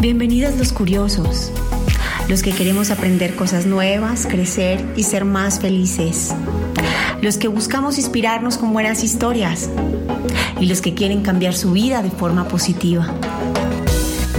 Bienvenidos 0.00 0.56
los 0.56 0.72
curiosos, 0.72 1.52
los 2.26 2.42
que 2.42 2.52
queremos 2.52 2.90
aprender 2.90 3.36
cosas 3.36 3.66
nuevas, 3.66 4.26
crecer 4.26 4.82
y 4.96 5.02
ser 5.02 5.26
más 5.26 5.60
felices, 5.60 6.34
los 7.20 7.36
que 7.36 7.48
buscamos 7.48 7.98
inspirarnos 7.98 8.56
con 8.56 8.72
buenas 8.72 9.04
historias 9.04 9.68
y 10.58 10.64
los 10.64 10.80
que 10.80 10.94
quieren 10.94 11.20
cambiar 11.20 11.52
su 11.52 11.72
vida 11.72 12.02
de 12.02 12.10
forma 12.10 12.48
positiva. 12.48 13.12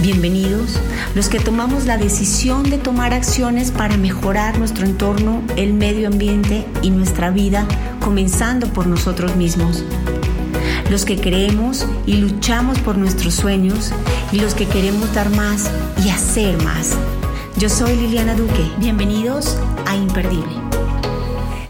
Bienvenidos 0.02 0.80
los 1.14 1.28
que 1.28 1.38
tomamos 1.38 1.86
la 1.86 1.96
decisión 1.96 2.68
de 2.68 2.78
tomar 2.78 3.14
acciones 3.14 3.70
para 3.70 3.96
mejorar 3.96 4.58
nuestro 4.58 4.84
entorno, 4.84 5.44
el 5.54 5.74
medio 5.74 6.08
ambiente 6.08 6.66
y 6.82 6.90
nuestra 6.90 7.30
vida, 7.30 7.68
comenzando 8.00 8.66
por 8.72 8.88
nosotros 8.88 9.36
mismos 9.36 9.84
los 10.92 11.06
que 11.06 11.16
creemos 11.16 11.86
y 12.04 12.18
luchamos 12.18 12.78
por 12.80 12.98
nuestros 12.98 13.32
sueños 13.32 13.92
y 14.30 14.40
los 14.40 14.54
que 14.54 14.66
queremos 14.66 15.14
dar 15.14 15.30
más 15.30 15.70
y 16.04 16.10
hacer 16.10 16.62
más. 16.62 16.98
Yo 17.56 17.70
soy 17.70 17.96
Liliana 17.96 18.34
Duque. 18.34 18.62
Bienvenidos 18.76 19.56
a 19.86 19.96
Imperdible. 19.96 20.52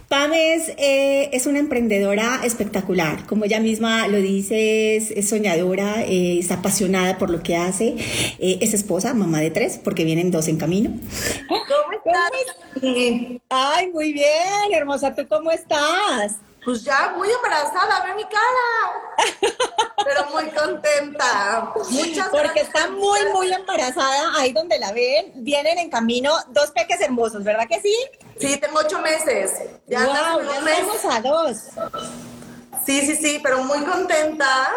Pam 0.08 0.32
eh, 0.34 1.30
es, 1.32 1.46
una 1.46 1.60
emprendedora 1.60 2.40
espectacular, 2.42 3.24
como 3.26 3.44
ella 3.44 3.60
misma 3.60 4.08
lo 4.08 4.16
dice, 4.16 4.96
es, 4.96 5.28
soñadora, 5.28 6.02
eh, 6.02 6.40
es 6.40 6.50
apasionada 6.50 7.16
por 7.16 7.30
lo 7.30 7.44
que 7.44 7.54
hace, 7.54 7.94
eh, 8.40 8.58
es 8.60 8.74
esposa, 8.74 9.14
mamá 9.14 9.38
de 9.38 9.52
tres, 9.52 9.78
porque 9.82 10.04
vienen 10.04 10.32
dos 10.32 10.48
en 10.48 10.56
camino. 10.56 10.90
¿Cómo 11.48 11.92
estás? 11.92 13.38
Ay, 13.48 13.88
muy 13.92 14.12
bien, 14.12 14.74
hermosa, 14.74 15.14
¿tú 15.14 15.28
cómo 15.28 15.52
estás? 15.52 16.40
Pues 16.64 16.84
ya 16.84 17.12
muy 17.16 17.28
embarazada, 17.28 18.04
ve 18.04 18.14
mi 18.14 18.24
cara. 18.24 19.50
Pero 20.04 20.26
muy 20.30 20.48
contenta. 20.50 21.72
Muchas 21.90 22.28
Porque 22.28 22.60
está 22.60 22.88
muy, 22.88 23.20
muy 23.32 23.52
embarazada. 23.52 24.32
Ahí 24.36 24.52
donde 24.52 24.78
la 24.78 24.92
ven, 24.92 25.32
vienen 25.36 25.78
en 25.78 25.90
camino 25.90 26.32
dos 26.48 26.70
peques 26.70 27.00
hermosos, 27.00 27.42
¿verdad 27.42 27.66
que 27.68 27.80
sí? 27.80 27.94
Sí, 28.38 28.56
tengo 28.58 28.78
ocho 28.78 29.00
meses. 29.00 29.52
Ya, 29.86 30.04
wow, 30.04 30.40
ya 30.42 31.16
a 31.16 31.20
dos. 31.20 31.56
Sí, 32.84 33.00
sí, 33.06 33.16
sí, 33.16 33.40
pero 33.42 33.62
muy 33.64 33.84
contenta 33.84 34.68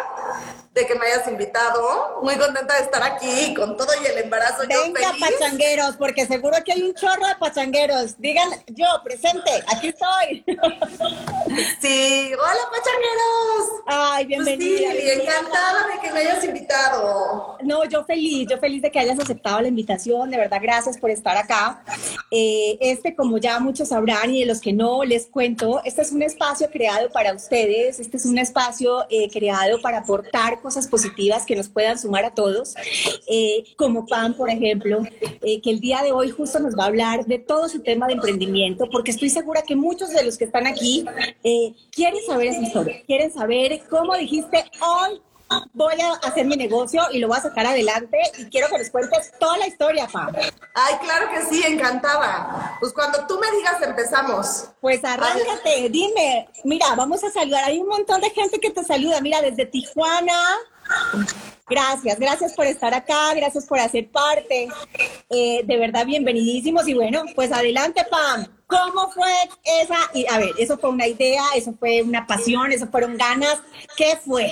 de 0.76 0.86
que 0.86 0.94
me 0.95 1.08
hayas 1.08 1.28
invitado. 1.28 2.20
Muy 2.22 2.36
contenta 2.36 2.76
de 2.76 2.84
estar 2.84 3.02
aquí 3.02 3.54
con 3.54 3.78
todo 3.78 3.88
y 4.04 4.08
el 4.08 4.18
embarazo. 4.18 4.64
Venga, 4.68 5.02
yo 5.02 5.20
pachangueros, 5.20 5.95
porque 5.95 6.28
seguro 6.28 6.58
que 6.66 6.73
hay 6.73 6.84
un 6.84 6.94
chorro 6.94 7.26
de 7.26 7.36
pachangueros. 7.40 8.20
Digan, 8.20 8.50
yo, 8.68 8.86
presente, 9.03 9.52
aquí 9.68 9.88
estoy. 9.88 10.44
Sí, 11.80 12.31
hola 12.34 12.59
pachangueros. 12.72 13.84
Ay, 13.86 14.26
pues 14.26 14.46
bienvenida. 14.46 14.92
sí, 14.92 15.09
encantada 15.22 15.88
de 15.88 16.02
que 16.02 16.12
me 16.12 16.20
hayas 16.20 16.44
invitado. 16.44 17.58
No, 17.64 17.86
yo 17.86 18.03
feliz, 18.03 18.48
yo 18.50 18.58
feliz 18.58 18.81
de 18.81 18.92
que 18.92 19.00
hayas 19.00 19.18
aceptado 19.20 19.62
la 19.62 19.70
invitación. 19.70 20.30
De 20.31 20.38
verdad, 20.38 20.59
gracias 20.62 20.98
por 20.98 21.09
estar 21.09 21.38
acá. 21.38 21.84
Eh, 22.31 22.78
este, 22.81 23.16
como 23.16 23.38
ya 23.38 23.59
muchos 23.59 23.90
sabrán 23.90 24.34
y 24.34 24.42
de 24.42 24.46
los 24.48 24.59
que 24.59 24.73
no 24.73 25.06
les 25.06 25.28
cuento, 25.28 25.81
este 25.86 26.02
es 26.02 26.12
un 26.12 26.23
espacio 26.23 26.70
creado 26.70 27.09
para 27.12 27.34
ustedes. 27.34 28.00
Este 28.00 28.18
es 28.18 28.26
un 28.26 28.38
espacio 28.38 29.06
eh, 29.09 29.30
creado 29.31 29.80
para 29.81 30.00
aportar 30.00 30.59
cosas 30.66 30.88
positivas 30.88 31.45
que 31.45 31.55
nos 31.55 31.69
puedan 31.69 31.99
sumar 31.99 32.25
a 32.25 32.33
todos, 32.33 32.73
eh, 33.27 33.63
como 33.77 34.08
Pam, 34.08 34.33
por 34.33 34.49
ejemplo, 34.49 35.03
eh, 35.22 35.61
que 35.61 35.69
el 35.69 35.80
día 35.80 36.02
de 36.02 36.11
hoy 36.11 36.31
justo 36.31 36.57
nos 36.59 36.75
va 36.75 36.85
a 36.85 36.88
hablar 36.88 37.23
de 37.27 37.38
todo 37.38 37.69
su 37.69 37.81
tema 37.81 38.07
de 38.07 38.13
emprendimiento, 38.13 38.89
porque 38.91 39.11
estoy 39.11 39.30
segura 39.30 39.61
que 39.61 39.75
muchos 39.75 40.09
de 40.09 40.25
los 40.25 40.39
que 40.39 40.45
están 40.45 40.66
aquí 40.66 41.05
eh, 41.44 41.75
quieren 41.91 42.19
saber 42.25 42.47
esa 42.47 42.63
historia, 42.63 43.03
quieren 43.05 43.31
saber 43.31 43.80
cómo 43.91 44.16
dijiste 44.16 44.66
hoy 44.81 45.22
voy 45.73 45.95
a 46.01 46.27
hacer 46.27 46.45
mi 46.45 46.55
negocio 46.55 47.03
y 47.11 47.19
lo 47.19 47.27
voy 47.27 47.38
a 47.38 47.41
sacar 47.41 47.65
adelante 47.65 48.17
y 48.38 48.45
quiero 48.45 48.67
que 48.69 48.77
les 48.77 48.89
cuentes 48.89 49.31
toda 49.39 49.57
la 49.57 49.67
historia, 49.67 50.07
Pam. 50.07 50.33
Ay, 50.73 50.95
claro 51.01 51.29
que 51.29 51.43
sí, 51.45 51.63
encantada. 51.65 52.77
Pues 52.79 52.93
cuando 52.93 53.25
tú 53.27 53.39
me 53.39 53.57
digas 53.57 53.81
empezamos. 53.81 54.69
Pues 54.81 55.03
arráncate, 55.03 55.89
dime. 55.89 56.50
Mira, 56.63 56.95
vamos 56.95 57.23
a 57.23 57.29
saludar. 57.29 57.66
Hay 57.66 57.79
un 57.79 57.88
montón 57.88 58.22
de 58.22 58.29
gente 58.29 58.59
que 58.59 58.72
te 58.72 58.84
saluda. 58.84 59.22
Mira, 59.22 59.41
desde 59.41 59.66
Tijuana. 59.66 60.34
Gracias, 61.67 62.19
gracias 62.19 62.53
por 62.53 62.67
estar 62.67 62.94
acá, 62.94 63.34
gracias 63.34 63.66
por 63.66 63.79
hacer 63.79 64.09
parte. 64.11 64.67
Eh, 65.29 65.63
de 65.66 65.78
verdad, 65.78 66.05
bienvenidísimos. 66.05 66.88
Y 66.88 66.94
bueno, 66.94 67.23
pues 67.35 67.51
adelante, 67.51 68.05
Pam. 68.09 68.54
¿Cómo 68.68 69.12
fue 69.12 69.31
esa? 69.81 69.98
Y 70.14 70.26
a 70.28 70.40
ver, 70.40 70.52
eso 70.58 70.78
fue 70.78 70.90
una 70.90 71.08
idea, 71.08 71.44
eso 71.56 71.74
fue 71.80 72.02
una 72.02 72.26
pasión, 72.26 72.72
eso 72.72 72.88
fueron 72.88 73.18
ganas. 73.18 73.62
¿Qué 73.96 74.18
fue? 74.26 74.52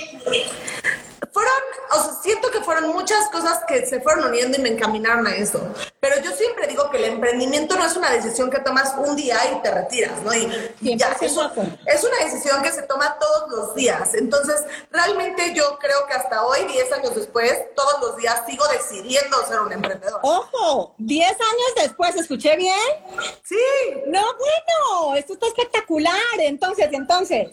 Fueron, 1.26 1.52
o 1.90 2.02
sea, 2.02 2.14
siento 2.22 2.50
que 2.50 2.60
fueron 2.60 2.88
muchas 2.88 3.28
cosas 3.30 3.60
que 3.66 3.86
se 3.86 4.00
fueron 4.00 4.26
uniendo 4.26 4.58
y 4.58 4.62
me 4.62 4.70
encaminaron 4.70 5.26
a 5.26 5.34
eso. 5.34 5.60
Pero 6.00 6.20
yo 6.22 6.32
siempre 6.32 6.66
digo 6.66 6.90
que 6.90 6.98
el 6.98 7.04
emprendimiento 7.04 7.76
no 7.76 7.84
es 7.84 7.96
una 7.96 8.10
decisión 8.10 8.50
que 8.50 8.58
tomas 8.58 8.94
un 8.98 9.16
día 9.16 9.38
y 9.52 9.62
te 9.62 9.70
retiras, 9.70 10.20
¿no? 10.22 10.34
Y, 10.34 10.96
ya, 10.96 11.16
eso, 11.20 11.50
es 11.86 12.04
una 12.04 12.18
decisión 12.24 12.62
que 12.62 12.72
se 12.72 12.82
toma 12.82 13.18
todos 13.18 13.50
los 13.50 13.74
días. 13.74 14.14
Entonces, 14.14 14.64
realmente 14.90 15.54
yo 15.54 15.78
creo 15.78 16.06
que 16.06 16.14
hasta 16.14 16.44
hoy, 16.44 16.64
10 16.64 16.92
años 16.92 17.14
después, 17.14 17.52
todos 17.74 18.00
los 18.00 18.16
días 18.16 18.42
sigo 18.46 18.64
decidiendo 18.68 19.46
ser 19.46 19.60
un 19.60 19.72
emprendedor. 19.72 20.20
¡Ojo! 20.22 20.94
¿10 20.98 21.22
años 21.22 21.74
después? 21.76 22.14
¿Escuché 22.16 22.56
bien? 22.56 22.74
Sí. 23.42 23.56
No, 24.06 24.20
bueno, 24.20 25.16
esto 25.16 25.34
está 25.34 25.46
espectacular. 25.46 26.14
Entonces, 26.38 26.88
entonces. 26.92 27.48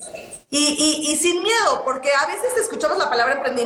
Y, 0.49 0.57
y, 0.57 1.11
y 1.11 1.15
sin 1.15 1.41
miedo, 1.41 1.83
porque 1.85 2.09
a 2.13 2.25
veces 2.25 2.57
escuchamos 2.57 2.97
la 2.97 3.09
palabra 3.09 3.35
emprendimiento 3.35 3.60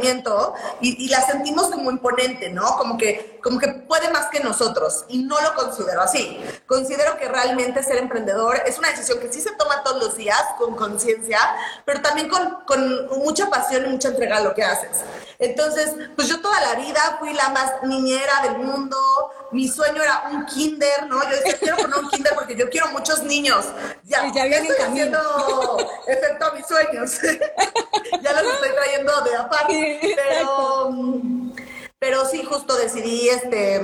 y, 0.82 1.10
la 1.10 1.22
sentimos 1.22 1.68
como 1.68 1.92
imponente, 1.92 2.50
¿no? 2.50 2.78
Como 2.78 2.98
que, 2.98 3.40
como 3.42 3.60
que 3.60 3.68
puede 3.68 4.10
más 4.10 4.28
que 4.28 4.40
nosotros 4.40 5.06
y 5.08 5.20
no 5.20 5.40
lo 5.42 5.54
considero 5.56 6.02
así. 6.02 6.40
Considero 6.66 7.18
que 7.18 7.28
realmente 7.28 7.84
ser 7.84 7.98
emprendedor 7.98 8.62
es 8.66 8.78
una 8.78 8.90
decisión 8.90 9.20
que 9.20 9.32
sí 9.32 9.42
se 9.42 9.52
toma 9.52 9.84
todos 9.84 10.02
los 10.02 10.18
días 10.18 10.42
con 10.58 10.76
conciencia, 10.76 11.40
pero 11.86 12.02
también 12.02 12.30
con, 12.30 12.64
con 12.66 13.08
mucha 13.20 13.50
pasión 13.50 13.86
y 13.86 13.90
mucha 13.90 14.10
entrega 14.10 14.38
a 14.38 14.42
lo 14.42 14.54
que 14.54 14.64
haces. 14.64 15.04
Entonces, 15.40 15.94
pues 16.16 16.28
yo 16.28 16.42
toda 16.42 16.60
la 16.62 16.76
vida 16.76 17.18
fui 17.20 17.34
la 17.34 17.50
más 17.50 17.84
niñera 17.84 18.42
del 18.44 18.58
mundo, 18.58 18.98
mi 19.52 19.68
sueño 19.68 20.02
era 20.02 20.30
un 20.32 20.46
kinder, 20.46 21.08
¿no? 21.08 21.22
Yo 21.24 21.30
decía, 21.30 21.58
quiero 21.58 21.78
poner 21.78 21.98
un 22.00 22.10
kinder 22.10 22.34
porque 22.36 22.56
yo 22.56 22.70
quiero 22.70 22.88
muchos 22.88 23.24
niños. 23.24 23.66
Ya, 24.04 24.32
ya 24.34 24.46
estoy 24.46 24.76
haciendo 24.78 25.78
efecto 26.08 26.46
a 26.46 26.52
mis 26.52 26.66
sueños. 26.66 27.20
ya 28.22 28.42
los 28.42 28.54
estoy 28.54 28.70
trayendo 28.72 29.22
de 29.22 29.36
aparte. 29.36 29.74
Pero, 30.16 30.90
pero 32.00 32.26
sí, 32.26 32.44
justo 32.44 32.76
decidí 32.78 33.30
este. 33.30 33.82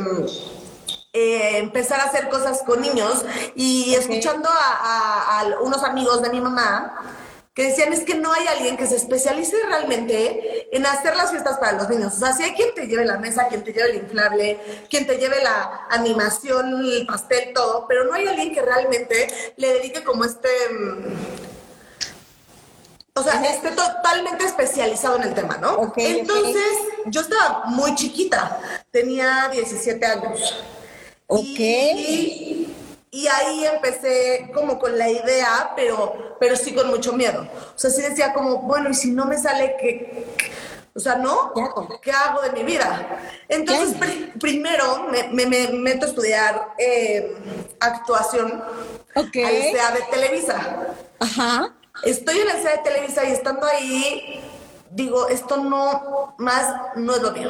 Eh, 1.13 1.57
empezar 1.57 1.99
a 1.99 2.05
hacer 2.05 2.29
cosas 2.29 2.63
con 2.63 2.79
niños 2.79 3.25
y 3.53 3.95
escuchando 3.95 4.47
a 4.49 5.43
unos 5.61 5.83
amigos 5.83 6.21
de 6.21 6.29
mi 6.29 6.39
mamá, 6.39 7.21
que 7.53 7.63
decían 7.63 7.91
es 7.91 8.01
que 8.01 8.15
no 8.15 8.31
hay 8.31 8.47
alguien 8.47 8.77
que 8.77 8.87
se 8.87 8.95
especialice 8.95 9.57
realmente 9.65 10.75
en 10.75 10.85
hacer 10.85 11.17
las 11.17 11.31
fiestas 11.31 11.57
para 11.57 11.73
los 11.73 11.89
niños. 11.89 12.13
O 12.13 12.19
sea, 12.19 12.31
si 12.33 12.43
hay 12.43 12.53
quien 12.53 12.73
te 12.73 12.87
lleve 12.87 13.05
la 13.05 13.17
mesa, 13.17 13.47
quien 13.49 13.63
te 13.63 13.73
lleve 13.73 13.89
el 13.89 13.95
inflable, 13.97 14.57
quien 14.89 15.05
te 15.05 15.17
lleve 15.17 15.43
la 15.43 15.87
animación, 15.89 16.81
el 16.85 17.05
pastel, 17.05 17.51
todo, 17.53 17.85
pero 17.89 18.05
no 18.05 18.13
hay 18.13 18.27
alguien 18.27 18.53
que 18.53 18.61
realmente 18.61 19.27
le 19.57 19.73
dedique 19.73 20.03
como 20.03 20.23
este... 20.23 20.49
O 23.13 23.23
sea, 23.23 23.43
esté 23.43 23.71
totalmente 23.71 24.45
especializado 24.45 25.17
en 25.17 25.23
el 25.23 25.33
tema, 25.33 25.57
¿no? 25.57 25.93
Entonces, 25.97 26.65
yo 27.07 27.21
estaba 27.21 27.65
muy 27.65 27.93
chiquita, 27.95 28.59
tenía 28.89 29.49
17 29.51 30.05
años. 30.05 30.63
Ok. 31.27 31.59
Y, 31.59 32.73
y 33.11 33.27
ahí 33.27 33.65
empecé 33.65 34.49
como 34.53 34.79
con 34.79 34.97
la 34.97 35.09
idea, 35.09 35.73
pero, 35.75 36.37
pero 36.39 36.55
sí 36.55 36.73
con 36.73 36.87
mucho 36.89 37.11
miedo. 37.11 37.45
O 37.75 37.77
sea, 37.77 37.89
sí 37.89 38.01
decía 38.01 38.33
como, 38.33 38.59
bueno, 38.59 38.89
¿y 38.89 38.93
si 38.93 39.11
no 39.11 39.25
me 39.25 39.37
sale 39.37 39.75
qué? 39.77 40.25
O 40.93 40.99
sea, 40.99 41.15
¿no? 41.15 41.51
¿Qué 42.01 42.11
hago 42.11 42.41
de 42.41 42.51
mi 42.51 42.63
vida? 42.63 43.19
Entonces, 43.49 43.97
primero 44.39 45.07
me, 45.09 45.45
me, 45.45 45.67
meto 45.67 46.05
a 46.05 46.09
estudiar 46.09 46.73
eh, 46.77 47.35
actuación 47.81 48.63
okay. 49.15 49.73
a 49.73 49.89
la 49.89 49.91
de 49.91 50.01
Televisa. 50.09 50.87
Ajá. 51.19 51.73
Estoy 52.03 52.39
en 52.39 52.47
la 52.47 52.55
de 52.55 52.77
Televisa 52.83 53.25
y 53.25 53.31
estando 53.31 53.67
ahí, 53.67 54.41
digo, 54.89 55.27
esto 55.27 55.57
no, 55.57 56.35
más 56.37 56.95
no 56.95 57.15
es 57.15 57.21
lo 57.21 57.31
mío. 57.31 57.49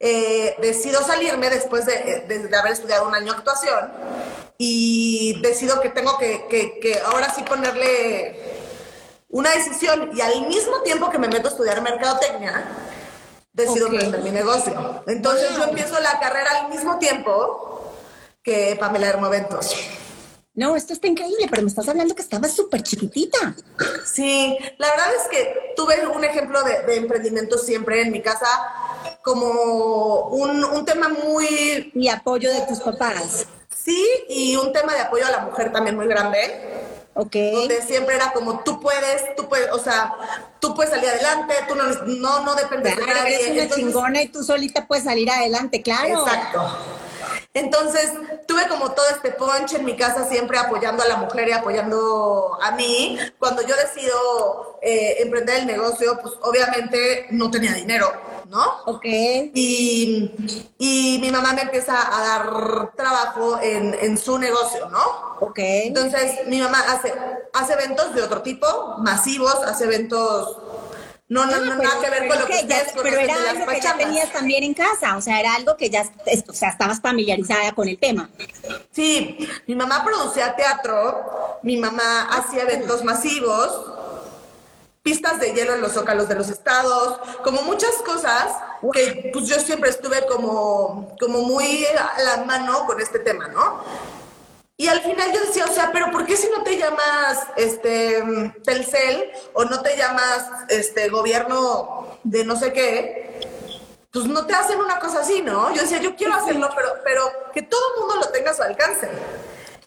Eh, 0.00 0.56
decido 0.60 1.02
salirme 1.02 1.50
después 1.50 1.84
de, 1.86 2.50
haber 2.56 2.72
estudiado 2.72 3.08
un 3.08 3.14
año 3.14 3.32
actuación 3.32 3.92
y 4.56 5.40
decido 5.42 5.80
que 5.80 5.88
tengo 5.88 6.18
que, 6.18 7.02
ahora 7.04 7.34
sí 7.34 7.42
ponerle 7.42 8.40
una 9.28 9.50
decisión 9.50 10.10
y 10.14 10.20
al 10.20 10.46
mismo 10.48 10.82
tiempo 10.82 11.10
que 11.10 11.18
me 11.18 11.28
meto 11.28 11.48
a 11.48 11.50
estudiar 11.50 11.82
mercadotecnia, 11.82 12.64
decido 13.52 13.88
okay. 13.88 14.12
mi 14.22 14.30
negocio. 14.30 15.02
Entonces 15.06 15.50
yo 15.56 15.64
empiezo 15.64 15.98
la 16.00 16.18
carrera 16.18 16.60
al 16.60 16.68
mismo 16.70 16.98
tiempo 16.98 17.92
que 18.42 18.76
Pamela 18.78 19.08
Hermoventos. 19.08 19.76
No, 20.58 20.74
esto 20.74 20.92
está 20.92 21.06
increíble, 21.06 21.46
pero 21.48 21.62
me 21.62 21.68
estás 21.68 21.88
hablando 21.88 22.16
que 22.16 22.22
estabas 22.22 22.50
súper 22.52 22.82
chiquitita. 22.82 23.54
Sí, 24.04 24.58
la 24.76 24.88
verdad 24.90 25.06
es 25.14 25.28
que 25.30 25.72
tuve 25.76 26.04
un 26.08 26.24
ejemplo 26.24 26.60
de, 26.64 26.82
de 26.82 26.96
emprendimiento 26.96 27.58
siempre 27.58 28.02
en 28.02 28.10
mi 28.10 28.20
casa 28.20 28.48
como 29.22 30.28
un, 30.30 30.64
un 30.64 30.84
tema 30.84 31.10
muy... 31.10 31.92
Y 31.94 32.08
apoyo 32.08 32.52
de 32.52 32.62
tus 32.62 32.80
papás. 32.80 33.46
Sí, 33.72 34.04
y 34.28 34.56
un 34.56 34.72
tema 34.72 34.94
de 34.94 35.00
apoyo 35.02 35.24
a 35.26 35.30
la 35.30 35.38
mujer 35.42 35.70
también 35.70 35.94
muy 35.94 36.08
grande. 36.08 36.38
Ok. 37.14 37.36
Donde 37.52 37.80
siempre 37.82 38.16
era 38.16 38.32
como 38.32 38.64
tú 38.64 38.80
puedes, 38.80 39.36
tú 39.36 39.48
puedes, 39.48 39.70
o 39.70 39.78
sea, 39.78 40.12
tú 40.58 40.74
puedes 40.74 40.90
salir 40.92 41.08
adelante, 41.08 41.54
tú 41.68 41.76
no, 41.76 41.84
no, 41.84 42.44
no 42.44 42.54
dependes 42.56 42.96
de 42.96 43.06
nadie. 43.06 43.34
eres 43.36 43.46
una 43.50 43.62
Entonces- 43.62 43.76
chingona 43.76 44.22
y 44.22 44.28
tú 44.28 44.42
solita 44.42 44.88
puedes 44.88 45.04
salir 45.04 45.30
adelante, 45.30 45.82
claro. 45.82 46.26
Exacto. 46.26 46.66
Entonces, 47.54 48.12
tuve 48.46 48.68
como 48.68 48.92
todo 48.92 49.06
este 49.08 49.32
punch 49.32 49.72
en 49.72 49.84
mi 49.84 49.96
casa, 49.96 50.28
siempre 50.28 50.58
apoyando 50.58 51.02
a 51.02 51.08
la 51.08 51.16
mujer 51.16 51.48
y 51.48 51.52
apoyando 51.52 52.58
a 52.62 52.72
mí. 52.72 53.18
Cuando 53.38 53.62
yo 53.62 53.74
decido 53.74 54.78
eh, 54.82 55.16
emprender 55.20 55.60
el 55.60 55.66
negocio, 55.66 56.18
pues 56.22 56.34
obviamente 56.42 57.26
no 57.30 57.50
tenía 57.50 57.72
dinero, 57.72 58.12
¿no? 58.48 58.64
Ok. 58.86 59.04
Y, 59.04 60.30
y 60.78 61.18
mi 61.20 61.30
mamá 61.30 61.52
me 61.54 61.62
empieza 61.62 61.94
a 61.96 62.20
dar 62.20 62.92
trabajo 62.94 63.58
en, 63.60 63.96
en 64.00 64.18
su 64.18 64.38
negocio, 64.38 64.88
¿no? 64.90 65.36
Ok. 65.40 65.58
Entonces, 65.58 66.46
mi 66.46 66.60
mamá 66.60 66.80
hace, 66.88 67.12
hace 67.54 67.72
eventos 67.72 68.14
de 68.14 68.22
otro 68.22 68.42
tipo, 68.42 68.96
masivos, 68.98 69.56
hace 69.64 69.84
eventos... 69.84 70.58
No, 71.30 71.44
no, 71.44 71.58
no, 71.60 71.74
nada 71.76 72.00
que 72.00 72.08
ver 72.10 72.26
con 72.26 72.38
lo 72.38 72.46
que 72.46 72.66
ya- 72.66 72.86
Pero 73.02 73.18
era 73.18 73.34
algo 73.50 73.66
que 73.66 73.80
ya 73.80 73.96
tenías 73.98 74.32
también 74.32 74.64
en 74.64 74.72
casa, 74.72 75.16
o 75.16 75.20
sea, 75.20 75.38
era 75.40 75.54
algo 75.56 75.76
que 75.76 75.90
ya, 75.90 76.04
o 76.48 76.52
sea, 76.54 76.70
estabas 76.70 77.00
familiarizada 77.02 77.72
con 77.72 77.86
el 77.86 77.98
tema. 77.98 78.30
Sí, 78.92 79.36
mi 79.66 79.74
mamá 79.74 80.02
producía 80.04 80.56
teatro, 80.56 81.58
mi 81.62 81.76
mamá 81.76 82.28
hacía 82.30 82.62
eventos 82.62 83.04
masivos, 83.04 83.92
pistas 85.02 85.38
de 85.40 85.52
hielo 85.52 85.74
en 85.74 85.82
los 85.82 85.92
zócalos 85.92 86.28
de 86.28 86.34
los 86.34 86.48
estados, 86.48 87.18
como 87.44 87.60
muchas 87.62 87.94
cosas 88.06 88.46
que 88.92 89.30
pues 89.32 89.46
yo 89.48 89.58
siempre 89.60 89.90
estuve 89.90 90.24
como, 90.26 91.14
como 91.20 91.42
muy 91.42 91.84
a 91.86 92.22
la 92.22 92.44
mano 92.44 92.86
con 92.86 93.00
este 93.00 93.18
tema, 93.18 93.48
¿no? 93.48 93.82
Y 94.80 94.86
al 94.86 95.00
final 95.00 95.32
yo 95.32 95.40
decía, 95.40 95.64
o 95.64 95.72
sea, 95.72 95.90
pero 95.92 96.12
¿por 96.12 96.24
qué 96.24 96.36
si 96.36 96.48
no 96.56 96.62
te 96.62 96.78
llamas 96.78 97.40
este 97.56 98.22
Telcel 98.62 99.28
o 99.52 99.64
no 99.64 99.82
te 99.82 99.96
llamas 99.96 100.46
este 100.68 101.08
gobierno 101.08 102.20
de 102.22 102.44
no 102.44 102.54
sé 102.54 102.72
qué? 102.72 103.40
Pues 104.12 104.26
no 104.26 104.46
te 104.46 104.54
hacen 104.54 104.78
una 104.80 105.00
cosa 105.00 105.20
así, 105.22 105.42
¿no? 105.42 105.74
Yo 105.74 105.82
decía, 105.82 105.98
yo 105.98 106.14
quiero 106.14 106.34
hacerlo, 106.34 106.70
pero, 106.76 106.90
pero 107.02 107.22
que 107.52 107.62
todo 107.62 107.80
el 107.94 108.00
mundo 108.00 108.16
lo 108.24 108.28
tenga 108.30 108.52
a 108.52 108.54
su 108.54 108.62
alcance. 108.62 109.08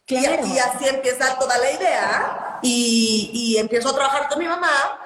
Y- 0.08 0.20
Claro. 0.20 0.46
Y, 0.46 0.60
así 0.60 0.90
empieza 0.90 1.40
toda 1.40 1.58
la 1.58 1.72
idea 1.72 2.60
y, 2.62 3.32
y 3.34 3.58
empiezo 3.60 3.90
a 3.90 3.96
trabajar 3.96 4.28
con 4.28 4.40
mi 4.40 4.46
mamá. 4.46 5.00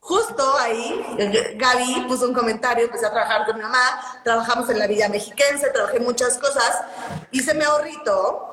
Justo 0.00 0.56
ahí, 0.58 1.04
eh, 1.18 1.52
Gaby 1.58 2.06
puso 2.08 2.24
un 2.26 2.32
comentario, 2.32 2.86
empecé 2.86 3.04
a 3.04 3.10
trabajar 3.10 3.44
con 3.44 3.56
mi 3.56 3.62
mamá, 3.62 4.00
trabajamos 4.24 4.70
en 4.70 4.78
la 4.78 4.86
Villa 4.86 5.10
Mexiquense, 5.10 5.68
trabajé 5.68 6.00
muchas 6.00 6.38
cosas, 6.38 6.80
hice 7.32 7.52
mi 7.52 7.64
ahorrito 7.64 8.47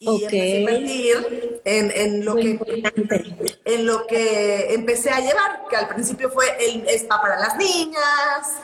y 0.00 0.08
Ok. 0.08 0.22
empecé 0.22 0.40
a 0.40 0.60
invertir 0.60 1.60
en, 1.64 1.90
en 1.90 2.24
lo 2.24 2.34
Muy 2.34 2.58
que 2.58 3.52
en 3.64 3.86
lo 3.86 4.06
que 4.06 4.74
empecé 4.74 5.10
a 5.10 5.20
llevar, 5.20 5.64
que 5.68 5.76
al 5.76 5.88
principio 5.88 6.30
fue 6.30 6.46
el 6.60 6.88
spa 6.90 7.20
para 7.20 7.38
las 7.38 7.56
niñas, 7.56 8.58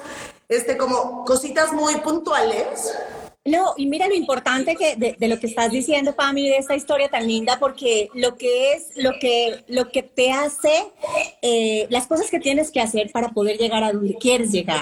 este 0.48 0.76
como 0.76 1.24
cositas 1.24 1.72
muy 1.72 1.96
puntuales. 1.96 2.94
No, 3.46 3.74
y 3.76 3.86
mira 3.86 4.08
lo 4.08 4.14
importante 4.14 4.74
que 4.74 4.96
de, 4.96 5.28
lo 5.28 5.38
que 5.38 5.46
estás 5.46 5.70
diciendo, 5.70 6.14
Pami, 6.14 6.48
de 6.48 6.56
esta 6.56 6.74
historia 6.74 7.10
tan 7.10 7.26
linda, 7.26 7.58
porque 7.58 8.08
lo 8.14 8.36
que 8.38 8.72
es, 8.72 8.88
lo 8.96 9.18
que, 9.20 9.62
lo 9.68 9.90
que 9.90 10.02
te 10.02 10.32
hace, 10.32 10.90
eh, 11.42 11.86
las 11.90 12.06
cosas 12.06 12.30
que 12.30 12.40
tienes 12.40 12.70
que 12.70 12.80
hacer 12.80 13.12
para 13.12 13.28
poder 13.28 13.58
llegar 13.58 13.84
a 13.84 13.92
donde 13.92 14.14
quieres 14.14 14.50
llegar. 14.50 14.80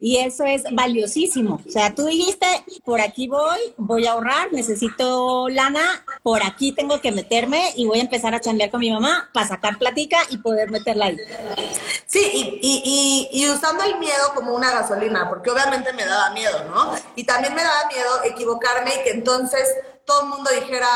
Y 0.00 0.16
eso 0.16 0.44
es 0.44 0.64
valiosísimo. 0.72 1.60
O 1.64 1.70
sea, 1.70 1.94
tú 1.94 2.06
dijiste, 2.06 2.46
por 2.84 3.00
aquí 3.00 3.28
voy, 3.28 3.60
voy 3.76 4.04
a 4.06 4.12
ahorrar, 4.12 4.52
necesito 4.52 5.48
lana, 5.48 6.04
por 6.24 6.42
aquí 6.42 6.72
tengo 6.72 7.00
que 7.00 7.12
meterme 7.12 7.70
y 7.76 7.86
voy 7.86 8.00
a 8.00 8.02
empezar 8.02 8.34
a 8.34 8.40
chambear 8.40 8.72
con 8.72 8.80
mi 8.80 8.90
mamá 8.90 9.30
para 9.32 9.46
sacar 9.46 9.78
platica 9.78 10.18
y 10.28 10.38
poder 10.38 10.72
meterla 10.72 11.06
ahí. 11.06 11.18
Sí, 12.06 12.58
y, 12.60 13.28
y, 13.32 13.48
usando 13.48 13.84
el 13.84 13.98
miedo 13.98 14.34
como 14.34 14.54
una 14.54 14.70
gasolina, 14.70 15.28
porque 15.28 15.50
obviamente 15.50 15.92
me 15.92 16.04
daba 16.04 16.30
miedo, 16.30 16.64
¿no? 16.64 16.94
Y 17.16 17.24
también 17.24 17.54
me 17.54 17.62
daba 17.62 17.88
equivocarme 18.24 18.94
y 18.94 19.02
que 19.02 19.10
entonces 19.10 19.68
todo 20.04 20.22
el 20.22 20.28
mundo 20.28 20.50
dijera, 20.50 20.88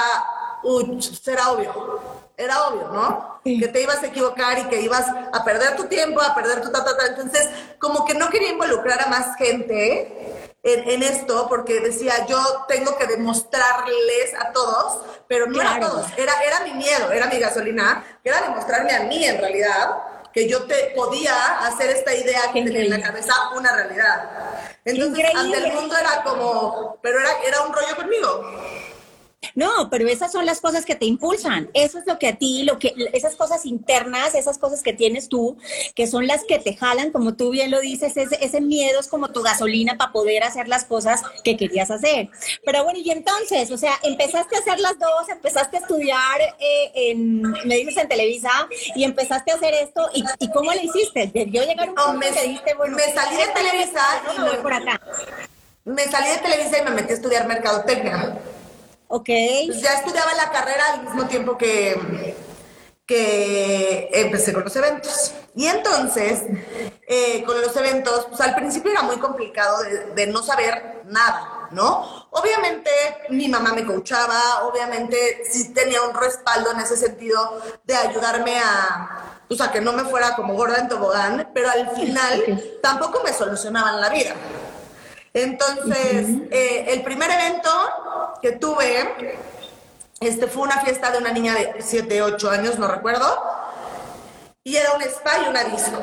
uy, 0.62 1.00
será 1.02 1.50
obvio. 1.50 2.00
Era 2.36 2.66
obvio, 2.68 2.88
¿no? 2.88 3.40
Sí. 3.44 3.58
Que 3.58 3.68
te 3.68 3.80
ibas 3.80 4.02
a 4.02 4.06
equivocar 4.08 4.58
y 4.58 4.64
que 4.64 4.80
ibas 4.82 5.06
a 5.32 5.42
perder 5.44 5.74
tu 5.76 5.84
tiempo, 5.84 6.20
a 6.20 6.34
perder 6.34 6.60
tu 6.60 6.70
ta, 6.70 6.84
ta, 6.84 6.96
ta. 6.96 7.06
Entonces, 7.06 7.48
como 7.78 8.04
que 8.04 8.12
no 8.14 8.28
quería 8.28 8.50
involucrar 8.50 9.00
a 9.02 9.06
más 9.06 9.36
gente 9.36 10.52
en, 10.62 10.90
en 10.90 11.02
esto, 11.02 11.48
porque 11.48 11.80
decía, 11.80 12.26
yo 12.26 12.38
tengo 12.68 12.96
que 12.98 13.06
demostrarles 13.06 14.34
a 14.38 14.52
todos, 14.52 15.00
pero 15.28 15.46
no 15.46 15.60
era 15.60 15.74
a 15.74 15.78
Claro. 15.78 15.92
todos. 15.94 16.06
Era, 16.18 16.32
era 16.42 16.60
mi 16.60 16.74
miedo, 16.74 17.10
era 17.10 17.26
mi 17.26 17.38
gasolina, 17.38 18.04
que 18.22 18.28
era 18.28 18.42
demostrarme 18.42 18.92
a 18.94 19.00
mí 19.04 19.24
en 19.24 19.38
realidad 19.38 19.96
que 20.36 20.46
yo 20.46 20.64
te 20.64 20.92
podía 20.94 21.60
hacer 21.60 21.88
esta 21.88 22.14
idea 22.14 22.52
que 22.52 22.62
tenía 22.62 22.82
en 22.82 22.90
la 22.90 23.00
cabeza 23.00 23.32
una 23.56 23.74
realidad. 23.74 24.28
Entonces, 24.84 25.24
ante 25.34 25.56
el 25.56 25.72
mundo 25.72 25.96
era 25.96 26.22
como, 26.24 26.98
pero 27.00 27.20
era, 27.20 27.30
era 27.42 27.62
un 27.62 27.72
rollo 27.72 27.96
conmigo. 27.96 28.42
No, 29.54 29.88
pero 29.90 30.08
esas 30.08 30.32
son 30.32 30.44
las 30.44 30.60
cosas 30.60 30.84
que 30.84 30.96
te 30.96 31.04
impulsan. 31.06 31.70
Eso 31.72 31.98
es 31.98 32.06
lo 32.06 32.18
que 32.18 32.28
a 32.28 32.36
ti, 32.36 32.64
lo 32.64 32.78
que, 32.78 32.94
esas 33.12 33.36
cosas 33.36 33.64
internas, 33.64 34.34
esas 34.34 34.58
cosas 34.58 34.82
que 34.82 34.92
tienes 34.92 35.28
tú, 35.28 35.56
que 35.94 36.06
son 36.06 36.26
las 36.26 36.44
que 36.44 36.58
te 36.58 36.74
jalan, 36.74 37.12
como 37.12 37.34
tú 37.34 37.50
bien 37.50 37.70
lo 37.70 37.80
dices, 37.80 38.16
ese, 38.16 38.38
ese 38.44 38.60
miedo 38.60 38.98
es 38.98 39.08
como 39.08 39.28
tu 39.28 39.42
gasolina 39.42 39.96
para 39.96 40.10
poder 40.12 40.42
hacer 40.42 40.68
las 40.68 40.84
cosas 40.84 41.22
que 41.44 41.56
querías 41.56 41.90
hacer. 41.90 42.28
Pero 42.64 42.84
bueno, 42.84 42.98
y 42.98 43.10
entonces, 43.10 43.70
o 43.70 43.78
sea, 43.78 43.94
empezaste 44.02 44.56
a 44.56 44.58
hacer 44.58 44.80
las 44.80 44.98
dos, 44.98 45.28
empezaste 45.28 45.76
a 45.76 45.80
estudiar 45.80 46.40
eh, 46.58 46.90
en, 46.94 47.42
me 47.42 47.76
dices 47.76 47.96
en 47.98 48.08
Televisa, 48.08 48.50
y 48.94 49.04
empezaste 49.04 49.52
a 49.52 49.54
hacer 49.56 49.74
esto, 49.74 50.08
¿y, 50.14 50.24
y 50.40 50.50
cómo 50.50 50.72
le 50.72 50.84
hiciste? 50.84 51.30
Debió 51.32 51.62
llegar 51.64 51.90
un 51.90 51.94
No, 51.94 52.04
punto 52.06 52.18
me- 52.18 52.30
que 52.32 52.42
dijiste, 52.42 52.74
bueno, 52.74 52.96
me 52.96 53.12
salí 53.12 53.36
de 53.36 53.46
Televisa 53.48 54.02
y 54.34 54.38
no 54.38 54.44
me 54.44 54.50
voy 54.52 54.62
por 54.62 54.72
acá. 54.72 55.00
Me 55.84 56.04
salí 56.06 56.30
de 56.30 56.38
Televisa 56.38 56.78
y 56.80 56.84
me 56.84 56.90
metí 56.90 57.12
a 57.12 57.16
estudiar 57.16 57.46
mercadotecnia. 57.46 58.38
Ok. 59.08 59.28
Pues 59.66 59.80
ya 59.80 59.94
estudiaba 59.94 60.34
la 60.34 60.50
carrera 60.50 60.84
al 60.94 61.04
mismo 61.04 61.26
tiempo 61.26 61.56
que, 61.56 62.34
que 63.06 64.10
empecé 64.12 64.52
con 64.52 64.64
los 64.64 64.74
eventos. 64.76 65.32
Y 65.54 65.66
entonces, 65.66 66.42
eh, 67.06 67.42
con 67.44 67.60
los 67.60 67.74
eventos, 67.76 68.26
pues 68.28 68.40
al 68.40 68.54
principio 68.54 68.90
era 68.90 69.02
muy 69.02 69.18
complicado 69.18 69.82
de, 69.82 70.06
de 70.14 70.26
no 70.26 70.42
saber 70.42 71.02
nada, 71.06 71.68
¿no? 71.70 72.26
Obviamente 72.30 72.90
mi 73.30 73.48
mamá 73.48 73.72
me 73.72 73.84
coachaba, 73.84 74.64
obviamente 74.64 75.44
sí 75.48 75.72
tenía 75.72 76.02
un 76.02 76.14
respaldo 76.14 76.72
en 76.72 76.80
ese 76.80 76.96
sentido 76.96 77.62
de 77.84 77.94
ayudarme 77.94 78.58
a, 78.58 79.40
pues 79.48 79.60
a 79.60 79.70
que 79.70 79.80
no 79.80 79.92
me 79.92 80.04
fuera 80.04 80.34
como 80.34 80.54
gorda 80.54 80.78
en 80.78 80.88
tobogán, 80.88 81.50
pero 81.54 81.70
al 81.70 81.90
final 81.90 82.78
tampoco 82.82 83.22
me 83.24 83.32
solucionaban 83.32 84.00
la 84.00 84.08
vida. 84.10 84.34
Entonces, 85.36 86.28
eh, 86.50 86.86
el 86.94 87.02
primer 87.02 87.30
evento 87.30 87.70
que 88.40 88.52
tuve, 88.52 89.36
este 90.18 90.46
fue 90.46 90.62
una 90.62 90.80
fiesta 90.80 91.10
de 91.10 91.18
una 91.18 91.30
niña 91.30 91.52
de 91.52 91.74
7, 91.78 92.22
8 92.22 92.50
años, 92.50 92.78
no 92.78 92.88
recuerdo, 92.88 93.38
y 94.64 94.76
era 94.76 94.94
un 94.94 95.02
spa 95.02 95.32
y 95.44 95.50
una 95.50 95.64
disco, 95.64 96.00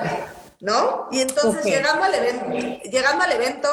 ¿no? 0.59 1.07
Y 1.11 1.21
entonces 1.21 1.65
llegando, 1.65 2.03
al 2.03 2.13
evento, 2.13 2.45
llegando 2.83 3.23
al 3.23 3.31
evento, 3.31 3.69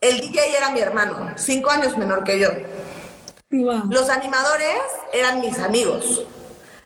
el 0.00 0.20
DJ 0.20 0.56
era 0.56 0.70
mi 0.70 0.78
hermano, 0.78 1.32
5 1.36 1.70
años 1.72 1.98
menor 1.98 2.22
que 2.22 2.38
yo. 2.38 2.50
Wow. 3.50 3.86
Los 3.90 4.08
animadores 4.08 4.78
eran 5.12 5.40
mis 5.40 5.58
amigos. 5.58 6.22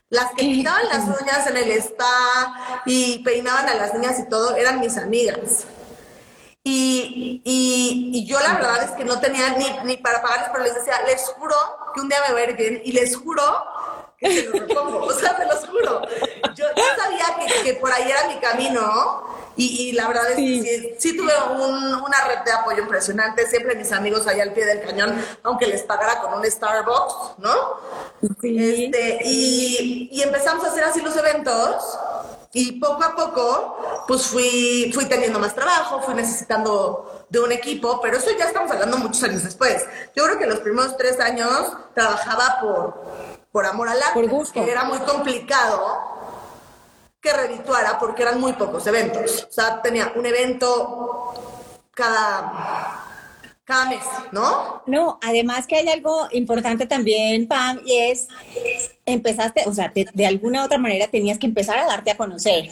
Las 0.08 0.30
que 0.30 0.44
pintaban 0.44 0.88
las 0.88 1.04
uñas 1.04 1.46
en 1.46 1.58
el 1.58 1.70
spa 1.72 2.82
y 2.86 3.22
peinaban 3.22 3.68
a 3.68 3.74
las 3.74 3.92
niñas 3.92 4.18
y 4.20 4.26
todo 4.26 4.56
eran 4.56 4.80
mis 4.80 4.96
amigas. 4.96 5.66
Y, 6.64 7.40
y, 7.44 8.10
y 8.18 8.26
yo 8.26 8.38
la 8.40 8.54
verdad 8.54 8.82
es 8.82 8.90
que 8.92 9.04
no 9.04 9.18
tenía 9.20 9.50
ni, 9.56 9.66
ni 9.84 9.96
para 9.96 10.20
pagarles, 10.20 10.48
pero 10.52 10.64
les 10.64 10.74
decía, 10.74 11.00
les 11.06 11.22
juro 11.28 11.54
que 11.94 12.00
un 12.00 12.08
día 12.08 12.18
me 12.28 12.34
va 12.34 12.40
a 12.40 12.44
ir 12.44 12.56
bien 12.56 12.82
y 12.84 12.92
les 12.92 13.16
juro 13.16 13.42
que 14.18 14.28
se 14.34 14.42
los 14.48 14.60
repongo. 14.68 14.98
O 15.06 15.12
sea, 15.12 15.36
se 15.36 15.46
los 15.46 15.66
juro. 15.66 16.02
Yo, 16.54 16.64
yo 16.76 16.82
sabía 16.96 17.24
que, 17.38 17.62
que 17.62 17.74
por 17.74 17.90
ahí 17.92 18.10
era 18.10 18.26
mi 18.28 18.36
camino 18.40 19.22
y, 19.56 19.88
y 19.88 19.92
la 19.92 20.08
verdad 20.08 20.30
es 20.30 20.36
Sí. 20.36 20.62
que 20.62 20.78
sí, 20.98 21.10
sí 21.10 21.16
tuve 21.16 21.32
un- 21.52 21.94
una 21.94 22.24
red 22.26 22.40
de 22.44 22.52
apoyo 22.52 22.82
impresionante. 22.82 23.46
Siempre 23.46 23.74
mis 23.76 23.92
amigos 23.92 24.26
allá 24.26 24.42
al 24.42 24.52
pie 24.52 24.66
del 24.66 24.82
cañón, 24.82 25.24
aunque 25.44 25.66
les 25.68 25.82
pagara 25.84 26.20
con 26.20 26.34
un 26.34 26.44
Starbucks, 26.44 27.38
¿no? 27.38 27.54
Sí. 28.40 28.84
Este, 28.86 29.18
y, 29.24 30.08
y 30.12 30.22
empezamos 30.22 30.64
a 30.64 30.68
hacer 30.68 30.84
así 30.84 31.00
los 31.00 31.16
eventos 31.16 31.98
y 32.52 32.80
poco 32.80 33.04
a 33.04 33.14
poco 33.14 34.04
pues 34.06 34.26
fui, 34.26 34.90
fui 34.94 35.04
teniendo 35.06 35.38
más 35.38 35.54
trabajo, 35.54 36.00
fui 36.00 36.14
necesitando 36.14 37.26
de 37.28 37.40
un 37.40 37.52
equipo, 37.52 38.00
pero 38.00 38.16
eso 38.16 38.30
ya 38.38 38.46
estamos 38.46 38.70
hablando 38.70 38.96
muchos 38.98 39.22
años 39.22 39.44
después. 39.44 39.84
Yo 40.16 40.24
creo 40.24 40.38
que 40.38 40.46
los 40.46 40.60
primeros 40.60 40.96
tres 40.96 41.20
años 41.20 41.72
trabajaba 41.94 42.58
por, 42.60 43.02
por 43.52 43.66
amor 43.66 43.88
al 43.88 44.02
arte, 44.02 44.14
Por 44.14 44.28
gusto. 44.28 44.62
era 44.62 44.84
muy 44.84 44.98
complicado 45.00 45.98
que 47.20 47.32
redituara 47.32 47.98
porque 47.98 48.22
eran 48.22 48.40
muy 48.40 48.54
pocos 48.54 48.86
eventos. 48.86 49.46
O 49.48 49.52
sea, 49.52 49.82
tenía 49.82 50.12
un 50.14 50.24
evento 50.24 51.34
cada, 51.90 53.07
cada 53.68 53.84
mes, 53.90 54.00
¿no? 54.32 54.82
No, 54.86 55.18
además 55.22 55.66
que 55.66 55.76
hay 55.76 55.86
algo 55.90 56.26
importante 56.32 56.86
también, 56.86 57.46
Pam, 57.46 57.78
y 57.84 57.98
es, 57.98 58.26
empezaste, 59.04 59.64
o 59.66 59.74
sea, 59.74 59.92
de, 59.94 60.08
de 60.10 60.26
alguna 60.26 60.62
u 60.62 60.64
otra 60.64 60.78
manera 60.78 61.06
tenías 61.08 61.38
que 61.38 61.44
empezar 61.44 61.76
a 61.76 61.84
darte 61.84 62.10
a 62.10 62.16
conocer. 62.16 62.70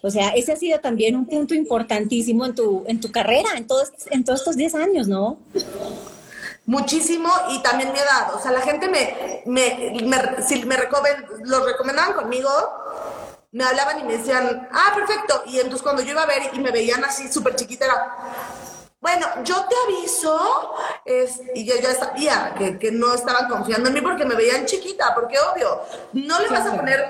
O 0.00 0.10
sea, 0.10 0.28
ese 0.28 0.52
ha 0.52 0.56
sido 0.56 0.78
también 0.78 1.16
un 1.16 1.26
punto 1.26 1.54
importantísimo 1.54 2.46
en 2.46 2.54
tu, 2.54 2.84
en 2.86 3.00
tu 3.00 3.10
carrera, 3.10 3.48
en 3.56 3.66
todos, 3.66 3.90
en 4.12 4.22
todos 4.22 4.38
estos 4.38 4.56
10 4.56 4.76
años, 4.76 5.08
¿no? 5.08 5.40
Muchísimo 6.66 7.28
y 7.50 7.60
también 7.60 7.92
mi 7.92 7.98
edad. 7.98 8.32
O 8.32 8.40
sea, 8.40 8.52
la 8.52 8.60
gente 8.60 8.88
me, 8.88 9.42
me, 9.44 9.92
me 10.04 10.18
si 10.46 10.64
me 10.64 10.76
lo 11.42 11.64
recomendaban 11.66 12.12
conmigo, 12.12 12.48
me 13.50 13.64
hablaban 13.64 13.98
y 13.98 14.04
me 14.04 14.18
decían, 14.18 14.68
ah, 14.70 14.92
perfecto. 14.94 15.42
Y 15.46 15.56
entonces 15.56 15.82
cuando 15.82 16.02
yo 16.02 16.12
iba 16.12 16.22
a 16.22 16.26
ver 16.26 16.42
y 16.52 16.60
me 16.60 16.70
veían 16.70 17.02
así 17.02 17.26
súper 17.32 17.56
chiquita, 17.56 17.86
era, 17.86 18.14
bueno, 19.00 19.26
yo 19.44 19.64
te 19.66 19.76
aviso, 19.86 20.74
es, 21.04 21.40
y 21.54 21.64
yo 21.64 21.76
ya 21.80 21.94
sabía 21.94 22.54
que, 22.58 22.78
que, 22.78 22.90
no 22.90 23.14
estaban 23.14 23.48
confiando 23.48 23.88
en 23.88 23.94
mí 23.94 24.00
porque 24.00 24.24
me 24.24 24.34
veían 24.34 24.66
chiquita, 24.66 25.14
porque 25.14 25.38
obvio, 25.38 25.82
no 26.14 26.40
le 26.40 26.48
vas 26.48 26.66
a 26.66 26.74
poner, 26.74 27.04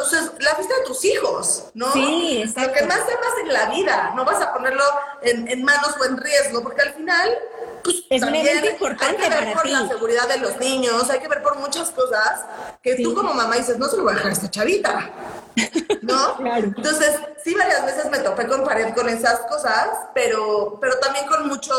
o 0.00 0.04
sea, 0.06 0.22
la 0.40 0.54
fiesta 0.54 0.74
de 0.78 0.84
tus 0.86 1.04
hijos, 1.04 1.66
¿no? 1.74 1.92
Sí, 1.92 2.40
exacto. 2.42 2.70
Lo 2.70 2.72
que 2.72 2.86
más 2.86 3.06
temas 3.06 3.32
en 3.42 3.52
la 3.52 3.66
vida, 3.66 4.12
no 4.16 4.24
vas 4.24 4.40
a 4.40 4.54
ponerlo 4.54 4.84
en, 5.20 5.46
en 5.46 5.62
manos 5.62 5.94
o 6.00 6.04
en 6.06 6.16
riesgo, 6.16 6.62
porque 6.62 6.80
al 6.80 6.94
final 6.94 7.38
pues, 7.84 8.02
es 8.10 8.20
también 8.20 8.64
importante 8.64 9.22
hay 9.22 9.28
que 9.28 9.28
ver 9.28 9.44
para 9.44 9.52
por 9.54 9.62
ti. 9.62 9.70
la 9.70 9.86
seguridad 9.88 10.28
de 10.28 10.38
los 10.38 10.56
niños, 10.58 11.08
hay 11.10 11.20
que 11.20 11.28
ver 11.28 11.42
por 11.42 11.56
muchas 11.58 11.90
cosas 11.90 12.44
que 12.82 12.96
Sí. 12.96 13.02
tú 13.04 13.14
como 13.14 13.32
mamá 13.34 13.54
dices, 13.56 13.78
no 13.78 13.86
se 13.86 13.96
lo 13.96 14.02
voy 14.02 14.12
a 14.12 14.16
dejar 14.16 14.30
a 14.30 14.34
esta 14.34 14.50
chavita, 14.50 15.10
¿no? 16.02 16.36
Claro. 16.38 16.66
Entonces, 16.76 17.16
sí, 17.44 17.54
varias 17.54 17.84
veces 17.86 18.10
me 18.10 18.18
topé 18.18 18.46
con 18.48 18.64
pared 18.64 18.92
con 18.94 19.08
esas 19.08 19.40
cosas, 19.40 19.90
pero, 20.14 20.78
pero 20.80 20.98
también 20.98 21.26
con 21.26 21.46
mucho 21.48 21.74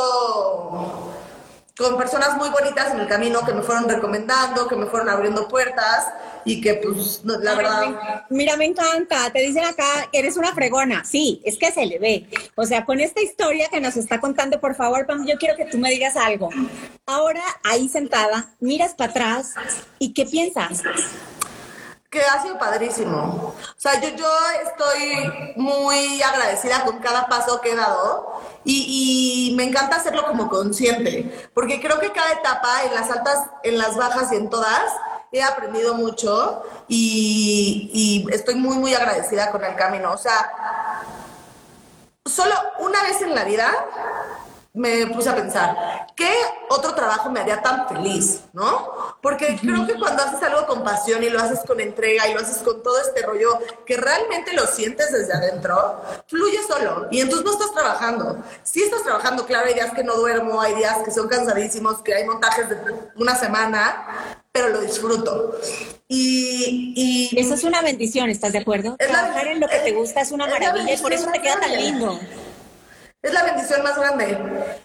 con 1.77 1.97
personas 1.97 2.37
muy 2.37 2.49
bonitas 2.49 2.93
en 2.93 3.01
el 3.01 3.07
camino 3.07 3.45
que 3.45 3.53
me 3.53 3.61
fueron 3.61 3.89
recomendando, 3.89 4.67
que 4.67 4.75
me 4.75 4.85
fueron 4.85 5.09
abriendo 5.09 5.47
puertas 5.47 6.07
y 6.45 6.61
que 6.61 6.75
pues 6.75 7.21
no, 7.25 7.37
la 7.39 7.55
verdad 7.55 8.25
Mira, 8.29 8.55
me 8.55 8.65
encanta. 8.65 9.29
Te 9.31 9.39
dicen 9.41 9.65
acá 9.65 10.07
que 10.11 10.19
eres 10.19 10.37
una 10.37 10.53
fregona. 10.53 11.03
Sí, 11.03 11.41
es 11.43 11.57
que 11.57 11.71
se 11.71 11.85
le 11.85 11.99
ve. 11.99 12.29
O 12.55 12.65
sea, 12.65 12.85
con 12.85 12.99
esta 12.99 13.21
historia 13.21 13.67
que 13.69 13.81
nos 13.81 13.97
está 13.97 14.21
contando, 14.21 14.61
por 14.61 14.75
favor, 14.75 15.05
Pam, 15.05 15.25
yo 15.25 15.35
quiero 15.37 15.55
que 15.57 15.65
tú 15.65 15.77
me 15.77 15.89
digas 15.89 16.15
algo. 16.15 16.49
Ahora, 17.05 17.43
ahí 17.63 17.89
sentada, 17.89 18.53
miras 18.59 18.93
para 18.93 19.11
atrás 19.11 19.53
y 19.99 20.13
¿qué 20.13 20.25
piensas? 20.25 20.81
Que 22.15 22.21
ha 22.21 22.41
sido 22.41 22.57
padrísimo. 22.57 23.53
O 23.53 23.75
sea, 23.75 23.99
yo, 23.99 24.07
yo 24.15 24.27
estoy 24.63 25.53
muy 25.57 26.21
agradecida 26.21 26.85
con 26.85 26.99
cada 26.99 27.27
paso 27.27 27.59
que 27.59 27.73
he 27.73 27.75
dado 27.75 28.41
y, 28.63 29.49
y 29.51 29.55
me 29.55 29.65
encanta 29.65 29.97
hacerlo 29.97 30.25
como 30.25 30.47
consciente, 30.49 31.49
porque 31.53 31.81
creo 31.81 31.99
que 31.99 32.13
cada 32.13 32.31
etapa, 32.31 32.83
en 32.85 32.93
las 32.93 33.11
altas, 33.11 33.49
en 33.63 33.77
las 33.77 33.97
bajas 33.97 34.31
y 34.31 34.37
en 34.37 34.49
todas, 34.49 34.93
he 35.33 35.43
aprendido 35.43 35.95
mucho 35.95 36.63
y, 36.87 37.89
y 37.93 38.33
estoy 38.33 38.55
muy, 38.55 38.77
muy 38.77 38.93
agradecida 38.93 39.51
con 39.51 39.65
el 39.65 39.75
camino. 39.75 40.13
O 40.13 40.17
sea, 40.17 40.49
solo 42.25 42.55
una 42.79 43.03
vez 43.03 43.21
en 43.21 43.35
la 43.35 43.43
vida 43.43 43.69
me 44.75 45.07
puse 45.07 45.29
a 45.29 45.35
pensar, 45.35 46.07
¿qué 46.15 46.31
otro 46.69 46.93
trabajo 46.93 47.29
me 47.31 47.39
haría 47.39 47.61
tan 47.61 47.87
feliz? 47.87 48.41
¿No? 48.53 49.17
Porque 49.21 49.57
creo 49.61 49.87
que 49.87 49.95
cuando 49.95 50.23
haces 50.23 50.43
algo 50.43 50.65
con 50.67 50.83
pasión 50.83 51.23
y 51.23 51.29
lo 51.29 51.39
haces 51.39 51.59
con 51.65 51.79
entrega 51.79 52.27
y 52.27 52.33
lo 52.33 52.41
haces 52.41 52.57
con 52.57 52.83
todo 52.83 52.99
este 53.01 53.21
rollo 53.23 53.57
que 53.85 53.97
realmente 53.97 54.53
lo 54.53 54.67
sientes 54.67 55.11
desde 55.11 55.33
adentro, 55.33 56.01
fluye 56.27 56.59
solo 56.67 57.07
y 57.11 57.21
entonces 57.21 57.45
no 57.45 57.53
estás 57.53 57.71
trabajando. 57.73 58.43
Sí 58.63 58.83
estás 58.83 59.03
trabajando, 59.03 59.45
claro, 59.45 59.67
hay 59.67 59.73
días 59.73 59.93
que 59.93 60.03
no 60.03 60.15
duermo, 60.15 60.61
hay 60.61 60.75
días 60.75 60.97
que 61.03 61.11
son 61.11 61.27
cansadísimos, 61.27 62.01
que 62.01 62.13
hay 62.13 62.25
montajes 62.25 62.69
de 62.69 62.77
una 63.15 63.35
semana, 63.35 64.35
pero 64.51 64.69
lo 64.69 64.81
disfruto. 64.81 65.55
Y, 66.07 66.93
y 67.33 67.39
Eso 67.39 67.55
es 67.55 67.63
una 67.63 67.81
bendición, 67.81 68.29
¿estás 68.29 68.53
de 68.53 68.59
acuerdo? 68.59 68.95
Es 68.99 69.07
la- 69.11 69.19
Trabajar 69.21 69.47
en 69.47 69.59
lo 69.59 69.67
que 69.67 69.77
te 69.79 69.91
gusta 69.93 70.21
es 70.21 70.31
una 70.31 70.45
es 70.45 70.51
maravilla 70.51 70.93
y 70.93 70.97
por 70.97 71.13
eso 71.13 71.31
te 71.31 71.41
queda 71.41 71.59
tan 71.59 71.75
lindo. 71.75 72.19
Es 73.25 73.33
la 73.33 73.41
bendición 73.41 73.81
más 73.81 73.97
grande. 73.97 74.37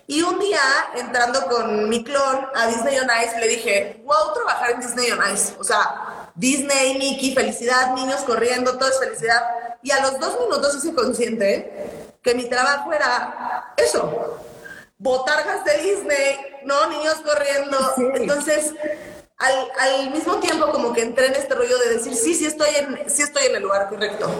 Y 0.06 0.22
un 0.22 0.38
día, 0.38 0.62
entrando 0.96 1.44
con 1.46 1.90
mi 1.90 2.02
clon 2.02 2.48
a 2.54 2.68
Disney 2.68 2.98
on 2.98 3.08
Ice, 3.22 3.38
le 3.38 3.46
dije, 3.48 4.02
wow, 4.02 4.32
trabajar 4.32 4.70
en 4.70 4.80
Disney 4.80 5.10
on 5.10 5.20
Ice. 5.30 5.52
O 5.58 5.62
sea, 5.62 6.30
Disney, 6.34 6.96
Mickey, 6.96 7.34
felicidad, 7.34 7.92
niños 7.92 8.22
corriendo, 8.22 8.78
todo 8.78 8.88
es 8.88 8.98
felicidad. 8.98 9.42
Y 9.82 9.90
a 9.90 10.00
los 10.00 10.18
dos 10.18 10.40
minutos 10.40 10.74
hice 10.74 10.94
consciente 10.94 12.16
que 12.22 12.34
mi 12.34 12.48
trabajo 12.48 12.90
era 12.94 13.74
eso. 13.76 14.38
Botargas 14.96 15.62
de 15.66 15.76
Disney, 15.76 16.38
¿no? 16.64 16.86
Niños 16.88 17.16
corriendo. 17.16 17.76
Sí. 17.94 18.04
Entonces, 18.14 18.72
al, 19.40 19.54
al 19.78 20.10
mismo 20.10 20.36
tiempo 20.36 20.70
como 20.70 20.92
que 20.92 21.00
entré 21.00 21.26
en 21.26 21.34
este 21.34 21.54
rollo 21.54 21.78
de 21.78 21.94
decir, 21.94 22.14
sí, 22.14 22.34
sí 22.34 22.44
estoy, 22.44 22.68
en, 22.78 23.10
sí 23.10 23.22
estoy 23.22 23.46
en 23.46 23.56
el 23.56 23.62
lugar 23.62 23.88
correcto. 23.88 24.30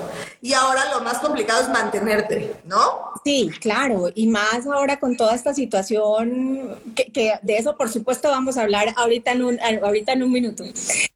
Y 0.43 0.53
ahora 0.53 0.93
lo 0.93 1.01
más 1.01 1.19
complicado 1.19 1.63
es 1.63 1.69
mantenerte, 1.71 2.55
¿no? 2.67 3.11
Sí, 3.25 3.51
claro, 3.61 4.11
y 4.15 4.27
más 4.27 4.67
ahora 4.67 5.01
con 5.01 5.17
toda 5.17 5.35
esta 5.35 5.55
situación, 5.55 6.79
que, 6.95 7.07
que 7.07 7.33
de 7.41 7.57
eso 7.57 7.77
por 7.79 7.91
supuesto 7.91 8.29
vamos 8.29 8.59
a 8.59 8.63
hablar 8.63 8.93
ahorita 8.97 9.33
en 9.33 9.43
un, 9.43 9.59
ahorita 9.61 10.13
en 10.13 10.23
un 10.23 10.33
minuto. 10.33 10.65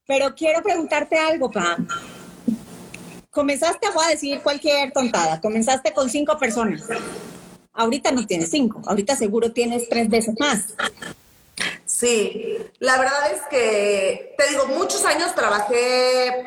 Pero 0.06 0.34
quiero 0.34 0.62
preguntarte 0.62 1.18
algo, 1.18 1.50
Pam. 1.50 1.86
Comenzaste, 3.30 3.86
a 3.86 4.08
decir 4.08 4.40
cualquier 4.40 4.92
tontada, 4.92 5.40
comenzaste 5.40 5.92
con 5.92 6.08
cinco 6.08 6.38
personas. 6.38 6.84
Ahorita 7.74 8.12
no 8.12 8.24
tienes 8.26 8.50
cinco, 8.50 8.80
ahorita 8.86 9.14
seguro 9.14 9.52
tienes 9.52 9.88
tres 9.90 10.08
veces 10.08 10.36
más. 10.38 10.74
Sí, 11.86 12.58
la 12.80 12.98
verdad 12.98 13.30
es 13.32 13.42
que, 13.50 14.34
te 14.36 14.48
digo, 14.48 14.66
muchos 14.66 15.04
años 15.04 15.34
trabajé, 15.34 16.44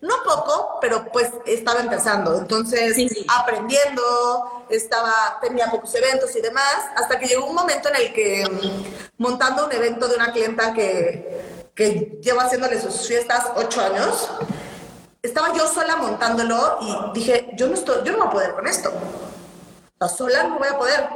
no 0.00 0.14
poco, 0.24 0.78
pero 0.80 1.04
pues 1.12 1.30
estaba 1.46 1.80
empezando, 1.80 2.36
entonces 2.38 2.94
Sí, 2.94 3.08
sí. 3.08 3.24
aprendiendo, 3.28 4.64
estaba, 4.70 5.38
tenía 5.40 5.70
pocos 5.70 5.94
eventos 5.94 6.34
y 6.34 6.40
demás, 6.40 6.76
hasta 6.96 7.18
que 7.18 7.26
llegó 7.26 7.46
un 7.46 7.54
momento 7.54 7.88
en 7.90 7.96
el 7.96 8.12
que 8.12 8.44
mm, 8.50 9.22
montando 9.22 9.66
un 9.66 9.72
evento 9.72 10.08
de 10.08 10.16
una 10.16 10.32
clienta 10.32 10.72
que, 10.72 11.70
que 11.74 12.18
llevo 12.20 12.40
haciéndole 12.40 12.80
sus 12.80 13.06
fiestas 13.06 13.46
ocho 13.54 13.80
años, 13.80 14.28
estaba 15.22 15.52
yo 15.54 15.68
sola 15.68 15.96
montándolo 15.96 16.78
y 16.80 17.18
dije, 17.18 17.50
yo 17.54 17.68
no 17.68 17.74
estoy, 17.74 18.02
yo 18.04 18.12
no 18.12 18.18
voy 18.18 18.26
a 18.26 18.30
poder 18.30 18.52
con 18.54 18.66
esto. 18.66 18.92
O 20.04 20.08
sea, 20.08 20.16
sola 20.16 20.42
no 20.44 20.58
voy 20.58 20.68
a 20.68 20.78
poder. 20.78 21.06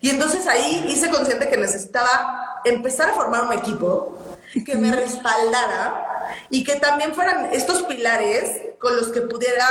Y 0.00 0.10
entonces 0.10 0.46
ahí 0.46 0.84
hice 0.88 1.10
consciente 1.10 1.48
que 1.48 1.56
necesitaba 1.56 2.60
empezar 2.64 3.10
a 3.10 3.12
formar 3.14 3.44
un 3.44 3.52
equipo 3.52 4.18
que 4.64 4.74
me 4.76 4.90
respaldara 4.94 6.36
y 6.50 6.64
que 6.64 6.76
también 6.76 7.14
fueran 7.14 7.46
estos 7.52 7.82
pilares 7.84 8.62
con 8.80 8.96
los 8.96 9.08
que 9.08 9.20
pudiera 9.22 9.66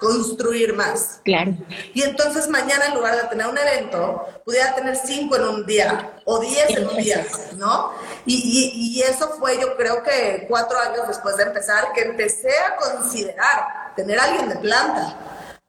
construir 0.00 0.74
más. 0.74 1.20
Claro. 1.24 1.52
Y 1.94 2.02
entonces 2.02 2.48
mañana 2.48 2.86
en 2.86 2.94
lugar 2.94 3.14
de 3.14 3.22
tener 3.28 3.46
un 3.46 3.56
evento, 3.56 4.26
pudiera 4.44 4.74
tener 4.74 4.96
cinco 4.96 5.36
en 5.36 5.42
un 5.44 5.66
día 5.66 6.10
o 6.24 6.40
diez 6.40 6.70
en 6.70 6.88
un 6.88 6.96
día, 6.96 7.24
¿no? 7.56 7.92
Y, 8.26 8.34
y- 8.34 8.98
y 8.98 9.02
eso 9.02 9.28
fue 9.38 9.60
yo 9.60 9.76
creo 9.76 10.02
que 10.02 10.46
cuatro 10.48 10.76
años 10.78 11.06
después 11.06 11.36
de 11.36 11.44
empezar 11.44 11.92
que 11.92 12.02
empecé 12.02 12.50
a 12.58 12.76
considerar 12.76 13.92
tener 13.94 14.18
a 14.18 14.24
alguien 14.24 14.48
de 14.48 14.56
planta. 14.56 15.16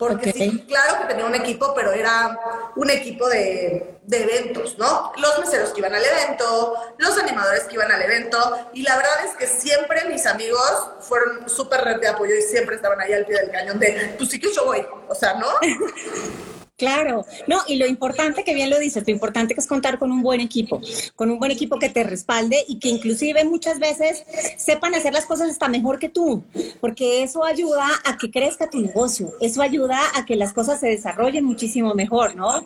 Porque 0.08 0.32
sí, 0.32 0.66
claro 0.68 1.02
que 1.02 1.06
tenía 1.06 1.26
un 1.26 1.36
equipo, 1.36 1.74
pero 1.76 1.92
era 1.92 2.38
un 2.76 2.90
equipo 2.90 3.28
de, 3.30 4.00
de 4.04 4.24
eventos, 4.24 4.78
¿no? 4.78 5.12
Los 5.18 5.40
meseros 5.40 5.70
que 5.70 5.80
iban 5.80 5.94
al 5.94 6.04
evento, 6.04 6.76
los 6.98 7.18
animadores 7.18 7.64
que 7.64 7.76
iban 7.76 7.92
al 7.92 8.02
evento, 8.02 8.70
y 8.74 8.84
la 8.84 8.98
verdad 8.98 9.26
es 9.26 9.36
que 9.36 9.48
siempre 9.48 10.06
mis 10.06 10.26
amigos 10.26 10.90
fueron 11.02 11.50
súper 11.50 11.82
red 11.82 12.00
de 12.00 12.08
apoyo 12.08 12.36
y 12.36 12.42
siempre 12.42 12.76
estaban 12.76 13.00
ahí 13.02 13.14
al 13.14 13.26
pie 13.26 13.40
del 13.40 13.52
cañón 13.52 13.80
de, 13.80 14.16
pues 14.18 14.30
sí 14.30 14.40
que 14.40 14.52
yo 14.52 14.66
voy, 14.66 14.86
o 15.08 15.16
sea, 15.16 15.36
¿no? 15.36 15.48
Claro, 16.76 17.24
no, 17.46 17.60
y 17.68 17.76
lo 17.76 17.86
importante 17.86 18.44
que 18.44 18.56
bien 18.56 18.72
lo 18.72 18.80
dices, 18.80 19.04
lo 19.06 19.12
importante 19.14 19.54
que 19.54 19.62
es 19.62 19.68
contar 19.68 20.00
con 20.00 20.12
un 20.12 20.24
buen 20.24 20.42
equipo, 20.42 20.82
con 21.16 21.30
un 21.30 21.38
buen 21.38 21.52
equipo 21.52 21.78
que 21.78 21.88
te 21.90 22.04
respalde 22.04 22.66
y 22.68 22.80
que 22.80 22.90
inclusive 22.90 23.44
muchas 23.46 23.78
veces 23.78 24.24
sepan 24.58 24.96
hacer 24.96 25.14
las 25.14 25.26
cosas 25.26 25.52
hasta 25.52 25.68
mejor 25.68 26.00
que 26.00 26.10
tú, 26.10 26.44
porque 26.82 27.22
eso 27.22 27.44
ayuda 27.46 27.88
a 28.04 28.18
que 28.18 28.32
crezca 28.32 28.72
tu 28.72 28.80
negocio, 28.82 29.34
eso 29.40 29.62
ayuda 29.62 30.00
a 30.16 30.26
que 30.26 30.36
las 30.36 30.52
cosas 30.52 30.80
se 30.80 30.88
desarrollen 30.88 31.46
muchísimo 31.46 31.94
mejor, 31.94 32.36
¿no? 32.36 32.62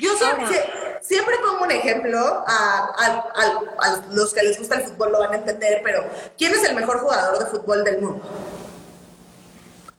Yo 0.00 0.16
siempre, 0.16 0.56
siempre 1.02 1.34
pongo 1.44 1.64
un 1.64 1.70
ejemplo, 1.72 2.18
a, 2.18 2.46
a- 2.48 3.32
a- 3.36 3.86
a 3.86 4.06
los 4.12 4.32
que 4.32 4.42
les 4.44 4.58
gusta 4.58 4.76
el 4.76 4.84
fútbol 4.84 5.12
lo 5.12 5.18
van 5.18 5.34
a 5.34 5.36
entender, 5.36 5.82
pero 5.84 6.04
¿quién 6.38 6.52
es 6.52 6.64
el 6.64 6.74
mejor 6.74 7.00
jugador 7.00 7.38
de 7.38 7.46
fútbol 7.46 7.84
del 7.84 8.00
mundo? 8.00 8.22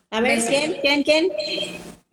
A 0.10 0.22
ver. 0.22 0.44
¿quién, 0.44 0.78
quién, 0.82 1.04
quién? 1.04 1.30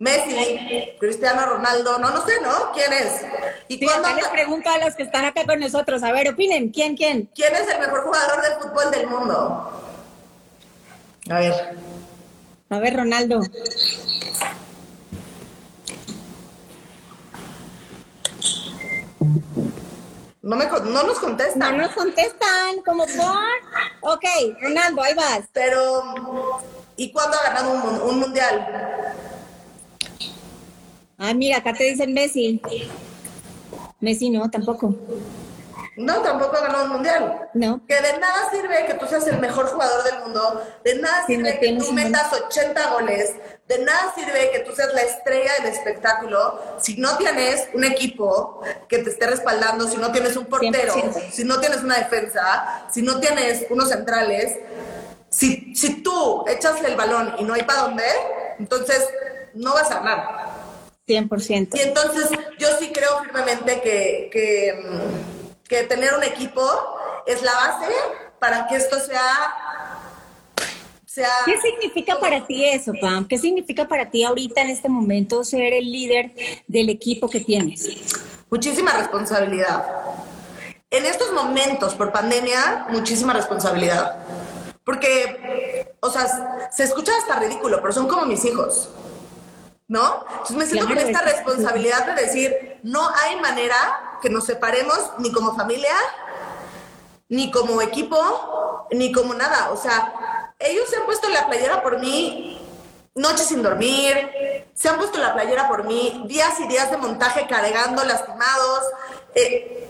Messi, 0.01 0.97
Cristiano 0.99 1.45
Ronaldo, 1.45 1.99
no, 1.99 2.09
no 2.09 2.25
sé, 2.25 2.41
¿no? 2.41 2.73
¿Quién 2.73 2.91
es? 2.91 3.21
¿Y 3.69 3.77
Sí, 3.77 3.85
cuándo 3.85 4.09
les 4.15 4.29
pregunto 4.29 4.71
a 4.71 4.79
los 4.79 4.95
que 4.95 5.03
están 5.03 5.27
acá 5.27 5.45
con 5.45 5.61
nosotros, 5.61 6.03
a 6.03 6.11
ver, 6.11 6.31
opinen, 6.31 6.71
¿quién, 6.71 6.97
quién? 6.97 7.29
¿Quién 7.35 7.55
es 7.55 7.69
el 7.69 7.79
mejor 7.81 8.05
jugador 8.05 8.41
de 8.41 8.49
fútbol 8.63 8.91
del 8.91 9.07
mundo? 9.07 9.85
A 11.29 11.39
ver. 11.39 11.77
A 12.71 12.79
ver, 12.79 12.97
Ronaldo. 12.97 13.43
No, 20.41 20.57
me, 20.57 20.65
no 20.65 21.03
nos 21.03 21.19
contestan. 21.19 21.77
No 21.77 21.83
nos 21.83 21.93
contestan, 21.93 22.81
como 22.87 23.05
por. 23.05 24.15
Ok, 24.15 24.25
Ronaldo, 24.63 25.03
ahí 25.03 25.13
vas. 25.13 25.43
Pero, 25.53 26.03
¿y 26.97 27.13
cuándo 27.13 27.37
ha 27.37 27.43
ganado 27.51 27.73
un, 27.73 28.01
un 28.09 28.19
mundial? 28.21 29.21
Ah, 31.23 31.35
mira, 31.35 31.59
acá 31.59 31.75
te 31.75 31.85
dicen 31.85 32.15
Messi. 32.15 32.63
Messi 34.01 34.31
no, 34.31 34.51
tampoco. 34.51 34.95
No, 35.95 36.23
tampoco 36.23 36.53
ganado 36.63 36.85
un 36.85 36.93
mundial. 36.93 37.51
No. 37.53 37.83
Que 37.87 37.97
de 37.97 38.19
nada 38.19 38.51
sirve 38.51 38.87
que 38.87 38.95
tú 38.95 39.05
seas 39.07 39.27
el 39.27 39.39
mejor 39.39 39.67
jugador 39.67 40.03
del 40.05 40.21
mundo, 40.21 40.65
de 40.83 40.95
nada 40.95 41.27
Si 41.27 41.35
sirve 41.35 41.53
no 41.53 41.61
que 41.61 41.85
tú 41.85 41.93
metas 41.93 42.33
80 42.33 42.91
goles, 42.93 43.35
de 43.69 43.79
nada 43.81 44.15
sirve 44.15 44.51
que 44.51 44.61
tú 44.61 44.73
seas 44.75 44.95
la 44.95 45.03
estrella 45.03 45.53
del 45.59 45.75
espectáculo 45.75 46.59
si 46.79 46.97
no 46.97 47.19
tienes 47.19 47.69
un 47.75 47.85
equipo 47.85 48.63
que 48.89 49.01
te 49.01 49.11
esté 49.11 49.27
respaldando, 49.27 49.87
si 49.89 49.99
no 49.99 50.11
tienes 50.13 50.35
un 50.39 50.47
portero, 50.47 50.95
100%. 50.95 51.31
si 51.33 51.45
no 51.45 51.61
tienes 51.61 51.83
una 51.83 51.99
defensa, 51.99 52.87
si 52.91 53.03
no 53.03 53.21
tienes 53.21 53.67
unos 53.69 53.91
centrales. 53.91 54.57
Si, 55.29 55.77
si 55.77 56.03
tú 56.03 56.45
echas 56.49 56.83
el 56.83 56.97
balón 56.97 57.35
y 57.39 57.45
no 57.45 57.53
hay 57.53 57.63
para 57.63 57.83
dónde, 57.83 58.05
entonces 58.59 59.07
no 59.53 59.75
vas 59.75 59.91
a 59.91 59.95
ganar. 59.97 60.50
100%. 61.11 61.77
Y 61.77 61.81
entonces 61.81 62.31
yo 62.59 62.69
sí 62.79 62.91
creo 62.93 63.23
firmemente 63.23 63.81
que, 63.81 64.29
que, 64.33 64.75
que 65.69 65.83
tener 65.85 66.15
un 66.15 66.23
equipo 66.23 66.63
es 67.27 67.43
la 67.43 67.53
base 67.53 67.93
para 68.39 68.67
que 68.67 68.77
esto 68.77 68.99
sea... 69.01 69.99
sea 71.07 71.29
¿Qué 71.45 71.61
significa 71.61 72.19
para 72.19 72.47
ti 72.47 72.65
eso, 72.65 72.93
Pam? 73.01 73.27
¿Qué 73.27 73.39
significa 73.39 73.89
para 73.89 74.11
ti 74.11 74.25
ahorita 74.25 74.61
en 74.63 74.71
este 74.71 74.89
momento 74.89 75.45
ser 75.45 75.73
el 75.73 75.91
líder 75.91 76.33
del 76.67 76.89
equipo 76.89 77.29
que 77.29 77.41
tienes? 77.41 77.89
muchísima 78.51 78.93
responsabilidad. 78.93 79.87
En 80.91 81.07
estos 81.07 81.33
momentos 81.33 81.95
por 81.95 82.13
pandemia, 82.13 82.87
muchísima 82.91 83.33
responsabilidad. 83.33 84.17
Porque, 84.85 85.95
o 86.01 86.11
sea, 86.11 86.69
se 86.73 86.83
escucha 86.83 87.13
hasta 87.17 87.39
ridículo, 87.39 87.81
pero 87.81 87.93
son 87.93 88.09
como 88.09 88.27
mis 88.27 88.45
hijos. 88.45 88.91
¿No? 89.91 90.25
Entonces 90.31 90.57
me 90.57 90.67
siento 90.67 90.87
Claro, 90.87 91.01
con 91.01 91.11
esta 91.11 91.25
es- 91.27 91.33
responsabilidad 91.35 92.07
de 92.07 92.23
decir, 92.23 92.79
no 92.85 93.09
hay 93.13 93.41
manera 93.41 94.19
que 94.23 94.31
nos 94.31 94.45
separemos 94.47 94.99
ni 95.19 95.33
como 95.33 95.57
familia, 95.57 95.97
ni 97.29 97.51
como 97.51 97.83
equipo, 97.83 98.87
ni 98.93 99.11
como 99.11 99.35
nada. 99.35 99.71
O 99.73 99.77
sea, 99.77 100.53
ellos 100.61 100.89
se 100.89 100.97
han 100.97 101.07
puesto 101.07 101.29
la 101.29 101.47
playera 101.49 101.83
por 101.83 101.99
mí 101.99 102.57
noches 103.17 103.49
sin 103.49 103.63
dormir, 103.65 104.31
se 104.73 104.89
han 104.89 104.97
puesto 104.97 105.19
la 105.19 105.35
playera 105.35 105.67
por 105.69 105.83
mí, 105.85 106.23
días 106.27 106.59
y 106.61 106.69
días 106.69 106.91
de 106.93 106.97
montaje 106.97 107.47
cargando, 107.49 108.05
lastimados, 108.05 108.83
eh, 109.35 109.89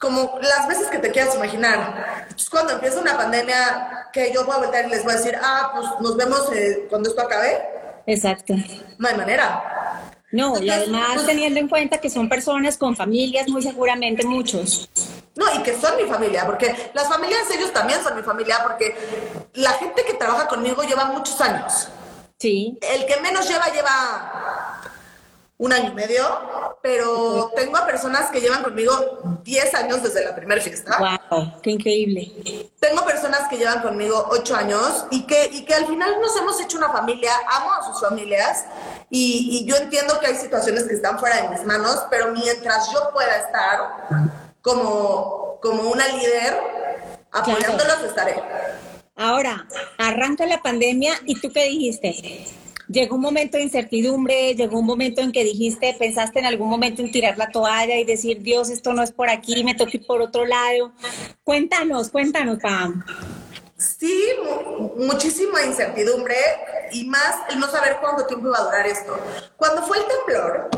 como 0.00 0.38
las 0.40 0.66
veces 0.66 0.88
que 0.88 0.98
te 0.98 1.10
quieras 1.12 1.34
imaginar. 1.34 2.16
Entonces, 2.22 2.48
cuando 2.48 2.72
empieza 2.72 2.98
una 2.98 3.16
pandemia, 3.18 4.08
que 4.12 4.32
yo 4.32 4.44
voy 4.46 4.56
a 4.56 4.58
volver 4.60 4.86
y 4.86 4.90
les 4.90 5.04
voy 5.04 5.12
a 5.12 5.16
decir, 5.16 5.38
ah, 5.40 5.72
pues 5.76 5.86
nos 6.00 6.16
vemos 6.16 6.50
eh, 6.52 6.86
cuando 6.88 7.10
esto 7.10 7.20
acabe, 7.22 7.62
Exacto. 8.06 8.54
no 8.98 9.08
hay 9.08 9.16
manera. 9.16 10.12
No, 10.32 10.54
y 10.58 10.68
Entonces, 10.68 10.88
además 10.88 11.10
pues- 11.14 11.26
teniendo 11.26 11.60
en 11.60 11.68
cuenta 11.68 11.98
que 11.98 12.08
son 12.08 12.28
personas 12.28 12.78
con 12.78 12.96
familias, 12.96 13.48
muy 13.48 13.62
seguramente 13.62 14.24
muchos. 14.26 14.88
No, 15.34 15.44
y 15.54 15.62
que 15.62 15.78
son 15.78 15.96
mi 15.96 16.04
familia, 16.04 16.44
porque 16.46 16.74
las 16.94 17.08
familias 17.08 17.42
ellos 17.54 17.72
también 17.72 18.02
son 18.02 18.16
mi 18.16 18.22
familia, 18.22 18.58
porque 18.62 18.96
la 19.54 19.72
gente 19.72 20.04
que 20.06 20.14
trabaja 20.14 20.46
conmigo 20.48 20.82
lleva 20.82 21.06
muchos 21.06 21.38
años. 21.40 21.88
Sí. 22.38 22.78
El 22.80 23.06
que 23.06 23.20
menos 23.20 23.46
lleva, 23.48 23.66
lleva 23.72 24.71
un 25.62 25.72
año 25.72 25.90
y 25.92 25.94
medio, 25.94 26.24
pero 26.82 27.52
tengo 27.54 27.76
a 27.76 27.86
personas 27.86 28.32
que 28.32 28.40
llevan 28.40 28.64
conmigo 28.64 28.92
10 29.44 29.74
años 29.76 30.02
desde 30.02 30.24
la 30.24 30.34
primera 30.34 30.60
fiesta. 30.60 31.20
Wow, 31.30 31.52
qué 31.62 31.70
increíble. 31.70 32.32
Tengo 32.80 33.04
personas 33.04 33.46
que 33.48 33.58
llevan 33.58 33.80
conmigo 33.80 34.26
8 34.30 34.56
años 34.56 35.06
y 35.12 35.22
que, 35.22 35.50
y 35.52 35.64
que 35.64 35.74
al 35.74 35.86
final 35.86 36.20
nos 36.20 36.36
hemos 36.36 36.60
hecho 36.60 36.78
una 36.78 36.88
familia, 36.90 37.30
amo 37.48 37.72
a 37.74 37.86
sus 37.86 38.00
familias 38.00 38.64
y, 39.08 39.60
y 39.60 39.64
yo 39.64 39.76
entiendo 39.76 40.18
que 40.18 40.26
hay 40.26 40.34
situaciones 40.34 40.82
que 40.82 40.94
están 40.94 41.20
fuera 41.20 41.42
de 41.42 41.50
mis 41.50 41.64
manos, 41.64 42.06
pero 42.10 42.32
mientras 42.32 42.92
yo 42.92 43.10
pueda 43.12 43.36
estar 43.36 44.38
como, 44.62 45.60
como 45.62 45.90
una 45.90 46.08
líder, 46.08 46.58
apoyándolos 47.30 48.02
estaré. 48.02 48.42
Ahora, 49.14 49.64
arranca 49.96 50.44
la 50.44 50.60
pandemia 50.60 51.14
y 51.24 51.40
tú 51.40 51.52
qué 51.52 51.66
dijiste? 51.68 52.48
Llegó 52.92 53.14
un 53.16 53.22
momento 53.22 53.56
de 53.56 53.62
incertidumbre, 53.62 54.54
llegó 54.54 54.78
un 54.78 54.84
momento 54.84 55.22
en 55.22 55.32
que 55.32 55.44
dijiste, 55.44 55.94
pensaste 55.98 56.40
en 56.40 56.44
algún 56.46 56.68
momento 56.68 57.00
en 57.00 57.10
tirar 57.10 57.38
la 57.38 57.48
toalla 57.50 57.96
y 57.96 58.04
decir, 58.04 58.42
Dios, 58.42 58.68
esto 58.68 58.92
no 58.92 59.02
es 59.02 59.12
por 59.12 59.30
aquí, 59.30 59.64
me 59.64 59.74
toque 59.74 59.96
ir 59.96 60.06
por 60.06 60.20
otro 60.20 60.44
lado. 60.44 60.92
Cuéntanos, 61.42 62.10
cuéntanos, 62.10 62.58
Pam. 62.58 63.02
Sí, 63.78 64.22
mu- 64.44 65.06
muchísima 65.06 65.62
incertidumbre 65.62 66.36
y 66.92 67.04
más 67.06 67.36
el 67.50 67.60
no 67.60 67.70
saber 67.70 67.96
cuánto 68.00 68.26
tiempo 68.26 68.48
iba 68.48 68.58
a 68.58 68.64
durar 68.64 68.86
esto. 68.86 69.18
Cuando 69.56 69.82
fue 69.86 69.96
el 69.96 70.04
temblor, 70.04 70.68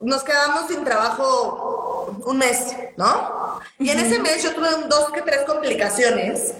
nos 0.00 0.22
quedamos 0.24 0.68
sin 0.68 0.84
trabajo 0.84 2.16
un 2.24 2.38
mes, 2.38 2.74
¿no? 2.96 3.60
Y 3.78 3.90
en 3.90 3.98
ese 4.00 4.18
mes 4.20 4.42
yo 4.42 4.54
tuve 4.54 4.68
dos 4.88 5.10
que 5.12 5.20
tres 5.22 5.40
complicaciones 5.46 6.54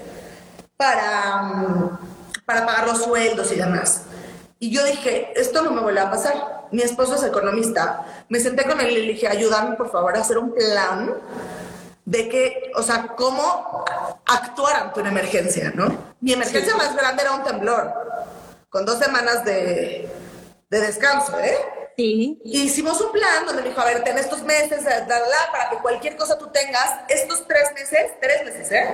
para, 0.77 1.43
mm, 1.43 1.99
para 2.47 2.65
pagar 2.65 2.87
los 2.87 3.03
sueldos 3.03 3.53
y 3.53 3.57
demás. 3.57 4.03
Y 4.59 4.71
yo 4.71 4.83
dije, 4.85 5.33
esto 5.37 5.61
no 5.63 5.73
me 5.73 5.83
vuelve 5.83 6.01
a 6.01 6.11
pasar. 6.11 6.69
Mi 6.73 6.81
esposo 6.81 7.17
es 7.17 7.23
economista. 7.25 8.25
Me 8.31 8.41
senté 8.41 8.65
con 8.65 8.81
él 8.81 8.91
y 8.91 9.07
le 9.07 9.13
dije, 9.13 9.29
ayúdame 9.29 9.77
por 9.77 9.91
favor 9.91 10.17
a 10.17 10.21
hacer 10.21 10.39
un 10.39 10.55
plan 10.55 11.15
de 12.07 12.29
que, 12.29 12.71
o 12.77 12.83
sea, 12.83 13.09
cómo 13.17 13.85
actuar 14.25 14.77
ante 14.77 15.01
una 15.01 15.11
emergencia, 15.11 15.73
¿no? 15.75 16.15
Mi 16.21 16.33
emergencia 16.33 16.75
más 16.77 16.95
grande 16.97 17.23
era 17.23 17.33
un 17.33 17.43
temblor, 17.43 17.93
con 18.71 18.87
dos 18.87 18.99
semanas 18.99 19.45
de, 19.45 20.09
de 20.71 20.81
descanso, 20.81 21.39
¿eh? 21.41 21.59
Sí. 21.97 22.41
Y 22.45 22.63
hicimos 22.63 23.01
un 23.01 23.11
plan 23.11 23.45
donde 23.47 23.63
me 23.63 23.71
dijo, 23.71 23.81
a 23.81 23.87
ver, 23.87 24.05
ten 24.05 24.19
estos 24.19 24.43
meses, 24.43 24.85
la, 24.85 25.17
para 25.51 25.71
que 25.71 25.79
cualquier 25.79 26.17
cosa 26.17 26.39
tú 26.39 26.47
tengas, 26.49 26.91
estos 27.09 27.47
tres 27.49 27.73
meses, 27.75 28.13
tres 28.21 28.45
meses, 28.45 28.71
¿eh? 28.71 28.89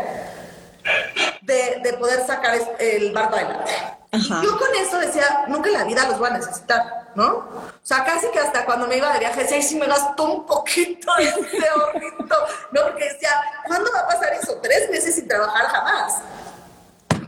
De, 1.43 1.81
de 1.83 1.93
poder 1.95 2.25
sacar 2.27 2.59
el 2.79 3.13
barco 3.13 3.35
adelante. 3.37 3.71
Ajá. 4.13 4.41
Y 4.43 4.45
yo 4.47 4.59
con 4.59 4.69
eso 4.77 4.99
decía, 4.99 5.45
nunca 5.49 5.69
en 5.69 5.75
la 5.75 5.85
vida 5.85 6.07
los 6.09 6.19
voy 6.19 6.29
a 6.29 6.35
necesitar, 6.35 7.11
¿no? 7.15 7.29
O 7.29 7.81
sea, 7.83 8.05
casi 8.05 8.29
que 8.31 8.39
hasta 8.39 8.65
cuando 8.65 8.87
me 8.87 8.97
iba 8.99 9.13
de 9.13 9.19
viaje 9.21 9.43
decía, 9.43 9.63
sí 9.63 9.77
me 9.77 9.87
gastó 9.87 10.25
un 10.25 10.47
poquito 10.47 11.11
de 11.17 11.25
ese 11.25 11.69
ahorrito, 11.69 12.37
¿no? 12.73 12.83
Porque 12.83 13.05
decía, 13.05 13.31
¿cuándo 13.67 13.91
va 13.93 14.01
a 14.01 14.07
pasar 14.09 14.33
eso? 14.35 14.59
Tres 14.63 14.91
meses 14.91 15.15
sin 15.15 15.27
trabajar 15.27 15.65
jamás. 15.67 16.15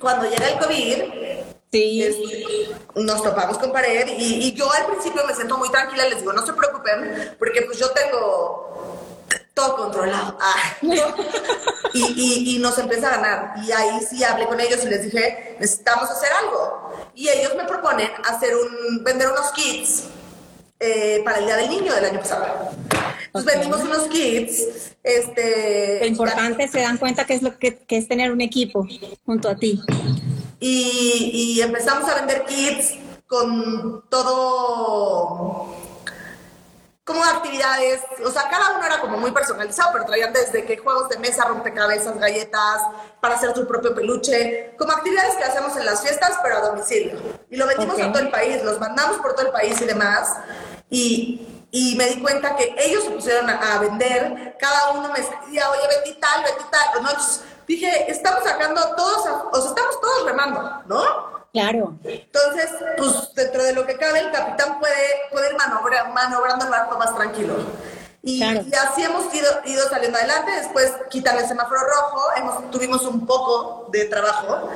Cuando 0.00 0.28
llega 0.28 0.46
el 0.48 0.58
COVID, 0.58 1.44
Sí. 1.72 2.04
este, 2.04 3.00
nos 3.00 3.20
topamos 3.20 3.58
con 3.58 3.72
pared 3.72 4.06
y, 4.16 4.46
y 4.46 4.52
yo 4.54 4.70
al 4.72 4.86
principio 4.86 5.24
me 5.26 5.34
siento 5.34 5.58
muy 5.58 5.68
tranquila 5.72 6.04
les 6.08 6.20
digo, 6.20 6.32
no 6.32 6.46
se 6.46 6.52
preocupen, 6.52 7.34
porque 7.36 7.62
pues 7.62 7.78
yo 7.80 7.90
tengo 7.90 9.03
todo 9.54 9.76
controlado. 9.76 10.36
Ah, 10.40 10.76
¿no? 10.82 10.92
y, 11.94 12.02
y- 12.16 12.56
y 12.56 12.58
nos 12.58 12.76
empieza 12.78 13.08
a 13.08 13.16
ganar. 13.16 13.54
Y 13.64 13.70
ahí 13.72 14.00
sí 14.08 14.22
hablé 14.24 14.46
con 14.46 14.60
ellos 14.60 14.80
y 14.84 14.88
les 14.88 15.04
dije, 15.04 15.56
necesitamos 15.60 16.10
hacer 16.10 16.30
algo. 16.44 16.92
Y 17.14 17.28
ellos 17.28 17.54
me 17.56 17.64
proponen 17.64 18.10
hacer 18.28 18.52
un, 18.56 19.04
vender 19.04 19.28
unos 19.28 19.52
kits 19.52 20.04
eh, 20.80 21.22
para 21.24 21.38
el 21.38 21.46
Día 21.46 21.56
del 21.56 21.70
Niño 21.70 21.94
del 21.94 22.04
año 22.06 22.18
pasado. 22.20 22.70
Entonces 23.26 23.52
vendimos 23.54 23.80
unos 23.82 24.08
kits. 24.08 24.62
Este, 25.02 25.98
Lo 26.00 26.06
importante, 26.06 26.66
se 26.68 26.80
dan 26.80 26.98
cuenta 26.98 27.24
que 27.26 27.34
es 27.34 27.42
lo 27.42 27.56
que, 27.58 27.76
que 27.78 27.96
es 27.98 28.08
tener 28.08 28.32
un 28.32 28.40
equipo 28.40 28.86
junto 29.24 29.48
a 29.48 29.54
ti. 29.56 29.80
y, 30.60 31.54
y 31.56 31.62
empezamos 31.62 32.08
a 32.08 32.14
vender 32.16 32.44
kits 32.46 32.94
con 33.26 34.04
todo 34.08 35.66
como 37.04 37.22
actividades, 37.22 38.00
o 38.24 38.30
sea, 38.30 38.48
cada 38.48 38.76
uno 38.76 38.86
era 38.86 38.98
como 39.00 39.18
muy 39.18 39.30
personalizado, 39.30 39.90
pero 39.92 40.06
traían 40.06 40.32
desde 40.32 40.64
que 40.64 40.78
juegos 40.78 41.10
de 41.10 41.18
mesa, 41.18 41.44
rompecabezas, 41.44 42.18
galletas, 42.18 42.80
para 43.20 43.34
hacer 43.34 43.52
tu 43.52 43.66
propio 43.66 43.94
peluche, 43.94 44.74
como 44.78 44.90
actividades 44.92 45.34
que 45.36 45.44
hacemos 45.44 45.76
en 45.76 45.84
las 45.84 46.00
fiestas, 46.00 46.38
pero 46.42 46.56
a 46.56 46.60
domicilio. 46.60 47.18
Y 47.50 47.56
lo 47.56 47.66
vendimos 47.66 47.96
Ok. 47.96 48.02
a 48.04 48.12
todo 48.12 48.22
el 48.22 48.30
país, 48.30 48.62
los 48.62 48.80
mandamos 48.80 49.18
por 49.18 49.34
todo 49.34 49.46
el 49.46 49.52
país 49.52 49.78
y 49.82 49.84
demás. 49.84 50.34
Y, 50.88 51.66
y 51.70 51.94
me 51.96 52.06
di 52.06 52.22
cuenta 52.22 52.56
que 52.56 52.74
ellos 52.78 53.04
se 53.04 53.10
pusieron 53.10 53.50
a, 53.50 53.74
a 53.74 53.78
vender, 53.80 54.56
cada 54.58 54.92
uno 54.92 55.10
me 55.12 55.20
escribía, 55.20 55.68
oye, 55.70 55.82
vendí 55.88 56.18
tal, 56.18 56.42
vendí 56.42 56.64
tal. 56.70 57.02
¿no? 57.02 57.10
Dije, 57.66 58.10
estamos 58.10 58.44
sacando 58.44 58.94
todos, 58.94 59.26
a- 59.26 59.42
o 59.52 59.60
sea, 59.60 59.68
estamos 59.70 60.00
todos 60.00 60.24
remando, 60.24 60.82
¿no? 60.86 61.33
Claro. 61.54 61.96
Entonces, 62.04 62.68
pues 62.98 63.12
dentro 63.34 63.62
de 63.62 63.72
lo 63.72 63.86
que 63.86 63.96
cabe, 63.96 64.18
el 64.18 64.30
capitán 64.32 64.78
puede, 64.80 64.94
puede 65.30 65.48
ir 65.50 65.56
manobra- 65.56 66.12
manobrando 66.12 66.64
el 66.66 66.70
barco 66.70 66.98
más 66.98 67.14
tranquilo. 67.14 67.54
Y, 68.22 68.38
Claro. 68.40 68.62
y 68.66 68.74
así 68.74 69.02
hemos 69.04 69.32
ido, 69.34 69.48
ido 69.64 69.88
saliendo 69.88 70.18
adelante. 70.18 70.50
Después 70.50 70.92
quitan 71.10 71.38
el 71.38 71.46
semáforo 71.46 71.80
rojo, 71.80 72.22
hemos, 72.36 72.70
tuvimos 72.72 73.02
un 73.06 73.24
poco 73.26 73.88
de 73.92 74.04
trabajo. 74.06 74.68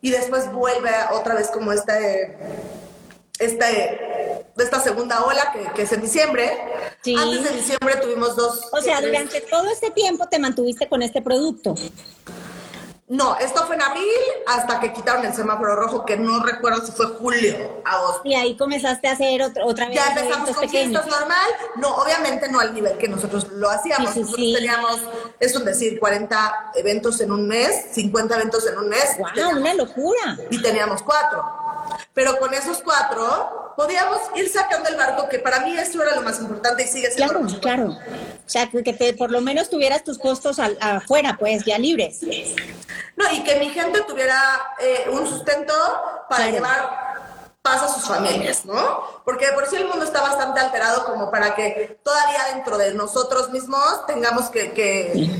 y 0.00 0.10
después 0.12 0.52
vuelve 0.52 0.90
otra 1.12 1.34
vez 1.34 1.48
como 1.48 1.72
este, 1.72 2.38
este, 3.40 4.46
esta 4.56 4.80
segunda 4.80 5.24
ola 5.24 5.52
que, 5.52 5.72
que 5.74 5.82
es 5.82 5.92
en 5.92 6.00
diciembre. 6.02 6.56
Sí. 7.02 7.16
Antes 7.16 7.42
de 7.44 7.50
diciembre 7.56 7.96
tuvimos 7.96 8.36
dos. 8.36 8.68
O 8.72 8.80
sea, 8.80 9.00
durante 9.00 9.40
todo 9.42 9.68
este 9.70 9.90
tiempo 9.90 10.28
te 10.28 10.38
mantuviste 10.38 10.88
con 10.88 11.02
este 11.02 11.22
producto. 11.22 11.74
No, 13.08 13.36
esto 13.38 13.66
fue 13.66 13.76
en 13.76 13.82
abril 13.82 14.04
hasta 14.46 14.80
que 14.80 14.92
quitaron 14.92 15.24
el 15.24 15.32
semáforo 15.32 15.76
rojo, 15.76 16.04
que 16.04 16.18
no 16.18 16.42
recuerdo 16.42 16.84
si 16.84 16.92
fue 16.92 17.06
julio, 17.06 17.80
agosto. 17.84 18.20
Y 18.24 18.34
ahí 18.34 18.54
comenzaste 18.56 19.08
a 19.08 19.12
hacer 19.12 19.40
otra, 19.42 19.64
otra 19.64 19.86
vez 19.86 19.94
Ya 19.96 20.08
empezamos 20.08 20.50
con 20.50 20.60
pequeños. 20.66 21.02
fiestas 21.02 21.20
normal, 21.20 21.50
no, 21.76 21.96
obviamente 21.96 22.48
no 22.50 22.60
al 22.60 22.74
nivel 22.74 22.98
que 22.98 23.08
nosotros 23.08 23.48
lo 23.52 23.70
hacíamos. 23.70 24.08
Sí, 24.10 24.14
sí, 24.14 24.20
nosotros 24.20 24.46
sí. 24.46 24.54
teníamos, 24.54 25.00
es 25.40 25.56
un 25.56 25.64
decir, 25.64 25.98
40 25.98 26.72
eventos 26.74 27.18
en 27.22 27.32
un 27.32 27.48
mes, 27.48 27.86
50 27.92 28.34
eventos 28.36 28.66
en 28.66 28.76
un 28.76 28.88
mes. 28.90 29.16
¡Wow! 29.18 29.28
teníamos- 29.34 29.60
Una 29.60 29.74
locura. 29.74 30.38
y 30.50 30.60
teníamos 30.60 31.02
cuatro. 31.02 31.42
Pero 32.12 32.38
con 32.38 32.52
esos 32.52 32.82
cuatro 32.82 33.67
podíamos 33.78 34.18
ir 34.34 34.48
sacando 34.48 34.88
el 34.88 34.96
barco, 34.96 35.28
que 35.28 35.38
para 35.38 35.60
mí 35.60 35.72
eso 35.78 36.02
era 36.02 36.16
lo 36.16 36.22
más 36.22 36.40
importante 36.40 36.82
y 36.82 36.88
sigue 36.88 37.12
siendo 37.12 37.32
Claro, 37.32 37.46
lo 37.48 37.60
claro. 37.60 37.86
O 38.44 38.48
sea, 38.50 38.68
que 38.68 38.82
que 38.82 38.92
te, 38.92 39.12
por 39.14 39.30
lo 39.30 39.40
menos 39.40 39.70
tuvieras 39.70 40.02
tus 40.02 40.18
costos 40.18 40.58
al- 40.58 40.76
afuera, 40.80 41.36
pues, 41.38 41.64
ya 41.64 41.78
libres. 41.78 42.18
No, 43.14 43.30
y 43.32 43.44
que 43.44 43.54
mi 43.60 43.68
gente 43.70 44.00
tuviera 44.02 44.40
eh, 44.80 45.06
un 45.12 45.24
sustento 45.28 45.72
para 46.28 46.48
Claro. 46.48 46.52
llevar 46.52 47.08
paz 47.62 47.82
a 47.84 47.88
sus 47.88 48.02
familias, 48.08 48.64
¿no? 48.64 49.22
Porque 49.24 49.46
de 49.46 49.52
por 49.52 49.68
sí 49.68 49.76
el 49.76 49.86
mundo 49.86 50.04
está 50.04 50.22
bastante 50.22 50.58
alterado 50.58 51.04
como 51.04 51.30
para 51.30 51.54
que 51.54 52.00
todavía 52.02 52.46
dentro 52.54 52.78
de 52.78 52.94
nosotros 52.94 53.50
mismos 53.50 54.04
tengamos 54.08 54.46
que, 54.50 54.72
que, 54.72 55.30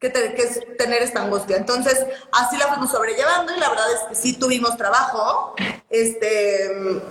que 0.00 0.08
te- 0.08 0.32
que 0.34 0.44
tener 0.78 1.02
esta 1.02 1.20
angustia. 1.20 1.58
Entonces, 1.58 2.06
así 2.32 2.56
la 2.56 2.68
fuimos 2.68 2.90
sobrellevando 2.90 3.54
y 3.54 3.60
la 3.60 3.68
verdad 3.68 3.92
es 3.92 4.00
que 4.08 4.14
sí 4.14 4.32
tuvimos 4.38 4.78
trabajo. 4.78 5.54
Este. 5.90 7.02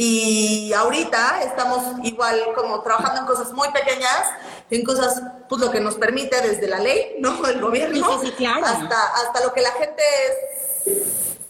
Y 0.00 0.72
ahorita 0.74 1.42
estamos 1.42 1.82
igual 2.04 2.38
como 2.54 2.80
trabajando 2.82 3.22
en 3.22 3.26
cosas 3.26 3.52
muy 3.52 3.66
pequeñas, 3.72 4.22
en 4.70 4.84
cosas, 4.84 5.20
pues 5.48 5.60
lo 5.60 5.72
que 5.72 5.80
nos 5.80 5.96
permite 5.96 6.40
desde 6.40 6.68
la 6.68 6.78
ley, 6.78 7.16
¿no? 7.18 7.44
El 7.48 7.60
gobierno, 7.60 8.20
Sí, 8.20 8.26
sí, 8.28 8.32
claro. 8.36 8.64
hasta, 8.64 8.96
hasta 9.16 9.44
lo 9.44 9.52
que 9.52 9.60
la 9.60 9.72
gente 9.72 10.02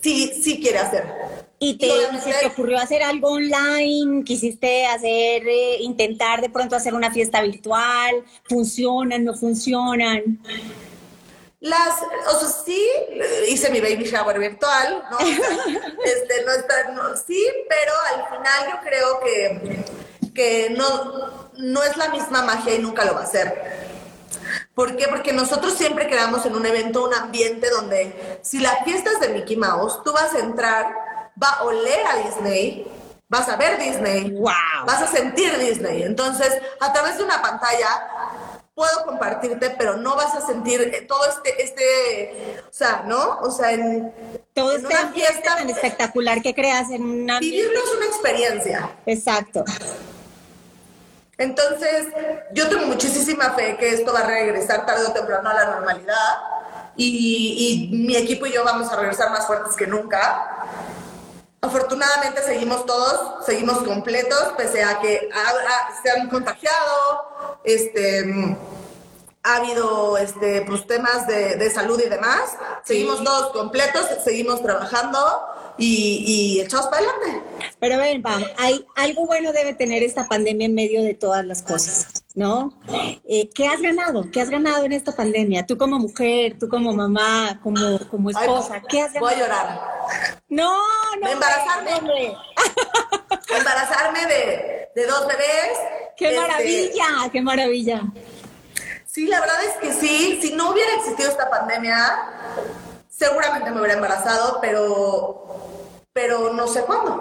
sí, 0.00 0.40
sí 0.42 0.60
quiere 0.62 0.78
hacer. 0.78 1.04
Y 1.58 1.76
te, 1.76 1.90
obviamente- 1.92 2.32
se 2.32 2.38
te 2.38 2.46
ocurrió 2.46 2.78
hacer 2.78 3.02
algo 3.02 3.32
online, 3.32 4.24
quisiste 4.24 4.86
hacer, 4.86 5.46
eh, 5.46 5.76
intentar 5.80 6.40
de 6.40 6.48
pronto 6.48 6.74
hacer 6.74 6.94
una 6.94 7.10
fiesta 7.10 7.42
virtual, 7.42 8.24
funcionan, 8.44 9.24
no 9.24 9.34
funcionan. 9.34 10.38
Las, 11.60 12.00
o 12.28 12.38
sea, 12.38 12.48
sí, 12.48 12.88
hice 13.48 13.70
mi 13.70 13.80
baby 13.80 14.04
shower 14.04 14.38
virtual, 14.38 15.04
¿no? 15.10 15.16
O 15.16 15.20
sea, 15.20 15.34
este, 16.04 16.44
no 16.44 16.52
está, 16.52 16.90
no, 16.92 17.16
sí, 17.16 17.44
pero 17.68 17.92
al 18.14 18.38
final 18.38 18.70
yo 18.70 18.88
creo 18.88 19.20
que, 19.20 19.84
que 20.32 20.70
no, 20.70 21.50
no 21.54 21.82
es 21.82 21.96
la 21.96 22.10
misma 22.10 22.42
magia 22.42 22.74
y 22.74 22.78
nunca 22.78 23.04
lo 23.04 23.14
va 23.14 23.22
a 23.22 23.26
ser. 23.26 23.88
¿Por 24.74 24.96
qué? 24.96 25.08
Porque 25.08 25.32
nosotros 25.32 25.74
siempre 25.74 26.08
creamos 26.08 26.46
en 26.46 26.54
un 26.54 26.64
evento 26.64 27.04
un 27.04 27.12
ambiente 27.14 27.68
donde 27.70 28.38
si 28.42 28.60
la 28.60 28.76
fiesta 28.84 29.10
es 29.10 29.20
de 29.20 29.30
Mickey 29.30 29.56
Mouse, 29.56 30.00
tú 30.04 30.12
vas 30.12 30.32
a 30.34 30.38
entrar, 30.38 30.94
va 31.42 31.48
a 31.48 31.64
oler 31.64 32.06
a 32.06 32.16
Disney, 32.18 32.86
vas 33.28 33.48
a 33.48 33.56
ver 33.56 33.78
Disney, 33.78 34.30
¡Wow! 34.30 34.86
vas 34.86 35.02
a 35.02 35.08
sentir 35.08 35.58
Disney. 35.58 36.04
Entonces, 36.04 36.56
a 36.78 36.92
través 36.92 37.18
de 37.18 37.24
una 37.24 37.42
pantalla 37.42 38.57
puedo 38.78 39.04
compartirte, 39.06 39.70
pero 39.70 39.96
no 39.96 40.14
vas 40.14 40.36
a 40.36 40.46
sentir 40.46 40.80
eh, 40.80 41.04
todo 41.08 41.18
este, 41.28 41.64
este, 41.64 42.62
o 42.70 42.72
sea, 42.72 43.02
¿no? 43.08 43.40
O 43.40 43.50
sea, 43.50 43.72
en, 43.72 44.14
Todo 44.54 44.70
en 44.70 44.82
este 44.82 44.94
una 44.94 45.12
fiesta, 45.12 45.56
tan 45.56 45.68
espectacular 45.68 46.40
que 46.40 46.54
creas 46.54 46.88
en 46.92 47.02
un 47.02 47.28
ambiente. 47.28 47.58
vivirlo 47.58 47.80
es 47.84 47.96
una 47.96 48.06
experiencia. 48.06 48.90
Exacto. 49.04 49.64
Entonces, 51.38 52.06
yo 52.52 52.68
tengo 52.68 52.86
muchísima 52.86 53.50
fe 53.54 53.76
que 53.78 53.94
esto 53.94 54.12
va 54.12 54.20
a 54.20 54.26
regresar 54.26 54.86
tarde 54.86 55.06
o 55.08 55.12
temprano 55.12 55.50
a 55.50 55.54
la 55.54 55.64
normalidad 55.64 56.36
y, 56.96 57.90
y 57.90 57.96
mi 57.96 58.16
equipo 58.16 58.46
y 58.46 58.52
yo 58.52 58.62
vamos 58.62 58.92
a 58.92 58.96
regresar 58.96 59.30
más 59.30 59.44
fuertes 59.44 59.74
que 59.74 59.88
nunca. 59.88 60.68
Afortunadamente 61.60 62.40
seguimos 62.42 62.86
todos, 62.86 63.44
seguimos 63.44 63.78
completos, 63.78 64.52
pese 64.56 64.84
a 64.84 65.00
que 65.00 65.28
se 66.02 66.10
han 66.10 66.28
contagiado, 66.28 67.60
este, 67.64 68.56
ha 69.42 69.56
habido 69.56 70.18
este, 70.18 70.62
pues, 70.62 70.86
temas 70.86 71.26
de, 71.26 71.56
de 71.56 71.70
salud 71.70 72.00
y 72.04 72.08
demás. 72.08 72.56
Seguimos 72.84 73.22
todos 73.24 73.52
completos, 73.52 74.06
seguimos 74.24 74.62
trabajando 74.62 75.18
y, 75.78 76.56
y 76.56 76.60
echados 76.60 76.86
para 76.88 77.06
adelante. 77.06 77.42
Pero 77.78 77.98
ven, 77.98 78.20
Pam, 78.22 78.42
hay 78.58 78.84
algo 78.96 79.26
bueno 79.26 79.52
debe 79.52 79.74
tener 79.74 80.02
esta 80.02 80.26
pandemia 80.26 80.66
en 80.66 80.74
medio 80.74 81.02
de 81.02 81.14
todas 81.14 81.44
las 81.46 81.62
cosas, 81.62 82.24
¿no? 82.34 82.72
Eh, 83.28 83.48
¿Qué 83.54 83.68
has 83.68 83.80
ganado? 83.80 84.28
¿Qué 84.32 84.40
has 84.40 84.50
ganado 84.50 84.84
en 84.84 84.92
esta 84.92 85.12
pandemia? 85.14 85.64
Tú 85.66 85.78
como 85.78 85.98
mujer, 85.98 86.56
tú 86.58 86.68
como 86.68 86.92
mamá, 86.92 87.60
como, 87.62 87.98
como 88.10 88.30
Ay, 88.30 88.34
esposa, 88.40 88.82
¿qué 88.88 89.02
has 89.02 89.12
Voy 89.14 89.32
a 89.34 89.36
ganado? 89.38 89.46
llorar. 89.46 90.42
No, 90.48 90.76
no. 91.20 91.26
De 91.26 91.32
embarazarme. 91.32 91.94
hombre. 91.94 92.36
embarazarme 93.56 94.26
de, 94.26 94.88
de 94.94 95.06
dos 95.06 95.26
bebés. 95.26 95.78
¡Qué 96.16 96.30
Este, 96.30 96.40
maravilla! 96.40 97.06
¡Qué 97.32 97.40
maravilla! 97.40 98.02
Sí, 99.08 99.26
la 99.26 99.40
verdad 99.40 99.56
es 99.64 99.76
que 99.78 99.92
sí. 99.92 100.38
Si 100.42 100.54
no 100.54 100.70
hubiera 100.70 100.94
existido 100.96 101.30
esta 101.30 101.48
pandemia, 101.48 102.14
seguramente 103.08 103.70
me 103.70 103.78
hubiera 103.80 103.94
embarazado, 103.94 104.58
pero, 104.60 105.46
pero 106.12 106.52
no 106.52 106.68
sé 106.68 106.82
cuándo. 106.82 107.18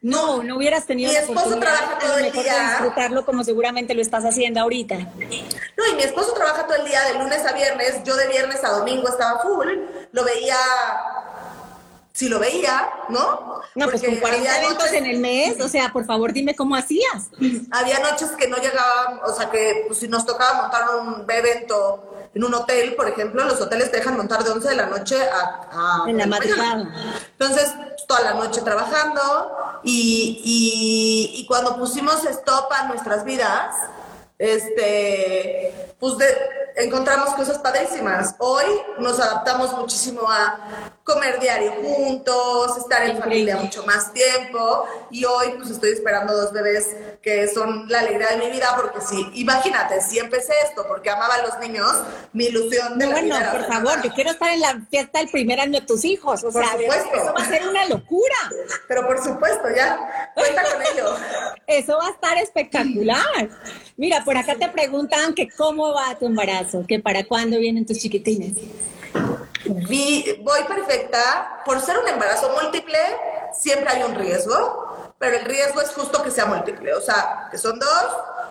No, 0.00 0.42
no 0.42 0.56
hubieras 0.56 0.86
tenido 0.86 1.12
Mi 1.12 1.18
esposo 1.18 1.58
trabaja 1.58 1.98
todo 1.98 2.16
el 2.16 2.22
mejor 2.22 2.42
de 2.42 2.50
día. 2.50 2.68
disfrutarlo 2.70 3.26
como 3.26 3.44
seguramente 3.44 3.92
lo 3.92 4.00
estás 4.00 4.24
haciendo 4.24 4.60
ahorita. 4.60 4.96
No, 4.96 5.86
y 5.92 5.94
mi 5.94 6.02
esposo 6.02 6.32
trabaja 6.32 6.66
todo 6.66 6.78
el 6.78 6.86
día, 6.86 7.02
de 7.04 7.18
lunes 7.18 7.44
a 7.44 7.52
viernes. 7.52 8.02
Yo 8.04 8.16
de 8.16 8.26
viernes 8.28 8.64
a 8.64 8.70
domingo 8.70 9.06
estaba 9.06 9.40
full. 9.42 9.68
Lo 10.12 10.24
veía. 10.24 10.56
Si 12.20 12.28
lo 12.28 12.38
veía, 12.38 12.90
¿no? 13.08 13.62
No, 13.74 13.86
pues 13.86 13.92
Porque 14.02 14.06
con 14.08 14.16
40 14.16 14.50
había 14.50 14.62
eventos 14.62 14.84
noches- 14.84 14.98
en 14.98 15.06
el 15.06 15.18
mes, 15.20 15.58
o 15.60 15.68
sea, 15.68 15.90
por 15.90 16.04
favor 16.04 16.32
dime 16.34 16.54
cómo 16.54 16.76
hacías. 16.76 17.28
Había 17.70 17.98
noches 18.00 18.30
que 18.38 18.46
no 18.46 18.58
llegaban, 18.58 19.20
o 19.24 19.32
sea, 19.32 19.50
que 19.50 19.84
pues, 19.86 20.00
si 20.00 20.06
nos 20.08 20.26
tocaba 20.26 20.60
montar 20.62 20.82
un 21.00 21.24
evento 21.30 22.28
en 22.34 22.44
un 22.44 22.52
hotel, 22.52 22.94
por 22.94 23.08
ejemplo, 23.08 23.42
los 23.44 23.58
hoteles 23.60 23.90
te 23.90 23.96
dejan 23.96 24.18
montar 24.18 24.44
de 24.44 24.50
11 24.50 24.68
de 24.68 24.76
la 24.76 24.86
noche 24.86 25.16
a... 25.30 26.04
a 26.04 26.10
En 26.10 26.18
la 26.18 26.26
madrugada. 26.26 26.92
Entonces, 27.38 27.72
toda 28.06 28.20
la 28.20 28.34
noche 28.34 28.60
trabajando 28.60 29.20
y, 29.82 30.42
y, 30.44 31.40
y 31.40 31.46
cuando 31.46 31.78
pusimos 31.78 32.22
stop 32.26 32.70
a 32.70 32.84
nuestras 32.88 33.24
vidas, 33.24 33.74
este, 34.38 35.94
pues 35.98 36.16
de- 36.18 36.36
encontramos 36.76 37.34
cosas 37.34 37.58
padrísimas. 37.58 38.34
Hoy 38.38 38.64
nos 38.98 39.18
adaptamos 39.20 39.72
muchísimo 39.76 40.22
a 40.30 40.58
comer 41.12 41.40
diario 41.40 41.72
juntos, 41.82 42.76
estar 42.78 43.02
en 43.08 43.18
familia 43.18 43.56
mucho 43.56 43.84
más 43.84 44.12
tiempo 44.12 44.84
y 45.10 45.24
hoy 45.24 45.54
pues 45.58 45.70
estoy 45.70 45.90
esperando 45.92 46.34
dos 46.34 46.52
bebés 46.52 46.88
que 47.22 47.48
son 47.48 47.88
la 47.88 48.00
alegría 48.00 48.28
de 48.28 48.36
mi 48.38 48.50
vida 48.50 48.74
porque 48.76 49.00
si, 49.00 49.26
imagínate, 49.34 50.00
si 50.00 50.18
empecé 50.18 50.52
esto 50.64 50.86
porque 50.88 51.10
amaba 51.10 51.34
a 51.34 51.42
los 51.42 51.58
niños, 51.58 51.90
mi 52.32 52.44
ilusión 52.46 52.98
de 52.98 53.06
No, 53.06 53.12
la 53.12 53.20
bueno, 53.20 53.50
por 53.52 53.66
favor, 53.66 54.02
yo 54.02 54.10
quiero 54.12 54.30
estar 54.30 54.50
en 54.52 54.60
la 54.60 54.80
fiesta 54.90 55.18
del 55.18 55.28
primer 55.28 55.60
año 55.60 55.80
de 55.80 55.86
tus 55.86 56.04
hijos. 56.04 56.42
O 56.44 56.50
Por 56.50 56.64
sea, 56.64 56.72
supuesto. 56.72 57.14
eso 57.14 57.34
va 57.34 57.42
a 57.42 57.48
ser 57.48 57.68
una 57.68 57.86
locura. 57.86 58.36
Pero 58.88 59.06
por 59.06 59.22
supuesto, 59.22 59.64
ya, 59.74 60.32
cuenta 60.34 60.62
con 60.62 60.82
ello. 60.82 61.16
Eso 61.66 61.98
va 61.98 62.06
a 62.06 62.10
estar 62.10 62.38
espectacular. 62.38 63.48
Mira, 63.96 64.24
por 64.24 64.36
acá 64.36 64.54
te 64.54 64.68
preguntan 64.68 65.34
que 65.34 65.48
cómo 65.50 65.92
va 65.92 66.16
tu 66.18 66.26
embarazo, 66.26 66.84
que 66.86 67.00
para 67.00 67.24
cuándo 67.24 67.58
vienen 67.58 67.84
tus 67.86 67.98
chiquitines. 67.98 68.54
Vi- 69.64 70.40
voy 70.42 70.62
perfecta. 70.64 71.62
Por 71.64 71.80
ser 71.80 71.98
un 71.98 72.08
embarazo 72.08 72.50
múltiple, 72.60 72.98
siempre 73.52 73.90
hay 73.94 74.02
un 74.02 74.14
riesgo, 74.14 75.12
pero 75.18 75.36
el 75.36 75.44
riesgo 75.44 75.80
es 75.80 75.90
justo 75.90 76.22
que 76.22 76.30
sea 76.30 76.46
múltiple, 76.46 76.94
o 76.94 77.00
sea, 77.00 77.48
que 77.50 77.58
son 77.58 77.78
dos 77.78 78.06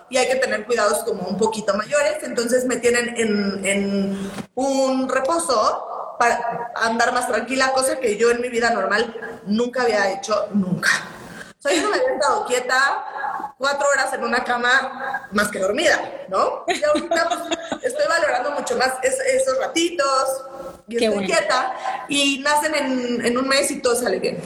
y 0.08 0.16
hay 0.18 0.28
que 0.28 0.36
tener 0.36 0.66
cuidados 0.66 0.98
como 1.04 1.22
un 1.22 1.36
poquito 1.38 1.74
mayores, 1.74 2.22
entonces 2.22 2.64
me 2.64 2.76
tienen 2.76 3.14
en, 3.16 3.64
en 3.64 4.32
un 4.54 5.08
reposo 5.08 6.16
para 6.18 6.72
andar 6.76 7.12
más 7.12 7.26
tranquila, 7.28 7.72
cosa 7.72 7.98
que 7.98 8.16
yo 8.16 8.30
en 8.30 8.40
mi 8.40 8.48
vida 8.48 8.70
normal 8.70 9.40
nunca 9.46 9.82
había 9.82 10.10
hecho, 10.12 10.48
nunca. 10.52 10.90
O 11.58 11.62
sea, 11.62 11.72
yo 11.74 11.82
no 11.82 11.90
me 11.90 11.96
había 11.96 12.12
estado 12.14 12.46
quieta 12.46 13.52
cuatro 13.58 13.86
horas 13.88 14.12
en 14.14 14.24
una 14.24 14.42
cama 14.44 15.28
más 15.32 15.48
que 15.48 15.58
dormida, 15.58 16.00
¿no? 16.28 16.64
Y 16.68 16.82
ahorita 16.82 17.28
pues, 17.28 17.82
estoy 17.82 18.06
valorando 18.08 18.50
mucho 18.52 18.76
más 18.76 18.94
es- 19.02 19.20
esos 19.20 19.58
ratitos 19.58 20.44
y 20.90 20.96
Qué 20.96 21.04
estoy 21.06 21.18
bueno. 21.20 21.34
quieta 21.34 21.72
y 22.08 22.40
nacen 22.40 22.74
en, 22.74 23.24
en 23.24 23.38
un 23.38 23.46
mes 23.48 23.70
y 23.70 23.76
todo 23.80 23.94
sale 23.94 24.18
bien. 24.18 24.38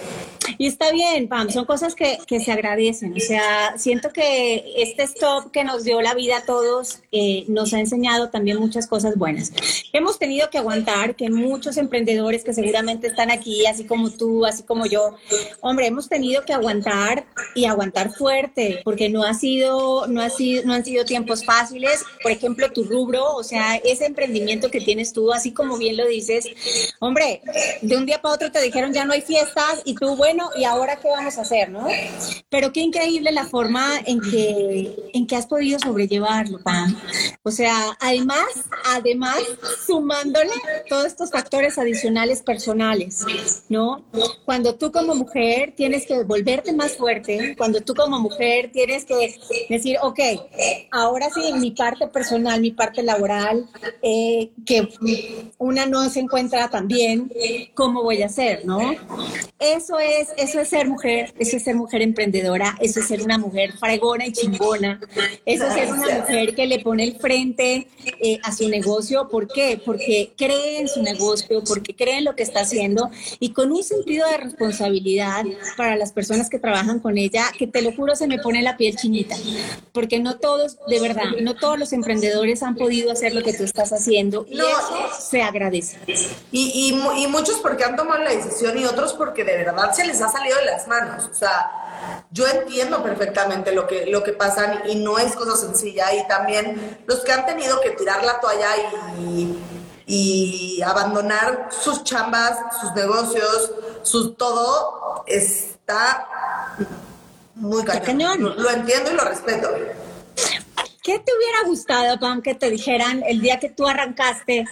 Y 0.59 0.67
está 0.67 0.91
bien, 0.93 1.29
Pam, 1.29 1.51
son 1.51 1.65
cosas 1.65 1.95
que, 1.95 2.19
que, 2.27 2.41
se 2.41 2.53
agradecen. 2.53 3.15
O 3.15 3.21
sea, 3.21 3.77
siento 3.79 4.11
que 4.11 4.65
este 4.77 5.03
stop 5.05 5.51
que 5.51 5.65
nos 5.65 5.85
dio 5.85 6.01
la 6.01 6.15
vida 6.15 6.39
a 6.39 6.45
todos 6.45 7.01
eh, 7.13 7.45
nos 7.49 7.73
ha 7.75 7.81
enseñado 7.81 8.31
también 8.31 8.59
muchas 8.59 8.87
cosas 8.87 9.17
buenas. 9.17 9.53
Hemos 9.93 10.19
tenido 10.19 10.51
que 10.51 10.59
aguantar 10.59 11.17
que 11.17 11.31
muchos 11.31 11.77
emprendedores 11.77 12.45
que 12.45 12.53
seguramente 12.53 13.07
están 13.07 13.31
aquí, 13.31 13.67
así 13.67 13.85
como 13.85 14.11
tú, 14.11 14.45
así 14.45 14.63
como 14.63 14.87
yo, 14.87 15.17
hombre, 15.61 15.87
hemos 15.87 16.09
tenido 16.09 16.45
que 16.45 16.53
aguantar 16.53 17.25
y 17.55 17.65
aguantar 17.65 18.13
fuerte, 18.13 18.81
porque 18.85 19.09
no 19.09 19.25
ha 19.25 19.35
sido, 19.35 20.07
no 20.07 20.21
ha 20.21 20.31
sido, 20.31 20.65
no 20.65 20.75
han 20.75 20.85
sido 20.85 21.05
tiempos 21.05 21.45
fáciles. 21.45 22.03
Por 22.23 22.33
ejemplo, 22.33 22.71
tu 22.73 22.85
rubro, 22.85 23.35
o 23.35 23.43
sea, 23.43 23.77
ese 23.77 24.07
emprendimiento 24.07 24.71
que 24.71 24.81
tienes 24.81 25.13
tú, 25.13 25.33
así 25.33 25.53
como 25.53 25.79
bien 25.79 25.97
lo 25.97 26.07
dices, 26.07 26.47
hombre, 27.01 27.43
de 27.83 27.97
un 27.97 28.07
día 28.07 28.21
para 28.21 28.35
otro 28.35 28.53
te 28.53 28.61
dijeron 28.61 28.93
ya 28.93 29.05
no 29.05 29.13
hay 29.13 29.23
fiestas 29.23 29.83
y 29.85 29.95
tú, 29.95 30.17
bueno, 30.17 30.44
¿y 30.57 30.65
ahora 30.65 30.97
qué 30.97 31.09
vamos 31.09 31.39
a 31.39 31.43
hacer, 31.43 31.71
no? 31.71 31.87
Pero 32.49 32.73
qué 32.73 32.81
increíble 32.81 33.33
la 33.33 33.45
forma 33.45 33.99
en 34.05 34.21
que, 34.21 35.11
en 35.13 35.27
que 35.27 35.37
has 35.37 35.47
podido 35.47 35.79
sobrellevarlo, 35.79 36.63
Pam. 36.63 36.97
O 37.43 37.51
sea, 37.51 37.97
además, 38.01 38.47
además, 38.85 39.39
sumándole 39.87 40.53
todos 40.89 41.07
estos 41.07 41.31
factores 41.31 41.79
adicionales 41.79 42.43
personales, 42.43 43.25
¿no? 43.69 44.05
Cuando 44.45 44.75
tú 44.77 44.91
como 44.93 45.15
mujer 45.15 45.75
tienes 45.77 46.07
que 46.07 46.23
volverte 46.23 46.73
más 46.73 46.97
fuerte, 46.97 47.55
cuando 47.57 47.81
tú 47.81 47.95
como 47.95 48.19
mujer 48.19 48.71
tienes 48.73 49.05
que 49.05 49.39
decir, 49.69 49.99
ok, 50.03 50.21
ahora 50.91 51.29
sí, 51.35 51.53
mi 51.55 51.73
parte 51.73 52.07
personal, 52.09 52.61
mi 52.61 52.71
parte 52.71 53.03
laboral, 53.03 53.69
eh, 54.03 54.51
que 54.65 54.89
una 55.59 55.87
no 55.87 56.09
se 56.09 56.21
encuentra 56.21 56.69
tan 56.71 56.89
bien, 56.89 57.31
¿cómo 57.75 58.03
voy 58.03 58.23
a 58.23 58.27
hacer, 58.27 58.65
no? 58.65 58.81
Eso 59.59 59.99
es, 59.99 60.29
eso 60.37 60.61
es 60.61 60.69
ser 60.69 60.89
mujer, 60.89 61.35
eso 61.39 61.57
es 61.57 61.65
ser 61.65 61.75
mujer 61.75 62.03
emprendedora, 62.03 62.77
eso 62.81 63.01
es 63.01 63.09
ser 63.09 63.23
una 63.23 63.39
mujer 63.39 63.73
fregona 63.79 64.27
y 64.27 64.33
chingona, 64.33 65.01
eso 65.45 65.67
es 65.67 65.75
ser 65.75 65.93
una 65.93 66.21
mujer 66.21 66.55
que 66.55 66.67
le 66.67 66.81
pone 66.81 67.05
el 67.05 67.17
frente 67.17 67.89
eh, 68.21 68.39
a 68.43 68.53
su 68.53 68.69
negocio. 68.69 69.29
¿Por 69.29 69.49
qué? 69.49 69.81
Porque 69.85 70.33
cree 70.37 70.81
en 70.81 70.89
su 70.89 71.03
negocio, 71.03 71.63
porque 71.65 71.95
cree 71.95 72.19
en 72.19 72.25
lo 72.25 72.37
que 72.37 72.43
está 72.43 72.61
haciendo 72.61 73.11
y 73.41 73.53
con 73.53 73.73
un 73.73 73.83
sentido 73.83 74.29
de 74.29 74.37
responsabilidad 74.39 75.45
para 75.77 75.97
las 75.97 76.13
personas 76.13 76.49
que 76.49 76.59
trabajan 76.59 77.01
con 77.01 77.19
ella, 77.19 77.45
que 77.59 77.67
te 77.67 77.83
lo 77.83 77.93
juro 77.93 78.17
se 78.17 78.27
me 78.27 78.39
pone 78.39 78.63
la 78.63 78.77
piel 78.77 78.97
chinita, 78.97 79.37
porque 79.93 80.21
no 80.21 80.39
todos, 80.39 80.79
de 80.89 81.01
verdad, 81.01 81.25
no 81.41 81.55
todos 81.55 81.79
los 81.79 81.93
emprendedores 81.93 82.63
han 82.63 82.75
podido 82.75 83.13
hacer 83.13 83.35
lo 83.35 83.43
que 83.43 83.53
tú 83.53 83.65
estás 83.65 83.93
haciendo 83.93 84.47
y 84.49 84.59
eso 84.59 85.21
se 85.21 85.43
agradece. 85.43 85.99
Y, 86.53 86.93
y, 87.17 87.23
y 87.23 87.27
muchos 87.27 87.57
porque 87.57 87.85
han 87.85 87.97
tomado 87.97 88.23
la 88.23 88.31
decisión 88.31 88.79
y 88.79 88.85
otros 88.85 89.13
porque 89.15 89.45
de 89.45 89.57
verdad 89.57 89.93
se 89.93 90.07
les 90.07 90.21
ha 90.25 90.31
salido 90.31 90.59
de 90.59 90.65
las 90.67 90.87
manos. 90.89 91.29
O 91.31 91.35
sea, 91.35 92.27
yo 92.31 92.47
entiendo 92.47 93.03
perfectamente 93.03 93.73
lo 93.73 93.87
que, 93.87 94.07
lo 94.07 94.23
que 94.23 94.33
pasa 94.33 94.83
y 94.87 94.97
no 94.97 95.19
es 95.19 95.35
cosa 95.35 95.57
sencilla. 95.57 96.15
Y 96.15 96.27
también 96.27 96.99
los 97.07 97.21
que 97.21 97.33
han 97.33 97.47
tenido 97.47 97.81
que 97.81 97.91
tirar 97.91 98.25
la 98.25 98.41
toalla 98.41 98.71
y, 99.19 99.59
y 100.07 100.83
abandonar 100.83 101.69
sus 101.71 102.05
chambas, 102.05 102.59
sus 102.81 102.93
negocios, 102.95 103.73
sus 104.03 104.37
todo, 104.37 105.25
está 105.27 106.29
muy 107.55 107.85
cañón. 107.85 108.43
Lo, 108.43 108.55
lo 108.55 108.71
entiendo 108.71 109.13
y 109.13 109.15
lo 109.15 109.25
respeto. 109.25 109.69
¿Qué 111.03 111.19
te 111.19 111.33
hubiera 111.37 111.59
gustado, 111.67 112.19
Pam, 112.19 112.41
que 112.41 112.55
te 112.55 112.71
dijeran 112.71 113.23
el 113.27 113.43
día 113.43 113.61
que 113.61 113.69
tú 113.69 113.87
arrancaste? 113.87 114.65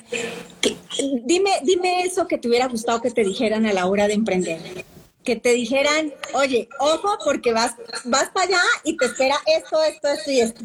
dime, 1.24 1.50
dime 1.62 2.04
eso 2.04 2.26
que 2.26 2.38
te 2.38 2.48
hubiera 2.48 2.68
gustado 2.68 3.02
que 3.02 3.10
te 3.10 3.22
dijeran 3.22 3.66
a 3.66 3.72
la 3.74 3.84
hora 3.84 4.08
de 4.08 4.14
emprender. 4.14 4.84
Que 5.24 5.36
te 5.36 5.50
dijeran, 5.50 6.12
oye, 6.34 6.68
ojo, 6.78 7.18
porque 7.24 7.52
vas, 7.52 7.74
vas 8.04 8.28
para 8.30 8.46
allá 8.46 8.62
y 8.84 8.96
te 8.96 9.06
espera 9.06 9.36
esto, 9.46 9.82
esto, 9.82 10.08
esto 10.08 10.30
y 10.30 10.40
esto. 10.40 10.60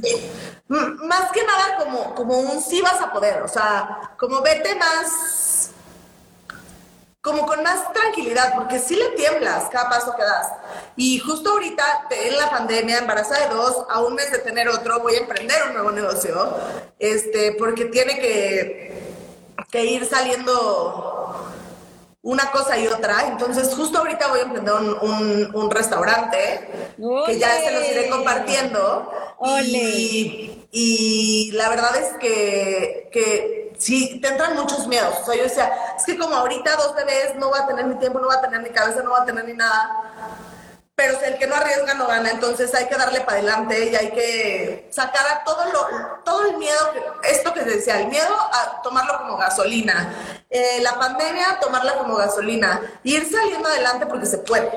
Más 0.68 1.32
que 1.32 1.44
nada 1.44 1.78
como, 1.78 2.16
como 2.16 2.40
un 2.40 2.62
sí 2.62 2.82
vas 2.82 3.00
a 3.02 3.12
poder, 3.12 3.42
o 3.44 3.48
sea, 3.48 4.14
como 4.18 4.42
vete 4.42 4.76
más 4.76 5.72
como 7.28 7.46
con 7.46 7.62
más 7.62 7.92
tranquilidad, 7.92 8.54
porque 8.56 8.80
si 8.80 8.96
le 8.96 9.10
tiemblas 9.10 9.66
cada 9.70 9.90
paso 9.90 10.16
que 10.16 10.24
das. 10.24 10.48
Y 10.96 11.20
justo 11.20 11.52
ahorita, 11.52 12.08
en 12.10 12.38
la 12.38 12.50
pandemia, 12.50 13.00
embarazada 13.00 13.50
de 13.50 13.54
dos, 13.54 13.86
a 13.90 14.00
un 14.00 14.16
mes 14.16 14.32
de 14.32 14.38
tener 14.38 14.70
otro, 14.70 15.02
voy 15.02 15.16
a 15.16 15.20
emprender 15.20 15.58
un 15.68 15.74
nuevo 15.74 15.92
negocio, 15.92 16.56
este, 17.00 17.52
porque 17.60 17.86
tiene 17.86 18.18
que, 18.18 19.04
que 19.70 19.86
ir 19.86 20.06
saliendo 20.06 21.27
una 22.28 22.52
cosa 22.52 22.78
y 22.78 22.88
otra. 22.88 23.26
Entonces, 23.28 23.74
justo 23.74 24.00
ahorita 24.00 24.28
voy 24.28 24.40
a 24.40 24.44
emprender 24.44 24.74
un, 24.74 25.50
un, 25.56 25.72
restaurante 25.72 26.94
que 27.26 27.40
ya 27.40 27.56
se 27.62 27.72
los 27.72 27.90
iré 27.90 28.10
compartiendo. 28.10 29.10
Y, 29.64 30.68
y, 30.72 31.52
la 31.54 31.70
verdad 31.70 31.96
es 31.96 32.18
que, 32.20 33.10
que 33.14 33.74
sí, 33.78 34.20
te 34.20 34.28
entran 34.28 34.56
muchos 34.56 34.88
miedos. 34.88 35.16
O 35.22 35.26
sea, 35.26 35.36
yo 35.36 35.44
decía, 35.44 35.72
es 35.98 36.04
que 36.04 36.18
como 36.18 36.36
ahorita 36.36 36.76
dos 36.76 36.96
bebés 36.96 37.36
no 37.38 37.50
va 37.50 37.60
a 37.60 37.68
tener 37.68 37.88
ni 37.88 37.96
tiempo, 37.96 38.20
no 38.20 38.28
va 38.28 38.36
a 38.36 38.42
tener 38.42 38.62
ni 38.62 38.72
cabeza, 38.72 39.02
no 39.04 39.12
va 39.12 39.22
a 39.22 39.26
tener 39.26 39.46
ni 39.46 39.54
nada. 39.54 40.44
Pero 40.98 41.14
el 41.22 41.38
que 41.38 41.46
no 41.46 41.54
arriesga 41.54 41.94
no 41.94 42.08
gana, 42.08 42.32
entonces 42.32 42.74
hay 42.74 42.88
que 42.88 42.96
darle 42.96 43.22
para 43.22 43.38
adelante 43.38 43.92
y 43.92 43.96
hay 43.96 44.10
que 44.10 44.88
sacar 44.90 45.28
a 45.28 45.44
todo 45.44 45.64
lo, 45.72 45.88
todo 46.26 46.48
el 46.48 46.58
miedo, 46.58 46.92
esto 47.22 47.54
que 47.54 47.60
se 47.60 47.70
decía, 47.70 48.02
el 48.02 48.08
miedo 48.08 48.34
a 48.36 48.82
tomarlo 48.82 49.20
como 49.20 49.38
gasolina, 49.38 50.12
eh, 50.50 50.80
la 50.82 50.98
pandemia 50.98 51.60
tomarla 51.62 52.00
como 52.00 52.16
gasolina, 52.16 52.82
ir 53.04 53.30
saliendo 53.30 53.70
adelante 53.70 54.08
porque 54.08 54.26
se 54.26 54.40
puede. 54.40 54.72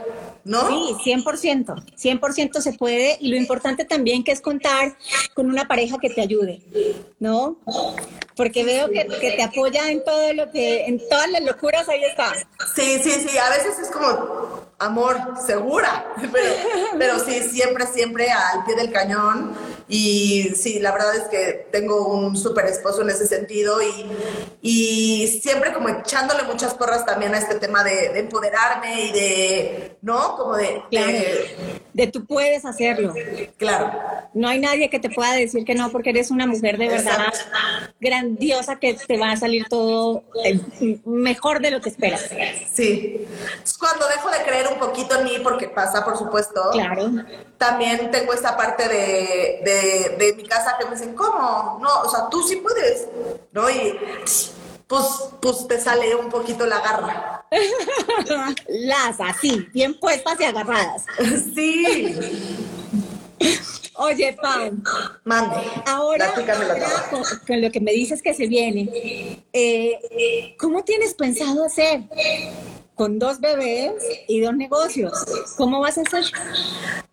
¿no? 0.45 0.69
Sí, 0.69 1.15
100%, 1.15 1.97
100% 1.97 2.61
se 2.61 2.73
puede 2.75 3.17
y 3.19 3.29
lo 3.29 3.37
importante 3.37 3.87
también 3.87 4.23
que 4.23 4.33
es 4.33 4.43
contar 4.43 4.97
con 5.33 5.47
una 5.47 5.69
pareja 5.69 5.97
que 5.99 6.11
te 6.11 6.21
ayude, 6.21 6.61
¿no? 7.19 7.57
Porque 8.37 8.65
veo 8.65 8.89
que, 8.89 9.07
que 9.07 9.33
te 9.33 9.43
apoya 9.43 9.91
en 9.91 10.05
todo 10.05 10.35
lo 10.35 10.51
que, 10.51 10.85
en 10.85 10.99
todas 11.09 11.31
las 11.31 11.43
locuras, 11.43 11.89
ahí 11.89 12.05
está. 12.05 12.35
Sí, 12.75 13.01
sí, 13.03 13.11
sí, 13.11 13.39
a 13.39 13.49
veces 13.51 13.79
es 13.79 13.91
como 13.91 14.70
amor, 14.81 15.35
segura, 15.47 16.07
pero, 16.33 16.53
pero 16.99 17.19
sí, 17.25 17.41
siempre, 17.43 17.87
siempre 17.87 18.31
al 18.31 18.65
pie 18.65 18.75
del 18.75 18.91
cañón 18.91 19.55
y 19.93 20.53
sí, 20.55 20.79
la 20.79 20.93
verdad 20.93 21.17
es 21.17 21.25
que 21.25 21.67
tengo 21.73 22.07
un 22.07 22.37
súper 22.37 22.67
esposo 22.67 23.03
en 23.03 23.11
ese 23.11 23.27
sentido 23.27 23.83
y, 23.83 24.07
y, 24.63 25.27
siempre 25.43 25.73
como 25.73 25.89
echándole 25.89 26.45
muchas 26.45 26.75
porras 26.75 27.05
también 27.05 27.35
a 27.35 27.39
este 27.39 27.57
tema 27.57 27.83
de, 27.83 28.17
empoderarme 28.21 29.07
y 29.07 29.13
de, 29.13 29.97
¿no? 30.01 30.37
Como 30.37 30.57
de, 30.57 30.81
de... 31.93 32.07
tú 32.07 32.25
puedes 32.25 32.65
hacerlo. 32.65 33.13
Claro. 33.57 33.93
No 34.33 34.47
hay 34.47 34.61
nadie 34.61 34.89
que 34.91 35.01
te 35.01 35.11
pueda 35.11 35.33
decir 35.33 35.65
que 35.65 35.75
no 35.75 35.91
porque 35.91 36.11
eres 36.11 36.31
una 36.31 36.47
mujer 36.47 36.79
de 36.79 36.89
verdad 36.89 37.35
grandiosa 38.01 38.77
que 38.77 38.95
te 38.95 39.19
va 39.19 39.33
a 39.33 39.37
salir 39.37 39.67
todo 39.69 40.23
mejor 41.05 41.61
de 41.61 41.73
lo 41.73 41.81
que 41.81 41.89
esperas. 41.89 42.31
Sí. 42.73 43.27
Cuando 43.81 44.07
dejo 44.07 44.31
de 44.31 44.39
creer 44.45 44.69
un 44.73 44.79
poquito 44.79 45.17
en 45.19 45.25
mí, 45.25 45.39
porque 45.43 45.69
pasa, 45.69 46.05
por 46.05 46.17
supuesto. 46.17 46.71
Claro. 46.73 47.11
También 47.59 48.11
tengo 48.11 48.33
esta 48.33 48.57
parte 48.57 48.89
de 48.89 49.51
de, 49.63 50.35
mi 50.37 50.45
casa 50.45 50.77
que 50.79 50.87
me 50.87 50.93
dicen, 50.93 51.15
¿cómo? 51.15 51.79
No, 51.81 52.03
o 52.03 52.11
sea, 52.11 52.29
tú 52.31 52.43
sí 52.43 52.57
puedes, 52.57 53.09
¿no? 53.53 53.69
Y 53.71 53.97
pues, 54.87 55.31
pues 55.41 55.69
te 55.69 55.81
sale 55.81 56.15
un 56.15 56.29
poquito 56.29 56.67
la 56.67 56.81
garra. 56.81 57.45
Las 58.69 59.21
así, 59.21 59.67
bien 59.73 59.99
puestas 59.99 60.41
y 60.41 60.45
agarradas. 60.45 61.05
Sí. 61.55 62.17
Oye, 63.95 64.37
Pam. 64.41 64.83
Mande. 65.25 65.57
Ahora, 65.87 66.33
con, 67.47 67.61
lo 67.61 67.71
que 67.71 67.81
me 67.81 67.93
dices 67.93 68.23
que 68.23 68.35
se 68.35 68.47
viene, 68.47 69.43
eh, 69.53 70.55
¿cómo 70.59 70.85
tienes 70.85 71.15
pensado 71.15 71.65
hacer? 71.65 72.03
Con 73.01 73.19
dos 73.19 73.41
bebés 73.41 73.95
y 74.29 74.43
dos 74.43 74.55
negocios. 74.55 75.25
¿Cómo 75.57 75.81
vas 75.81 75.97
a 75.97 76.03
hacer? 76.03 76.23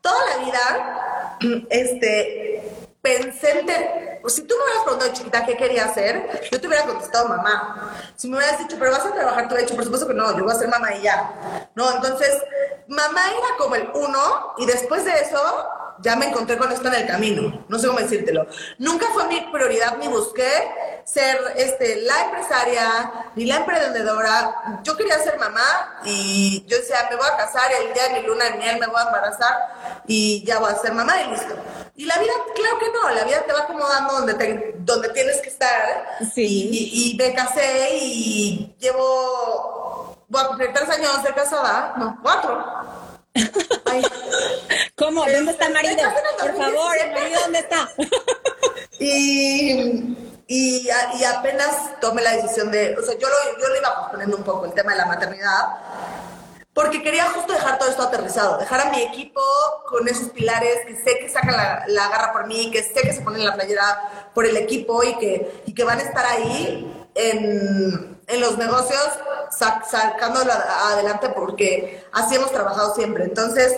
Toda 0.02 0.18
la 0.26 0.44
vida, 0.44 1.40
este, 1.70 2.62
pensé 3.02 3.62
en... 3.62 3.68
Pues, 4.22 4.34
si 4.34 4.42
tú 4.42 4.54
me 4.58 4.64
hubieras 4.66 4.84
preguntado 4.84 5.14
chiquita 5.14 5.46
qué 5.46 5.56
quería 5.56 5.86
hacer, 5.86 6.50
yo 6.52 6.60
te 6.60 6.68
hubiera 6.68 6.86
contestado 6.86 7.30
mamá. 7.30 7.96
Si 8.18 8.28
me 8.28 8.36
hubieras 8.36 8.60
dicho, 8.60 8.76
pero 8.78 8.92
vas 8.92 9.06
a 9.06 9.14
trabajar, 9.14 9.48
te 9.48 9.54
hubiera 9.54 9.62
dicho, 9.62 9.76
por 9.78 9.86
supuesto 9.86 10.10
que 10.10 10.14
no, 10.14 10.38
yo 10.38 10.44
voy 10.44 10.54
a 10.54 10.60
ser 10.60 10.68
mamá 10.68 10.94
y 10.94 11.04
ya. 11.04 11.70
No, 11.74 11.90
entonces, 11.90 12.38
mamá 12.90 13.22
era 13.32 13.58
como 13.58 13.76
el 13.76 13.90
uno 13.94 14.56
y 14.58 14.66
después 14.66 15.06
de 15.06 15.14
eso 15.14 15.40
ya 16.02 16.16
me 16.16 16.28
encontré 16.28 16.58
con 16.58 16.72
esto 16.72 16.88
en 16.88 16.94
el 16.94 17.08
camino, 17.08 17.66
no 17.68 17.80
sé 17.80 17.88
cómo 17.88 18.00
decírtelo. 18.00 18.48
Nunca 18.78 19.08
fue 19.14 19.28
mi 19.28 19.42
prioridad 19.52 19.98
ni 19.98 20.08
busqué 20.08 20.48
ser 21.04 21.38
este, 21.56 22.02
la 22.02 22.26
empresaria 22.26 23.32
ni 23.36 23.46
la 23.46 23.58
emprendedora. 23.58 24.82
Yo 24.84 24.98
quería 24.98 25.18
ser 25.20 25.40
mamá 25.40 26.02
y 26.06 26.66
yo 26.68 26.78
decía, 26.78 27.08
me 27.10 27.16
voy 27.16 27.28
a 27.28 27.38
casar 27.38 27.72
el 27.72 27.94
día 27.94 28.10
de 28.10 28.20
mi 28.20 28.28
luna 28.28 28.46
de 28.46 28.58
miel 28.58 28.80
me 28.80 28.88
voy 28.88 29.00
a 29.00 29.06
embarazar 29.06 30.04
y 30.06 30.44
ya 30.46 30.60
voy 30.60 30.72
a 30.72 30.76
ser 30.76 30.94
mamá 30.94 31.22
y 31.22 31.32
listo. 31.32 31.56
Y 31.96 32.06
la 32.06 32.18
vida, 32.20 32.34
claro 32.54 32.78
que 32.80 32.92
no, 32.92 33.10
la 33.10 33.24
vida 33.24 33.44
te 33.44 33.54
va 33.54 33.60
acomodando 33.62 34.14
donde, 34.14 34.76
donde 34.80 35.10
tienes 35.10 35.42
que 35.42 35.50
estar. 35.50 36.18
Sí. 36.34 36.70
Y, 36.72 37.14
y 37.14 37.18
me 37.18 37.34
casé 37.34 37.96
y 37.96 38.76
llevo, 38.80 40.26
voy 40.28 40.42
a 40.44 40.48
cumplir 40.48 40.74
tres 40.74 40.90
años 40.90 41.24
de 41.24 41.34
casada, 41.34 41.94
no, 41.98 42.20
cuatro 42.22 43.07
¿Cómo? 44.96 45.26
¿Dónde 45.26 45.52
está 45.52 45.68
el 45.68 45.74
marido? 45.74 46.10
Por 46.40 46.58
favor, 46.58 46.98
¿el 46.98 47.12
marido 47.12 47.40
dónde 47.42 47.60
está? 47.60 47.90
y, 49.00 50.16
y, 50.48 50.88
y, 50.88 51.24
apenas 51.24 52.00
tomé 52.00 52.22
la 52.22 52.32
decisión 52.32 52.72
de, 52.72 52.96
o 52.98 53.02
sea, 53.02 53.18
yo 53.18 53.28
lo, 53.28 53.62
yo 53.62 53.68
lo 53.68 53.76
iba 53.78 54.00
posponiendo 54.02 54.38
un 54.38 54.44
poco 54.44 54.66
el 54.66 54.74
tema 54.74 54.94
de 54.94 54.98
la 54.98 55.06
maternidad, 55.06 55.68
porque 56.74 57.02
quería 57.02 57.26
justo 57.26 57.54
dejar 57.54 57.80
todo 57.80 57.90
esto 57.90 58.04
aterrizado, 58.04 58.58
dejar 58.58 58.82
a 58.82 58.92
mi 58.92 59.02
equipo 59.02 59.42
con 59.88 60.08
esos 60.08 60.30
pilares 60.30 60.86
que 60.86 60.96
sé 60.96 61.20
que 61.20 61.30
sacan 61.30 61.58
la, 61.58 61.84
la 61.88 62.08
garra 62.10 62.34
por 62.34 62.48
mí, 62.48 62.70
que 62.72 62.84
sé 62.84 63.02
que 63.02 63.14
se 63.14 63.22
ponen 63.22 63.46
la 63.46 63.56
playera 63.56 64.30
por 64.34 64.46
el 64.46 64.58
equipo 64.58 65.04
y 65.04 65.18
que, 65.18 65.64
y 65.66 65.74
que 65.74 65.84
van 65.84 66.00
a 66.00 66.04
estar 66.04 66.26
ahí 66.26 67.08
en, 67.16 68.20
en 68.28 68.42
los 68.42 68.58
negocios 68.58 69.10
sacándolo 69.52 70.52
adelante 70.52 71.30
porque 71.30 72.06
así 72.12 72.36
hemos 72.36 72.52
trabajado 72.52 72.94
siempre. 72.96 73.24
Entonces, 73.24 73.76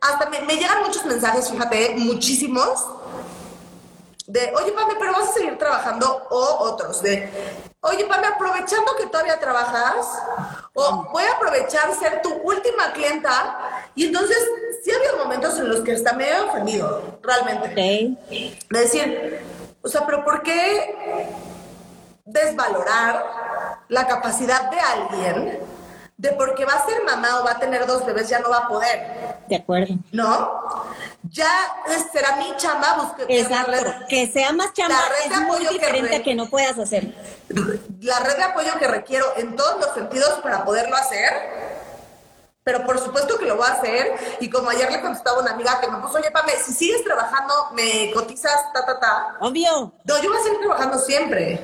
hasta 0.00 0.28
me, 0.28 0.40
me 0.42 0.56
llegan 0.56 0.82
muchos 0.82 1.04
mensajes, 1.04 1.50
fíjate, 1.50 1.94
muchísimos, 1.96 2.86
de, 4.26 4.52
oye, 4.56 4.72
Pame, 4.72 4.94
pero 4.98 5.12
vas 5.12 5.30
a 5.30 5.32
seguir 5.32 5.56
trabajando, 5.56 6.26
o 6.30 6.56
otros, 6.60 7.00
de, 7.02 7.30
oye, 7.80 8.04
Pame, 8.06 8.26
aprovechando 8.26 8.96
que 8.96 9.06
todavía 9.06 9.38
trabajas, 9.38 10.06
o 10.74 11.04
voy 11.12 11.22
a 11.22 11.36
aprovechar 11.36 11.94
ser 11.94 12.22
tu 12.22 12.32
última 12.42 12.92
clienta, 12.92 13.84
y 13.94 14.06
entonces 14.06 14.36
sí 14.84 14.90
ha 14.90 14.96
habido 14.96 15.18
momentos 15.18 15.58
en 15.58 15.68
los 15.68 15.80
que 15.80 15.92
hasta 15.92 16.12
me 16.12 16.28
he 16.28 16.40
ofendido, 16.40 17.18
realmente. 17.22 17.68
De 17.68 18.78
decir, 18.78 19.40
o 19.82 19.88
sea, 19.88 20.04
pero 20.04 20.24
¿por 20.24 20.42
qué 20.42 21.28
desvalorar 22.24 23.45
la 23.88 24.06
capacidad 24.06 24.70
de 24.70 24.80
alguien 24.80 25.58
de 26.18 26.32
porque 26.32 26.64
va 26.64 26.72
a 26.72 26.86
ser 26.86 27.04
mamá 27.04 27.40
o 27.40 27.44
va 27.44 27.52
a 27.52 27.58
tener 27.58 27.86
dos 27.86 28.04
bebés 28.06 28.28
ya 28.28 28.38
no 28.38 28.48
va 28.48 28.58
a 28.58 28.68
poder. 28.68 29.36
De 29.48 29.56
acuerdo. 29.56 29.94
¿No? 30.12 30.62
Ya 31.30 31.48
será 32.10 32.36
mi 32.36 32.56
chamba 32.56 32.94
buscar 33.02 33.26
Exacto. 33.28 33.72
que 34.08 34.26
sea 34.26 34.52
más 34.52 34.72
chamba 34.72 34.96
es 35.24 35.40
muy 35.42 35.66
diferente 35.66 36.16
a 36.16 36.22
que 36.22 36.34
no 36.34 36.48
puedas 36.48 36.78
hacer. 36.78 37.14
La 38.00 38.18
red 38.20 38.36
de 38.36 38.42
apoyo 38.44 38.78
que 38.78 38.88
requiero 38.88 39.26
en 39.36 39.56
todos 39.56 39.78
los 39.78 39.94
sentidos 39.94 40.40
para 40.42 40.64
poderlo 40.64 40.96
hacer. 40.96 41.76
Pero 42.64 42.84
por 42.84 42.98
supuesto 42.98 43.38
que 43.38 43.44
lo 43.44 43.56
voy 43.56 43.66
a 43.68 43.74
hacer. 43.74 44.14
Y 44.40 44.50
como 44.50 44.70
ayer 44.70 44.90
le 44.90 45.00
contestaba 45.00 45.40
una 45.40 45.52
amiga 45.52 45.78
que 45.80 45.88
me 45.88 45.98
puso, 45.98 46.16
oye, 46.16 46.30
Pame, 46.32 46.52
si 46.64 46.72
sigues 46.72 47.04
trabajando, 47.04 47.54
me 47.74 48.10
cotizas, 48.12 48.72
ta, 48.72 48.84
ta, 48.84 48.98
ta. 48.98 49.36
Obvio. 49.40 49.92
No, 50.02 50.22
yo 50.22 50.30
voy 50.30 50.38
a 50.38 50.42
seguir 50.42 50.60
trabajando 50.60 50.98
siempre. 50.98 51.60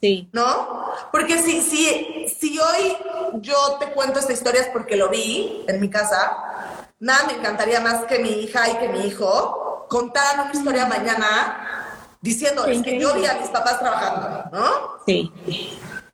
Sí. 0.00 0.28
¿No? 0.32 0.92
Porque 1.10 1.38
si, 1.38 1.60
si, 1.60 2.26
si 2.28 2.58
hoy 2.58 2.96
yo 3.40 3.76
te 3.80 3.90
cuento 3.92 4.18
esta 4.18 4.32
historia 4.32 4.60
es 4.60 4.68
porque 4.68 4.96
lo 4.96 5.08
vi 5.08 5.64
en 5.66 5.80
mi 5.80 5.90
casa, 5.90 6.86
nada 7.00 7.26
me 7.26 7.34
encantaría 7.34 7.80
más 7.80 8.04
que 8.04 8.18
mi 8.18 8.30
hija 8.30 8.68
y 8.68 8.74
que 8.76 8.88
mi 8.88 9.06
hijo 9.06 9.86
contaran 9.88 10.46
una 10.46 10.52
historia 10.52 10.86
mañana 10.86 11.88
diciendo, 12.20 12.66
es 12.66 12.82
que 12.82 12.98
yo 12.98 13.14
vi 13.14 13.26
a 13.26 13.34
mis 13.34 13.48
papás 13.48 13.78
trabajando, 13.80 14.50
¿no? 14.52 14.98
Sí. 15.06 15.32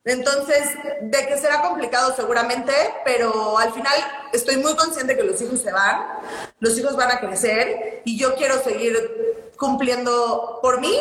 Entonces, 0.05 0.69
de 1.01 1.27
que 1.27 1.39
será 1.39 1.63
complicado 1.63 2.15
seguramente, 2.15 2.73
pero 3.07 3.59
al 3.59 3.73
final 3.73 3.95
estoy 4.33 4.59
muy 4.59 4.77
consciente 4.77 5.17
que 5.17 5.23
los 5.23 5.41
hijos 5.41 5.61
se 5.61 5.73
van, 5.73 6.05
los 6.61 6.79
hijos 6.79 6.95
van 6.95 7.11
a 7.11 7.21
crecer 7.21 8.03
y 8.05 8.19
yo 8.19 8.35
quiero 8.35 8.63
seguir 8.63 9.53
cumpliendo 9.57 10.59
por 10.61 10.81
mí 10.81 10.95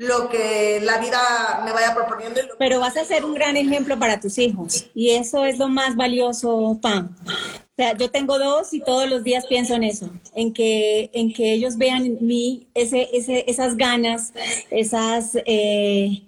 lo 0.00 0.30
que 0.30 0.80
la 0.82 0.96
vida 0.96 1.60
me 1.62 1.72
vaya 1.72 1.94
proponiendo. 1.94 2.40
Pero 2.58 2.80
vas 2.80 2.96
a 2.96 3.04
ser 3.04 3.22
un 3.22 3.34
gran 3.34 3.58
ejemplo 3.58 3.98
para 3.98 4.18
tus 4.18 4.38
hijos 4.38 4.86
y 4.94 5.10
eso 5.10 5.44
es 5.44 5.58
lo 5.58 5.68
más 5.68 5.94
valioso, 5.94 6.78
Pam. 6.80 7.14
O 7.26 7.76
sea, 7.76 7.94
yo 7.94 8.10
tengo 8.10 8.38
dos 8.38 8.72
y 8.72 8.80
todos 8.80 9.10
los 9.10 9.22
días 9.24 9.44
pienso 9.46 9.74
en 9.74 9.84
eso, 9.84 10.08
en 10.34 10.54
que, 10.54 11.10
en 11.12 11.34
que 11.34 11.52
ellos 11.52 11.76
vean 11.76 12.06
en 12.06 12.26
mí 12.26 12.66
ese, 12.72 13.10
ese, 13.12 13.44
esas 13.46 13.76
ganas, 13.76 14.32
esas, 14.70 15.36
eh, 15.44 16.22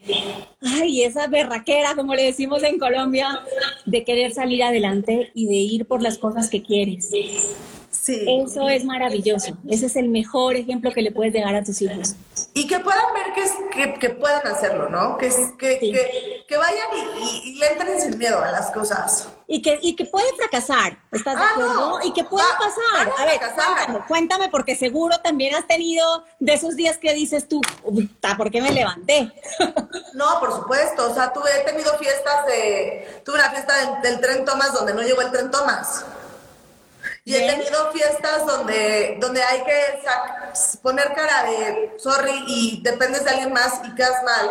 ay, 0.60 1.04
esa 1.04 1.26
berraquera, 1.28 1.94
como 1.94 2.14
le 2.14 2.24
decimos 2.24 2.62
en 2.64 2.78
Colombia, 2.78 3.40
de 3.86 4.04
querer 4.04 4.34
salir 4.34 4.62
adelante 4.64 5.30
y 5.34 5.46
de 5.46 5.54
ir 5.54 5.86
por 5.86 6.02
las 6.02 6.18
cosas 6.18 6.50
que 6.50 6.62
quieres. 6.62 7.08
Sí. 7.90 8.26
Eso 8.44 8.68
es 8.68 8.84
maravilloso. 8.84 9.56
Ese 9.66 9.86
es 9.86 9.96
el 9.96 10.08
mejor 10.08 10.56
ejemplo 10.56 10.92
que 10.92 11.02
le 11.02 11.12
puedes 11.12 11.32
dejar 11.32 11.54
a 11.54 11.64
tus 11.64 11.80
hijos. 11.80 12.16
Y 12.54 12.66
que 12.66 12.80
puedan 12.80 13.14
ver 13.14 13.32
que, 13.32 13.94
que, 13.98 14.10
puedan 14.10 14.46
hacerlo, 14.46 14.90
¿no? 14.90 15.16
Que, 15.16 15.30
que, 15.58 16.44
que 16.46 16.56
vayan 16.56 16.86
y, 17.18 17.54
le 17.58 17.66
entren 17.66 17.98
sin 17.98 18.18
miedo 18.18 18.42
a 18.44 18.50
las 18.50 18.70
cosas. 18.72 19.28
Y 19.46 19.62
que, 19.62 19.78
y 19.80 19.96
que 19.96 20.04
pueden 20.04 20.36
fracasar, 20.36 20.98
¿estás 21.12 21.36
de 21.36 21.42
ah, 21.42 21.50
acuerdo? 21.52 22.00
y 22.04 22.12
que 22.12 22.24
puede 22.24 22.46
pasar. 22.58 23.10
A, 23.18 23.24
ver, 23.24 23.40
cuéntame, 23.40 24.04
cuéntame, 24.06 24.48
porque 24.50 24.76
seguro 24.76 25.18
también 25.20 25.54
has 25.54 25.66
tenido 25.66 26.24
de 26.40 26.52
esos 26.52 26.76
días 26.76 26.98
que 26.98 27.14
dices 27.14 27.48
tú, 27.48 27.62
¿por 28.36 28.50
qué 28.50 28.60
me 28.60 28.70
levanté? 28.70 29.32
no, 30.12 30.38
por 30.38 30.52
supuesto. 30.52 31.10
O 31.10 31.14
sea, 31.14 31.32
tuve, 31.32 31.48
he 31.58 31.64
tenido 31.64 31.96
fiestas 31.96 32.46
de. 32.46 33.22
Tuve 33.24 33.36
una 33.36 33.50
fiesta 33.50 33.74
del, 33.76 34.02
del 34.02 34.20
tren 34.20 34.44
Thomas 34.44 34.74
donde 34.74 34.92
no 34.92 35.00
llegó 35.00 35.22
el 35.22 35.30
tren 35.30 35.50
Thomas. 35.50 36.04
Y 37.24 37.34
he 37.34 37.46
tenido 37.46 37.90
fiestas 37.92 38.46
donde, 38.46 39.16
donde 39.20 39.42
hay 39.42 39.62
que 39.62 40.02
poner 40.82 41.12
cara 41.14 41.44
de 41.44 41.94
sorry 41.98 42.44
y 42.46 42.82
dependes 42.82 43.24
de 43.24 43.30
alguien 43.30 43.52
más 43.52 43.80
y 43.84 43.94
quedas 43.94 44.22
mal. 44.24 44.50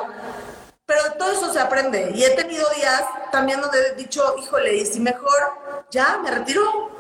Pero 0.86 1.14
todo 1.14 1.32
eso 1.32 1.54
se 1.54 1.60
aprende. 1.60 2.12
Y 2.14 2.24
he 2.24 2.32
tenido 2.32 2.68
días 2.76 3.04
también 3.32 3.62
donde 3.62 3.80
he 3.80 3.96
dicho, 3.96 4.36
híjole, 4.38 4.76
y 4.76 4.86
si 4.86 5.00
mejor 5.00 5.88
ya 5.90 6.20
me 6.24 6.32
retiro. 6.32 6.92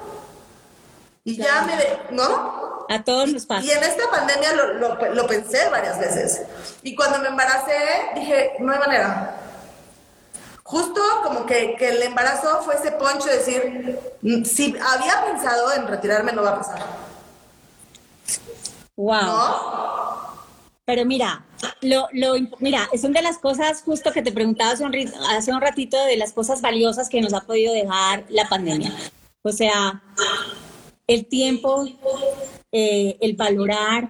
Y 1.23 1.37
ya, 1.37 1.61
me, 1.63 2.15
¿no? 2.15 2.85
A 2.89 3.03
todos 3.03 3.29
los 3.29 3.45
pasos. 3.45 3.65
Y 3.65 3.71
en 3.71 3.83
esta 3.83 4.09
pandemia 4.09 4.53
lo, 4.53 4.73
lo, 4.73 5.13
lo 5.13 5.27
pensé 5.27 5.69
varias 5.69 5.99
veces. 5.99 6.41
Y 6.81 6.95
cuando 6.95 7.19
me 7.19 7.27
embaracé, 7.27 7.77
dije, 8.15 8.53
no 8.59 8.73
hay 8.73 8.79
manera 8.79 9.40
justo 10.71 11.01
como 11.21 11.45
que, 11.45 11.75
el 11.79 12.01
embarazo 12.01 12.62
fue 12.63 12.75
ese 12.75 12.93
poncho 12.93 13.25
de 13.25 13.38
decir, 13.38 13.99
mm, 14.21 14.45
si 14.45 14.73
había 14.81 15.25
pensado 15.25 15.73
en 15.73 15.86
retirarme, 15.86 16.31
no 16.31 16.43
va 16.43 16.51
a 16.51 16.57
pasar. 16.60 16.81
Wow. 18.95 20.31
Pero 20.86 21.05
mira, 21.05 21.45
lo, 21.81 22.07
lo, 22.13 22.36
mira, 22.60 22.88
es 22.93 23.03
una 23.03 23.19
de 23.19 23.27
las 23.27 23.38
cosas 23.38 23.84
justo 23.84 24.13
que 24.13 24.21
te 24.21 24.31
preguntaba 24.31 24.71
hace 24.71 24.86
un, 24.86 24.95
hace 25.29 25.53
un 25.53 25.60
ratito 25.60 26.01
de 26.05 26.15
las 26.15 26.31
cosas 26.31 26.62
valiosas 26.62 27.10
que 27.10 27.21
nos 27.21 27.34
ha 27.34 27.41
podido 27.41 27.73
dejar 27.73 28.23
la 28.29 28.47
pandemia. 28.47 28.93
O 29.41 29.51
sea, 29.51 30.01
el 31.05 31.25
tiempo, 31.25 31.86
eh, 32.71 33.17
el 33.19 33.36
valorar, 33.36 34.10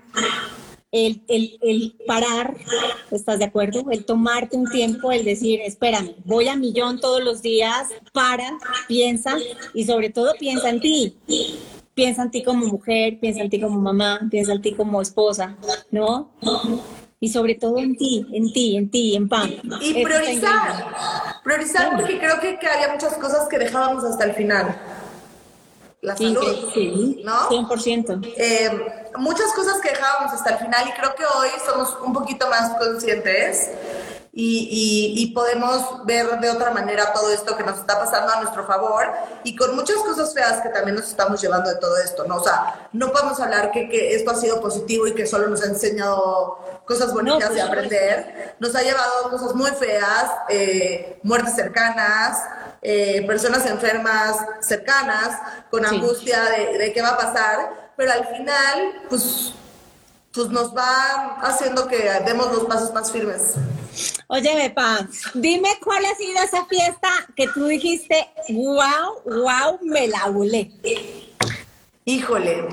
el, 0.92 1.24
el, 1.30 1.58
el, 1.62 1.96
parar, 2.06 2.56
¿estás 3.12 3.40
de 3.40 3.46
acuerdo? 3.46 3.86
El 3.92 4.04
tomarte 4.04 4.58
un 4.58 4.70
tiempo, 4.70 5.12
el 5.12 5.24
decir, 5.24 5.62
espérame, 5.62 6.16
voy 6.26 6.50
a 6.50 6.56
millón 6.56 7.00
todos 7.00 7.24
los 7.24 7.42
días, 7.42 7.88
para, 8.12 8.58
piensa 8.88 9.38
y 9.74 9.86
sobre 9.86 10.10
todo 10.10 10.34
piensa 10.38 10.70
en 10.70 10.82
ti. 10.82 11.18
Piensa 11.94 12.24
en 12.24 12.32
ti 12.32 12.44
como 12.44 12.66
mujer, 12.68 13.20
piensa 13.20 13.42
en 13.42 13.50
ti 13.50 13.60
como 13.60 13.80
mamá, 13.80 14.20
piensa 14.30 14.54
en 14.54 14.62
ti 14.62 14.74
como 14.74 15.02
esposa, 15.02 15.58
¿no? 15.92 16.32
Y 17.20 17.30
sobre 17.30 17.56
todo 17.56 17.78
en 17.78 17.96
ti, 17.96 18.26
en 18.34 18.52
ti, 18.52 18.76
en 18.78 18.90
ti, 18.90 19.16
en 19.16 19.30
pan. 19.30 19.52
Y 19.82 20.04
priorizar, 20.04 20.86
priorizar 21.44 21.96
porque 21.96 22.18
creo 22.18 22.40
que, 22.40 22.58
que 22.60 22.68
había 22.68 22.94
muchas 22.94 23.14
cosas 23.16 23.48
que 23.48 23.60
dejábamos 23.60 24.04
hasta 24.04 24.26
el 24.26 24.34
final 24.34 24.76
la 26.02 26.18
salud, 26.18 26.72
sí, 26.74 27.22
¿no? 27.24 27.50
100%. 27.50 28.34
Eh, 28.36 29.10
muchas 29.18 29.54
cosas 29.54 29.80
que 29.82 29.90
dejábamos 29.90 30.34
hasta 30.34 30.52
el 30.52 30.58
final 30.58 30.88
y 30.88 30.92
creo 30.94 31.14
que 31.16 31.24
hoy 31.26 31.50
somos 31.66 31.96
un 32.04 32.12
poquito 32.12 32.50
más 32.50 32.76
conscientes 32.78 33.70
y, 34.34 35.14
y, 35.18 35.34
podemos 35.34 36.06
ver 36.06 36.40
de 36.40 36.50
otra 36.50 36.72
manera 36.72 37.12
todo 37.12 37.30
esto 37.34 37.58
que 37.58 37.64
nos 37.64 37.80
está 37.80 38.00
pasando 38.00 38.32
a 38.32 38.42
nuestro 38.42 38.66
favor 38.66 39.06
y 39.44 39.58
con 39.58 39.76
muchas 39.76 39.98
cosas 39.98 40.34
feas 40.34 40.62
que 40.62 40.70
también 40.70 40.96
nos 40.96 41.10
estamos 41.10 41.42
llevando 41.42 41.70
de 41.70 41.76
todo 41.76 41.98
esto, 41.98 42.24
¿no? 42.26 42.38
O 42.38 42.44
sea, 42.44 42.90
no 42.94 43.12
podemos 43.12 43.38
hablar 43.42 43.72
que, 43.72 43.90
que 43.90 44.16
esto 44.16 44.32
ha 44.32 44.36
sido 44.36 44.62
positivo 44.62 45.06
y 45.06 45.14
que 45.14 45.28
solo 45.28 45.50
nos 45.50 45.62
ha 45.64 45.66
enseñado 45.66 46.60
cosas 46.86 47.14
bonitas 47.14 47.54
de 47.54 47.62
aprender, 47.62 48.56
nos 48.60 48.74
ha 48.74 48.82
llevado 48.82 49.30
cosas 49.30 49.54
muy 49.54 49.72
feas, 49.72 50.32
eh, 50.48 51.20
muertes 51.24 51.54
cercanas, 51.54 52.42
eh, 52.82 53.24
personas 53.28 53.66
enfermas 53.66 54.38
cercanas, 54.62 55.40
con 55.70 55.86
angustia 55.86 56.44
de, 56.46 56.78
de, 56.78 56.94
qué 56.94 57.02
va 57.02 57.10
a 57.10 57.18
pasar, 57.18 57.92
pero 57.96 58.12
al 58.12 58.26
final, 58.26 59.02
pues, 59.10 59.54
pues 60.34 60.50
nos 60.50 60.76
va 60.76 61.38
haciendo 61.42 61.88
que 61.88 62.10
demos 62.26 62.52
los 62.52 62.66
pasos 62.66 62.92
más 62.94 63.12
firmes. 63.12 63.56
Oye, 64.28 64.72
Pam, 64.74 65.10
dime 65.34 65.70
cuál 65.84 66.06
ha 66.06 66.16
sido 66.16 66.42
esa 66.42 66.66
fiesta 66.66 67.10
que 67.36 67.48
tú 67.50 67.66
dijiste, 67.66 68.30
wow, 68.50 69.22
wow, 69.26 69.80
me 69.82 70.08
la 70.08 70.28
volé. 70.30 70.72
Híjole. 72.06 72.66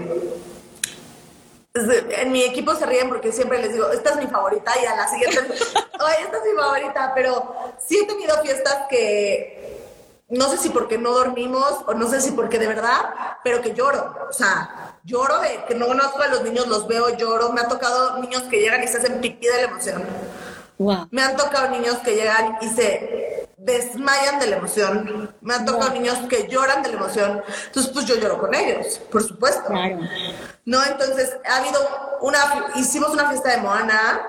En 1.74 2.32
mi 2.32 2.42
equipo 2.42 2.74
se 2.74 2.86
ríen 2.86 3.08
porque 3.08 3.32
siempre 3.32 3.60
les 3.60 3.72
digo, 3.72 3.90
esta 3.90 4.10
es 4.10 4.16
mi 4.16 4.26
favorita 4.26 4.72
y 4.80 4.86
a 4.86 4.96
la 4.96 5.08
siguiente, 5.08 5.38
oye, 6.00 6.14
esta 6.22 6.36
es 6.38 6.44
mi 6.44 6.60
favorita, 6.60 7.12
pero 7.14 7.54
sí 7.86 7.98
he 8.02 8.06
tenido 8.06 8.40
fiestas 8.42 8.86
que 8.88 9.57
no 10.30 10.50
sé 10.50 10.58
si 10.58 10.68
porque 10.70 10.98
no 10.98 11.12
dormimos 11.12 11.84
o 11.86 11.94
no 11.94 12.08
sé 12.08 12.20
si 12.20 12.32
porque 12.32 12.58
de 12.58 12.66
verdad, 12.66 13.38
pero 13.42 13.62
que 13.62 13.74
lloro. 13.74 14.14
O 14.28 14.32
sea, 14.32 14.98
lloro 15.04 15.38
de 15.40 15.64
que 15.66 15.74
no 15.74 15.86
conozco 15.86 16.20
a 16.20 16.28
los 16.28 16.42
niños, 16.42 16.66
los 16.66 16.86
veo, 16.86 17.16
lloro. 17.16 17.52
Me 17.52 17.62
ha 17.62 17.68
tocado 17.68 18.18
niños 18.18 18.42
que 18.42 18.60
llegan 18.60 18.82
y 18.82 18.88
se 18.88 18.98
hacen 18.98 19.20
pipí 19.20 19.46
de 19.46 19.56
la 19.56 19.62
emoción. 19.62 20.04
Me 21.10 21.22
han 21.22 21.36
tocado 21.36 21.70
niños 21.70 21.96
que 21.98 22.14
llegan 22.14 22.58
y 22.60 22.68
se 22.68 23.48
desmayan 23.56 24.38
de 24.38 24.46
la 24.48 24.56
emoción. 24.56 25.34
Me 25.40 25.54
han 25.54 25.64
tocado 25.64 25.92
niños 25.92 26.18
que 26.28 26.46
lloran 26.46 26.82
de 26.82 26.90
la 26.90 26.96
emoción. 26.96 27.42
Entonces, 27.66 27.92
pues 27.92 28.04
yo 28.04 28.16
lloro 28.16 28.38
con 28.38 28.54
ellos, 28.54 29.00
por 29.10 29.22
supuesto. 29.22 29.68
Claro. 29.68 29.98
No, 30.66 30.84
entonces 30.84 31.36
ha 31.50 31.56
habido 31.56 31.80
una, 32.20 32.38
hicimos 32.76 33.10
una 33.10 33.28
fiesta 33.30 33.50
de 33.50 33.58
Moana, 33.58 34.20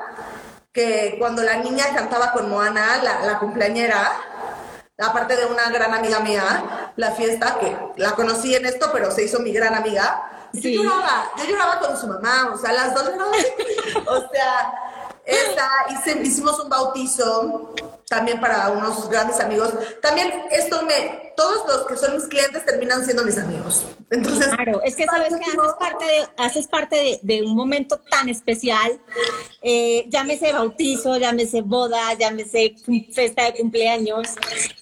que 0.72 1.18
cuando 1.20 1.44
la 1.44 1.58
niña 1.58 1.94
cantaba 1.94 2.32
con 2.32 2.50
Moana, 2.50 3.04
la, 3.04 3.26
la 3.26 3.40
cumpleañera, 3.40 4.12
aparte 5.00 5.36
de 5.36 5.46
una 5.46 5.70
gran 5.70 5.94
amiga 5.94 6.20
mía, 6.20 6.92
la 6.96 7.12
fiesta, 7.12 7.58
que 7.60 7.76
la 7.98 8.12
conocí 8.16 8.56
en 8.56 8.66
esto, 8.66 8.90
pero 8.92 9.12
se 9.12 9.24
hizo 9.24 9.40
mi 9.40 9.52
gran 9.52 9.76
amiga. 9.76 10.50
Yo 10.54 10.70
lloraba, 10.70 11.32
yo 11.38 11.46
lloraba 11.46 11.80
con 11.80 11.98
su 11.98 12.08
mamá, 12.08 12.52
o 12.54 12.58
sea, 12.58 12.74
las 12.74 12.94
dos 12.94 13.04
o 14.08 14.32
sea, 14.32 14.74
esta, 15.26 15.70
hicimos 16.24 16.60
un 16.60 16.70
bautizo 16.70 17.74
también 18.10 18.42
para 18.42 18.70
unos 18.72 19.08
grandes 19.08 19.40
amigos. 19.40 19.72
También 20.02 20.34
esto 20.52 20.82
me, 20.82 21.32
todos 21.38 21.68
los 21.68 21.86
que 21.86 21.96
son 21.96 22.16
mis 22.16 22.26
clientes 22.26 22.66
terminan 22.66 23.06
siendo 23.06 23.24
mis 23.24 23.38
amigos. 23.38 23.86
Entonces, 24.10 24.48
claro, 24.48 24.82
es 24.84 24.96
que 24.96 25.06
sabes 25.06 25.30
que 25.30 25.46
haces 25.46 25.76
parte 25.80 26.06
de, 26.06 26.28
haces 26.38 26.68
parte 26.68 27.20
de, 27.22 27.44
un 27.44 27.56
momento 27.56 28.00
tan 28.10 28.28
especial, 28.28 29.00
eh, 29.62 30.06
llámese 30.10 30.52
bautizo, 30.52 31.18
llámese 31.18 31.62
boda, 31.62 32.16
llámese 32.16 32.76
fiesta 33.14 33.44
de 33.44 33.54
cumpleaños, 33.54 34.28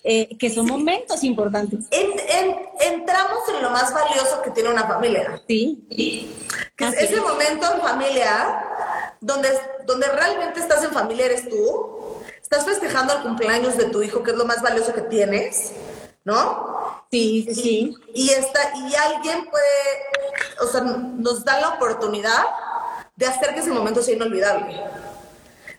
eh, 0.05 0.29
que 0.37 0.49
son 0.49 0.65
momentos 0.65 1.21
importantes. 1.25 1.85
entramos 1.91 3.39
en 3.53 3.61
lo 3.61 3.69
más 3.71 3.93
valioso 3.93 4.41
que 4.41 4.51
tiene 4.51 4.69
una 4.69 4.87
familia. 4.87 5.41
Sí. 5.45 6.33
Que 6.77 6.85
es 6.85 6.93
ese 6.93 7.19
momento 7.19 7.73
en 7.73 7.81
familia 7.81 8.63
donde, 9.19 9.49
donde 9.85 10.07
realmente 10.07 10.61
estás 10.61 10.81
en 10.85 10.91
familia 10.91 11.25
eres 11.25 11.49
tú 11.49 12.16
estás 12.49 12.63
festejando 12.63 13.13
el 13.13 13.23
cumpleaños 13.23 13.75
de 13.75 13.85
tu 13.89 14.01
hijo, 14.01 14.23
que 14.23 14.31
es 14.31 14.37
lo 14.37 14.45
más 14.45 14.61
valioso 14.61 14.93
que 14.93 15.01
tienes, 15.01 15.73
¿no? 16.23 17.03
Sí, 17.11 17.45
sí. 17.53 17.93
Y, 18.13 18.29
está, 18.29 18.71
y 18.73 18.95
alguien 18.95 19.49
puede, 19.49 20.61
o 20.61 20.67
sea, 20.67 20.79
nos 20.79 21.43
da 21.43 21.59
la 21.59 21.69
oportunidad 21.71 22.45
de 23.17 23.25
hacer 23.25 23.53
que 23.53 23.59
ese 23.59 23.71
momento 23.71 24.01
sea 24.01 24.15
inolvidable. 24.15 24.81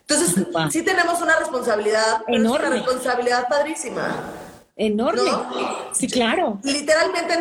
Entonces, 0.01 0.45
sí 0.69 0.83
tenemos 0.83 1.19
una 1.21 1.37
responsabilidad, 1.37 2.21
enorme. 2.27 2.67
una 2.67 2.75
responsabilidad 2.75 3.47
padrísima. 3.47 4.15
Enorme. 4.75 5.31
Sí, 5.93 6.07
claro. 6.07 6.59
Literalmente 6.61 7.35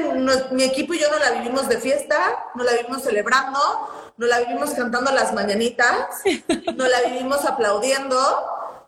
mi 0.53 0.65
equipo 0.65 0.95
y 0.95 1.01
yo 1.01 1.11
no 1.11 1.19
la 1.19 1.33
vivimos 1.33 1.69
de 1.69 1.79
fiesta, 1.79 2.47
no 2.55 2.65
la 2.65 2.73
vivimos 2.73 3.03
celebrando, 3.03 3.61
no 4.17 4.27
la 4.27 4.41
vivimos 4.41 4.71
cantando 4.71 5.13
las 5.13 5.35
mañanitas, 5.35 6.23
no 6.77 6.89
la 6.89 7.03
vivimos 7.03 7.45
aplaudiendo, 7.45 8.17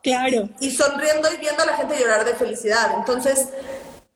Claro. 0.03 0.49
Y 0.61 0.71
sonriendo 0.71 1.33
y 1.33 1.37
viendo 1.37 1.63
a 1.63 1.67
la 1.67 1.77
gente 1.77 1.99
llorar 1.99 2.25
de 2.25 2.35
felicidad. 2.35 2.95
Entonces, 2.97 3.49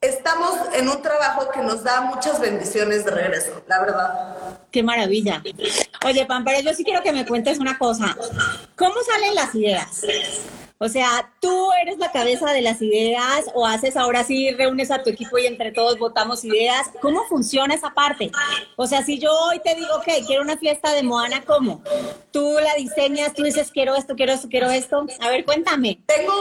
estamos 0.00 0.52
en 0.74 0.88
un 0.88 1.02
trabajo 1.02 1.50
que 1.52 1.60
nos 1.60 1.82
da 1.82 2.02
muchas 2.02 2.40
bendiciones 2.40 3.04
de 3.04 3.10
regreso, 3.10 3.62
la 3.66 3.80
verdad. 3.80 4.36
Qué 4.70 4.82
maravilla. 4.82 5.42
Oye, 6.04 6.26
Pampara, 6.26 6.60
yo 6.60 6.74
sí 6.74 6.84
quiero 6.84 7.02
que 7.02 7.12
me 7.12 7.26
cuentes 7.26 7.58
una 7.58 7.78
cosa. 7.78 8.16
¿Cómo 8.76 8.94
salen 9.02 9.34
las 9.34 9.54
ideas? 9.54 10.02
O 10.78 10.88
sea, 10.88 11.32
tú 11.40 11.70
eres 11.80 11.98
la 11.98 12.10
cabeza 12.10 12.50
de 12.52 12.60
las 12.60 12.82
ideas 12.82 13.46
o 13.54 13.64
haces 13.64 13.96
ahora 13.96 14.24
sí, 14.24 14.50
reúnes 14.50 14.90
a 14.90 15.02
tu 15.02 15.10
equipo 15.10 15.38
y 15.38 15.46
entre 15.46 15.70
todos 15.70 15.98
votamos 15.98 16.44
ideas. 16.44 16.90
¿Cómo 17.00 17.24
funciona 17.24 17.74
esa 17.74 17.94
parte? 17.94 18.32
O 18.76 18.86
sea, 18.86 19.04
si 19.04 19.18
yo 19.18 19.30
hoy 19.48 19.60
te 19.60 19.74
digo, 19.76 19.94
ok, 19.96 20.26
quiero 20.26 20.42
una 20.42 20.56
fiesta 20.56 20.92
de 20.92 21.04
Moana, 21.04 21.44
¿cómo? 21.44 21.80
Tú 22.32 22.56
la 22.60 22.74
diseñas, 22.74 23.34
tú 23.34 23.44
dices, 23.44 23.70
quiero 23.70 23.94
esto, 23.94 24.16
quiero 24.16 24.32
esto, 24.32 24.48
quiero 24.48 24.70
esto. 24.70 25.06
A 25.20 25.28
ver, 25.28 25.44
cuéntame. 25.44 26.00
Tengo 26.06 26.32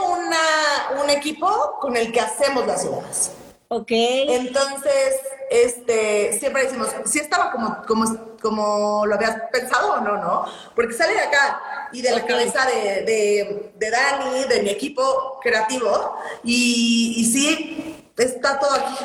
un 1.03 1.09
equipo 1.09 1.77
con 1.79 1.95
el 1.95 2.11
que 2.11 2.19
hacemos 2.19 2.65
las 2.65 2.83
ideas. 2.83 3.31
Ok. 3.75 3.89
Entonces, 3.89 5.19
este, 5.49 6.37
siempre 6.37 6.65
decimos, 6.65 6.89
si 7.05 7.17
estaba 7.17 7.51
como, 7.51 7.83
como, 7.87 8.35
como 8.39 9.05
lo 9.07 9.15
habías 9.15 9.35
pensado 9.51 9.93
o 9.93 9.99
no, 10.01 10.17
¿no? 10.17 10.45
Porque 10.75 10.93
sale 10.93 11.13
de 11.13 11.21
acá 11.21 11.89
y 11.91 12.03
de 12.03 12.11
la 12.11 12.23
cabeza 12.23 12.67
de, 12.67 13.01
de, 13.01 13.71
de, 13.75 13.89
Dani, 13.89 14.43
de 14.45 14.61
mi 14.61 14.69
equipo 14.69 15.39
creativo, 15.41 16.15
y, 16.43 17.15
y 17.17 17.25
sí, 17.25 17.92
está 18.17 18.59
todo 18.59 18.73
aquí. 18.73 18.95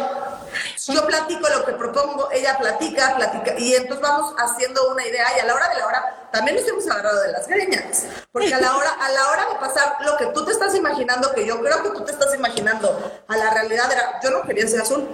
Yo 0.93 1.07
platico 1.07 1.49
lo 1.49 1.65
que 1.65 1.73
propongo, 1.73 2.29
ella 2.31 2.59
platica, 2.59 3.15
platica, 3.17 3.55
y 3.59 3.75
entonces 3.75 4.01
vamos 4.01 4.35
haciendo 4.39 4.91
una 4.91 5.07
idea, 5.07 5.27
y 5.37 5.41
a 5.41 5.47
la 5.47 5.55
hora 5.55 5.69
de 5.69 5.77
la 5.77 5.87
hora 5.87 6.29
también 6.33 6.57
nos 6.57 6.69
hemos 6.69 6.87
agarrado 6.89 7.23
de 7.23 7.33
las 7.33 7.47
greñas, 7.47 8.05
porque 8.33 8.53
a 8.53 8.61
la 8.61 8.77
hora, 8.77 8.91
a 8.91 9.11
la 9.11 9.29
hora 9.31 9.47
de 9.49 9.55
pasar 9.57 9.97
lo 10.01 10.17
que 10.17 10.27
tú 10.27 10.45
te 10.45 10.53
estás 10.53 10.75
imaginando, 10.75 11.33
que 11.33 11.47
yo 11.47 11.61
creo 11.61 11.83
que 11.83 11.91
tú 11.91 12.05
te 12.05 12.13
estás 12.13 12.35
imaginando, 12.35 13.23
a 13.27 13.37
la 13.37 13.51
realidad 13.51 13.91
era, 13.91 14.21
yo 14.23 14.31
no 14.31 14.43
quería 14.43 14.67
ser 14.67 14.83
azul. 14.83 15.09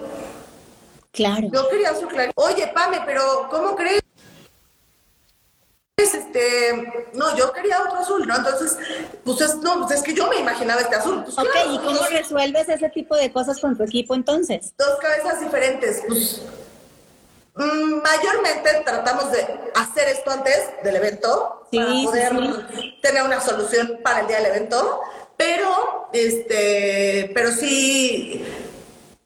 Claro. 1.12 1.46
Yo 1.52 1.68
quería 1.68 1.90
azul 1.90 2.08
claro. 2.08 2.32
Oye, 2.34 2.66
Pame, 2.74 3.00
pero 3.06 3.48
¿cómo 3.48 3.76
crees? 3.76 4.02
Este, 5.96 6.92
no, 7.14 7.36
yo 7.36 7.52
quería 7.52 7.80
otro 7.80 7.98
azul, 7.98 8.26
¿no? 8.26 8.36
Entonces, 8.36 8.76
pues 9.24 9.40
es, 9.40 9.56
no, 9.56 9.78
pues 9.86 9.98
es 9.98 10.02
que 10.02 10.12
yo 10.12 10.26
me 10.28 10.36
imaginaba 10.36 10.80
este 10.80 10.96
azul. 10.96 11.22
Pues, 11.22 11.38
ok, 11.38 11.54
¿y 11.70 11.78
cómo 11.78 12.00
resuelves 12.10 12.68
ese 12.68 12.88
tipo 12.90 13.14
de 13.14 13.32
cosas 13.32 13.60
con 13.60 13.76
tu 13.76 13.84
equipo 13.84 14.14
entonces? 14.14 14.74
Dos 14.76 14.98
cabezas 15.00 15.40
diferentes, 15.40 16.02
pues 16.08 16.42
mm, 17.54 18.02
mayormente 18.02 18.82
tratamos 18.84 19.30
de 19.30 19.46
hacer 19.76 20.08
esto 20.08 20.32
antes 20.32 20.70
del 20.82 20.96
evento 20.96 21.68
para 21.70 21.86
poder 22.04 23.00
tener 23.00 23.22
una 23.22 23.40
solución 23.40 24.00
para 24.02 24.20
el 24.20 24.26
día 24.26 24.38
del 24.38 24.46
evento, 24.46 25.00
pero 25.36 26.08
este, 26.12 27.30
pero 27.34 27.52
sí 27.52 28.44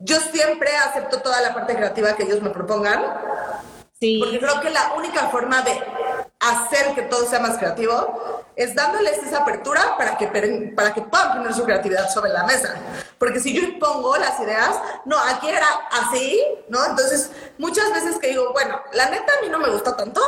yo 0.01 0.21
siempre 0.21 0.77
acepto 0.77 1.23
toda 1.23 1.41
la 1.41 1.55
parte 1.55 1.75
creativa 1.75 2.15
que 2.15 2.25
ellos 2.25 2.43
me 2.43 2.51
propongan. 2.51 3.03
Sí. 4.01 4.21
Porque 4.21 4.39
creo 4.39 4.61
que 4.61 4.71
la 4.71 4.93
única 4.97 5.29
forma 5.29 5.63
de 5.63 5.73
hacer 6.41 6.95
que 6.95 7.03
todo 7.03 7.27
sea 7.29 7.41
más 7.41 7.59
creativo 7.59 8.45
es 8.55 8.75
dándoles 8.75 9.19
esa 9.19 9.39
apertura 9.39 9.97
para 9.97 10.17
que, 10.17 10.27
para 10.75 10.95
que 10.95 11.03
puedan 11.03 11.39
poner 11.39 11.55
su 11.55 11.65
creatividad 11.65 12.11
sobre 12.11 12.31
la 12.31 12.45
mesa. 12.45 12.75
Porque 13.19 13.41
si 13.41 13.55
yo 13.55 13.63
impongo 13.63 14.17
las 14.17 14.39
ideas, 14.41 14.77
no, 15.05 15.19
aquí 15.19 15.49
era 15.49 15.67
así, 15.91 16.43
¿no? 16.69 16.85
Entonces, 16.85 17.31
muchas 17.59 17.93
veces 17.93 18.19
que 18.19 18.29
digo, 18.29 18.53
bueno, 18.53 18.81
la 18.93 19.11
neta 19.11 19.33
a 19.39 19.43
mí 19.43 19.49
no 19.49 19.59
me 19.59 19.71
gusta 19.71 19.97
tanto. 19.97 20.21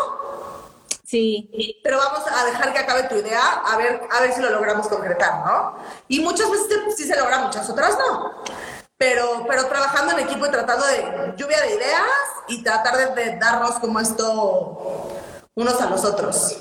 Sí. 1.05 1.81
Pero 1.83 1.99
vamos 1.99 2.23
a 2.31 2.45
dejar 2.45 2.73
que 2.73 2.79
acabe 2.79 3.03
tu 3.05 3.17
idea, 3.17 3.63
a 3.67 3.77
ver, 3.77 4.01
a 4.11 4.21
ver 4.21 4.33
si 4.33 4.41
lo 4.41 4.51
logramos 4.51 4.87
concretar, 4.87 5.45
¿no? 5.45 5.77
Y 6.07 6.21
muchas 6.21 6.51
veces 6.51 6.69
sí 6.97 7.05
se 7.05 7.17
logra, 7.17 7.39
muchas 7.39 7.69
otras 7.69 7.99
no 7.99 8.45
pero, 9.01 9.47
pero 9.49 9.65
trabajando 9.65 10.13
en 10.13 10.27
equipo 10.27 10.45
y 10.45 10.51
tratando 10.51 10.85
de 10.85 11.33
lluvia 11.39 11.59
de 11.63 11.75
ideas 11.75 12.05
y 12.49 12.63
tratar 12.63 13.15
de, 13.15 13.37
darnos 13.39 13.79
como 13.79 13.99
esto 13.99 15.09
unos 15.55 15.81
a 15.81 15.91
los 15.91 16.05
otros. 16.05 16.57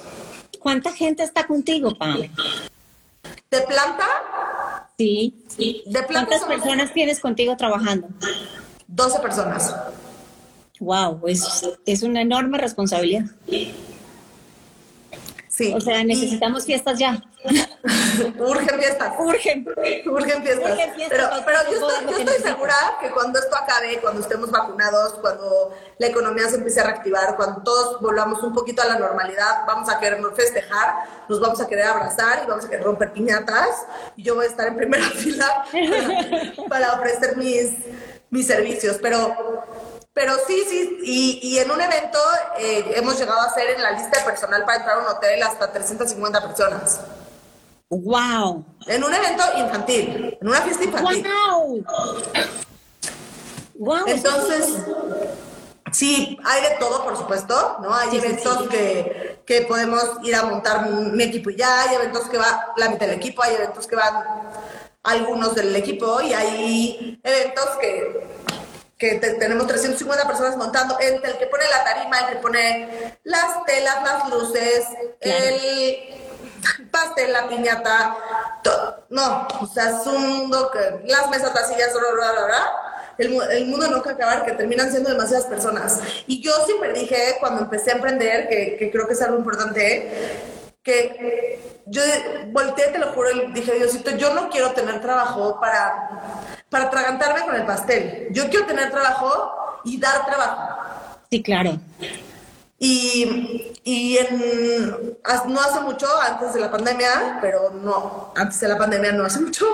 ¿Cuánta 0.60 0.92
gente 0.92 1.24
está 1.24 1.48
contigo, 1.48 1.96
Pam? 1.98 2.22
¿De 3.50 3.62
planta? 3.62 4.06
Sí. 4.98 5.44
¿De 5.86 6.04
planta 6.04 6.38
¿Cuántas 6.38 6.44
personas 6.44 6.94
tienes 6.94 7.20
contigo 7.20 7.56
trabajando? 7.56 8.08
12 8.88 9.20
personas. 9.20 9.76
Wow, 10.80 11.22
es, 11.28 11.68
es 11.86 12.04
una 12.04 12.22
enorme 12.22 12.58
responsabilidad. 12.58 13.26
O 15.74 15.82
sea, 15.82 16.04
necesitamos 16.04 16.66
fiestas 16.66 17.00
ya. 17.00 17.22
Urgen 18.40 18.80
fiestas. 18.80 19.14
Urgen. 19.18 19.68
Urgen 20.06 20.44
fiestas. 20.44 20.80
Pero, 21.10 21.30
pero 21.46 21.60
yo, 21.72 21.90
estoy, 22.18 22.42
segura 22.42 22.76
que 23.00 23.10
cuando 23.12 23.40
esto 23.40 23.56
acabe, 23.56 24.00
cuando 24.02 24.22
estemos 24.22 24.52
vacunados, 24.52 25.14
cuando 25.22 25.74
la 25.98 26.08
economía 26.08 26.50
se 26.50 26.56
empiece 26.56 26.82
a 26.82 26.84
reactivar, 26.84 27.36
cuando 27.36 27.62
todos 27.64 28.02
volvamos 28.02 28.44
un 28.44 28.54
poquito 28.54 28.82
a 28.82 28.86
la 28.86 29.00
normalidad, 29.00 29.66
vamos 29.66 29.90
a 29.90 30.00
querer 30.00 30.20
festejar, 30.36 30.96
nos 31.30 31.40
vamos 31.40 31.62
a 31.62 31.68
querer 31.68 31.86
abrazar 31.86 32.42
y 32.44 32.48
vamos 32.48 32.66
a 32.66 32.70
querer 32.70 32.84
romper 32.84 33.14
piñatas. 33.14 33.86
Y 34.18 34.24
yo 34.24 34.36
voy 34.36 34.46
a 34.46 34.50
estar 34.50 34.68
en 34.68 34.76
primera 34.76 35.04
fila 35.16 35.66
para, 36.68 36.94
ofrecer 36.94 37.38
mis, 37.38 37.72
mis 38.30 38.46
servicios. 38.46 38.98
Pero 39.02 39.66
pero 40.12 40.34
sí, 40.46 40.66
sí, 40.68 40.98
y, 41.42 41.60
en 41.60 41.72
un 41.72 41.80
evento 41.80 42.20
eh, 42.58 42.94
hemos 42.96 43.18
llegado 43.18 43.40
a 43.40 43.54
ser 43.54 43.70
en 43.70 43.82
la 43.82 43.92
lista 43.92 44.20
de 44.20 44.26
personal 44.26 44.66
para 44.66 44.80
entrar 44.80 44.98
a 44.98 45.00
un 45.00 45.08
hotel 45.08 45.42
hasta 45.42 45.72
350 45.72 46.46
personas. 46.46 47.00
¡Wow! 47.90 48.66
En 48.86 49.04
un 49.04 49.14
evento 49.14 49.44
infantil, 49.58 50.38
en 50.40 50.48
una 50.48 50.62
fiesta 50.62 50.84
infantil. 50.84 51.26
¡Wow! 51.28 51.86
¡Wow! 53.80 54.04
Entonces, 54.06 54.76
sí, 55.92 56.38
hay 56.46 56.62
de 56.62 56.76
todo, 56.80 57.04
por 57.04 57.18
supuesto, 57.18 57.78
¿no? 57.82 57.94
Hay 57.94 58.16
eventos 58.16 58.70
Que, 58.70 59.42
que 59.44 59.62
podemos 59.64 60.04
ir 60.24 60.36
a 60.36 60.44
montar 60.44 60.88
mi 60.88 61.24
equipo 61.24 61.50
y 61.50 61.56
ya, 61.56 61.82
hay 61.82 61.96
eventos 61.96 62.30
que 62.30 62.38
va 62.38 62.74
la 62.78 62.90
mitad 62.90 63.08
del 63.08 63.16
equipo, 63.16 63.42
hay 63.42 63.56
eventos 63.56 63.88
que 63.88 63.96
van 63.96 64.24
algunos 65.02 65.56
del 65.56 65.76
equipo 65.76 66.22
y 66.22 66.34
hay 66.34 67.20
eventos 67.24 67.66
que, 67.82 68.28
que 69.00 69.16
tenemos 69.16 69.66
350 69.66 70.28
personas 70.28 70.58
montando, 70.58 70.96
entre 71.00 71.32
el 71.32 71.38
que 71.40 71.48
pone 71.48 71.64
la 71.68 71.84
tarima, 71.84 72.20
el 72.20 72.28
que 72.28 72.36
pone 72.36 73.18
las 73.24 73.66
telas, 73.66 74.04
las 74.04 74.30
luces, 74.30 74.86
el 75.22 76.29
pastel, 76.92 77.34
la 77.34 77.48
piñata, 77.48 78.16
no, 79.10 79.48
o 79.62 79.68
sea, 79.68 79.90
es 79.90 80.08
un 80.08 80.38
mundo 80.38 80.72
que 80.72 81.08
las 81.08 81.30
mesas, 81.30 81.54
las 81.54 81.68
sillas, 81.68 81.94
bla, 81.94 82.72
el, 83.18 83.66
mundo 83.68 83.88
no 83.90 84.02
que 84.02 84.10
acabar, 84.10 84.46
que 84.46 84.54
terminan 84.54 84.92
siendo 84.92 85.10
demasiadas 85.10 85.46
personas. 85.46 86.00
Y 86.28 86.42
yo 86.42 86.54
siempre 86.66 86.94
dije, 86.94 87.36
cuando 87.40 87.64
empecé 87.64 87.92
a 87.92 87.96
emprender, 87.96 88.48
que, 88.48 88.78
que 88.78 88.92
creo 88.92 89.08
que 89.08 89.14
es 89.14 89.22
algo 89.22 89.38
importante, 89.38 90.40
que 90.82 91.60
yo 91.86 92.02
volteé, 92.52 92.88
te 92.88 93.00
lo 93.00 93.12
juro, 93.14 93.32
y 93.32 93.52
dije, 93.52 93.74
Diosito, 93.74 94.12
yo 94.12 94.34
no 94.34 94.50
quiero 94.50 94.72
tener 94.72 95.02
trabajo 95.02 95.60
para, 95.60 96.46
para 96.70 96.86
atragantarme 96.86 97.42
con 97.46 97.56
el 97.56 97.66
pastel. 97.66 98.28
Yo 98.32 98.50
quiero 98.50 98.66
tener 98.66 98.90
trabajo 98.92 99.82
y 99.84 100.00
dar 100.00 100.26
trabajo. 100.26 101.20
Sí, 101.30 101.44
claro. 101.44 101.80
Y, 102.80 103.74
y 103.84 104.18
en, 104.18 105.18
no 105.48 105.60
hace 105.60 105.82
mucho, 105.82 106.08
antes 106.22 106.54
de 106.54 106.62
la 106.62 106.72
pandemia, 106.72 107.40
pero 107.42 107.72
no, 107.72 108.32
antes 108.36 108.60
de 108.62 108.70
la 108.70 108.78
pandemia 108.78 109.12
no 109.12 109.26
hace 109.26 109.42
mucho, 109.42 109.66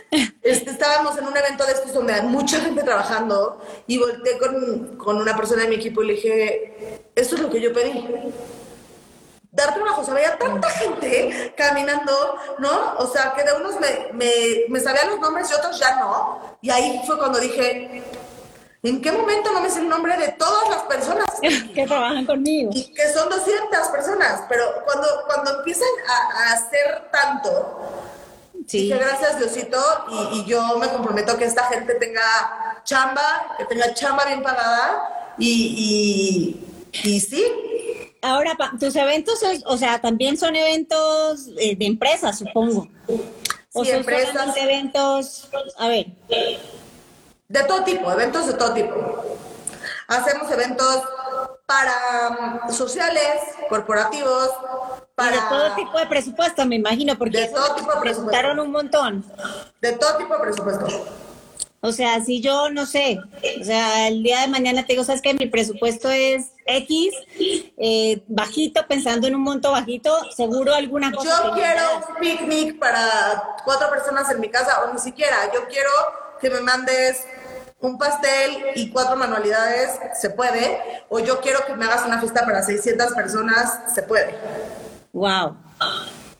este, 0.42 0.70
estábamos 0.70 1.18
en 1.18 1.26
un 1.26 1.36
evento 1.36 1.66
de 1.66 1.72
estos 1.72 1.92
donde 1.92 2.14
hay 2.14 2.22
mucha 2.22 2.60
gente 2.60 2.82
trabajando 2.82 3.62
y 3.86 3.98
volteé 3.98 4.38
con, 4.38 4.96
con 4.96 5.16
una 5.16 5.36
persona 5.36 5.62
de 5.62 5.68
mi 5.68 5.74
equipo 5.74 6.02
y 6.02 6.06
le 6.06 6.12
dije, 6.14 7.10
esto 7.14 7.36
es 7.36 7.42
lo 7.42 7.50
que 7.50 7.60
yo 7.60 7.72
pedí 7.72 8.32
dar 9.54 9.72
trabajo. 9.72 10.02
O 10.02 10.04
sea, 10.04 10.14
veía 10.14 10.36
tanta 10.38 10.68
gente 10.70 11.54
caminando, 11.56 12.12
¿no? 12.58 12.94
O 12.98 13.06
sea, 13.06 13.34
que 13.34 13.44
de 13.44 13.52
unos 13.52 13.80
me, 13.80 14.12
me, 14.12 14.30
me 14.68 14.80
sabían 14.80 15.10
los 15.10 15.20
nombres 15.20 15.50
y 15.50 15.54
otros 15.54 15.78
ya 15.78 15.96
no. 15.96 16.58
Y 16.60 16.70
ahí 16.70 17.02
fue 17.06 17.16
cuando 17.18 17.38
dije, 17.38 18.02
¿en 18.84 19.00
qué 19.00 19.10
momento 19.10 19.50
no 19.52 19.60
me 19.60 19.70
sé 19.70 19.80
el 19.80 19.88
nombre 19.88 20.16
de 20.16 20.28
todas 20.32 20.68
las 20.68 20.82
personas 20.82 21.26
que 21.74 21.86
trabajan 21.86 22.24
conmigo? 22.26 22.70
Y 22.72 22.84
que 22.92 23.12
son 23.12 23.28
200 23.28 23.88
personas, 23.88 24.42
pero 24.48 24.64
cuando, 24.84 25.08
cuando 25.26 25.58
empiezan 25.58 25.88
a, 26.08 26.52
hacer 26.52 27.10
tanto, 27.10 27.80
sí. 28.66 28.82
dije, 28.82 28.98
gracias 28.98 29.38
Diosito, 29.38 29.78
y, 30.10 30.38
y, 30.38 30.44
yo 30.44 30.78
me 30.78 30.88
comprometo 30.88 31.36
que 31.36 31.46
esta 31.46 31.64
gente 31.64 31.94
tenga 31.94 32.82
chamba, 32.84 33.56
que 33.58 33.64
tenga 33.64 33.92
chamba 33.94 34.26
bien 34.26 34.42
pagada, 34.42 35.34
y, 35.38 36.60
y, 36.92 37.08
y 37.08 37.20
sí, 37.20 37.44
Ahora, 38.24 38.56
tus 38.80 38.96
eventos, 38.96 39.40
o 39.66 39.76
sea, 39.76 40.00
también 40.00 40.38
son 40.38 40.56
eventos 40.56 41.50
eh, 41.58 41.76
de 41.76 41.84
empresas, 41.84 42.38
supongo. 42.38 42.88
O 43.74 43.84
son 43.84 43.96
empresas. 43.96 44.56
eventos, 44.56 45.50
a 45.76 45.88
ver. 45.88 46.06
De 47.54 47.62
todo 47.62 47.84
tipo, 47.84 48.10
eventos 48.10 48.48
de 48.48 48.54
todo 48.54 48.74
tipo. 48.74 49.38
Hacemos 50.08 50.50
eventos 50.50 51.04
para 51.66 52.64
mm, 52.66 52.72
sociales, 52.72 53.32
corporativos, 53.68 54.50
para... 55.14 55.36
de 55.36 55.42
todo 55.48 55.74
tipo 55.76 55.96
de 55.96 56.06
presupuesto, 56.06 56.66
me 56.66 56.74
imagino, 56.74 57.16
porque 57.16 57.42
de 57.42 57.48
todo 57.50 57.76
tipo 57.76 57.94
de 57.94 58.00
presupuesto. 58.00 58.60
un 58.60 58.72
montón. 58.72 59.24
De 59.80 59.92
todo 59.92 60.16
tipo 60.16 60.34
de 60.34 60.40
presupuesto. 60.40 61.06
O 61.80 61.92
sea, 61.92 62.24
si 62.24 62.40
yo 62.40 62.70
no 62.70 62.86
sé, 62.86 63.20
o 63.60 63.64
sea, 63.64 64.08
el 64.08 64.24
día 64.24 64.40
de 64.40 64.48
mañana 64.48 64.84
te 64.84 64.94
digo, 64.94 65.04
sabes 65.04 65.22
que 65.22 65.34
mi 65.34 65.46
presupuesto 65.46 66.10
es 66.10 66.46
X, 66.66 67.14
eh, 67.38 68.20
bajito, 68.26 68.84
pensando 68.88 69.28
en 69.28 69.36
un 69.36 69.42
monto 69.42 69.70
bajito, 69.70 70.12
seguro 70.34 70.74
alguna 70.74 71.12
cosa. 71.12 71.44
Yo 71.44 71.52
quiero 71.52 71.82
un 71.98 72.14
picnic 72.16 72.80
para 72.80 73.58
cuatro 73.64 73.90
personas 73.90 74.28
en 74.32 74.40
mi 74.40 74.48
casa, 74.48 74.82
o 74.82 74.92
ni 74.92 74.98
siquiera, 74.98 75.52
yo 75.54 75.68
quiero 75.68 75.90
que 76.40 76.50
me 76.50 76.60
mandes 76.60 77.24
un 77.86 77.98
pastel 77.98 78.64
y 78.74 78.90
cuatro 78.90 79.16
manualidades, 79.16 79.90
se 80.20 80.30
puede, 80.30 80.80
o 81.08 81.18
yo 81.18 81.40
quiero 81.40 81.64
que 81.66 81.74
me 81.74 81.84
hagas 81.84 82.06
una 82.06 82.18
fiesta 82.18 82.44
para 82.44 82.62
600 82.62 83.12
personas, 83.12 83.80
se 83.94 84.02
puede. 84.02 84.34
Wow. 85.12 85.56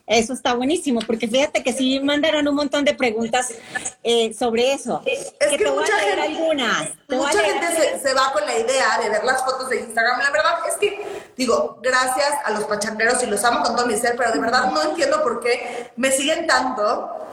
Eso 0.06 0.34
está 0.34 0.52
buenísimo, 0.52 1.00
porque 1.06 1.26
fíjate 1.26 1.62
que 1.62 1.72
sí 1.72 1.98
mandaron 2.00 2.46
un 2.46 2.54
montón 2.54 2.84
de 2.84 2.94
preguntas 2.94 3.54
eh, 4.02 4.34
sobre 4.34 4.74
eso. 4.74 5.02
Es 5.06 5.32
que, 5.56 5.70
mucha 5.70 5.96
gente, 5.98 6.20
algunas. 6.20 6.90
Mucha 7.08 7.42
gente 7.42 7.98
se, 8.02 8.12
va 8.12 8.30
con 8.32 8.44
la 8.44 8.58
idea 8.58 8.98
de 9.02 9.08
ver 9.08 9.24
las 9.24 9.42
fotos 9.42 9.70
de 9.70 9.80
Instagram. 9.80 10.18
La 10.20 10.30
verdad 10.30 10.58
es 10.68 10.74
que, 10.76 11.06
digo, 11.38 11.78
gracias 11.82 12.34
a 12.44 12.50
los 12.50 12.64
pachangueros 12.64 13.22
y 13.22 13.26
los 13.26 13.42
amo 13.44 13.62
con 13.62 13.76
todo 13.76 13.86
mi 13.86 13.96
ser, 13.96 14.14
pero 14.16 14.30
de 14.32 14.40
verdad 14.40 14.70
no 14.70 14.82
entiendo 14.82 15.22
por 15.22 15.40
qué 15.40 15.90
me 15.96 16.10
siguen 16.10 16.46
tanto 16.46 17.24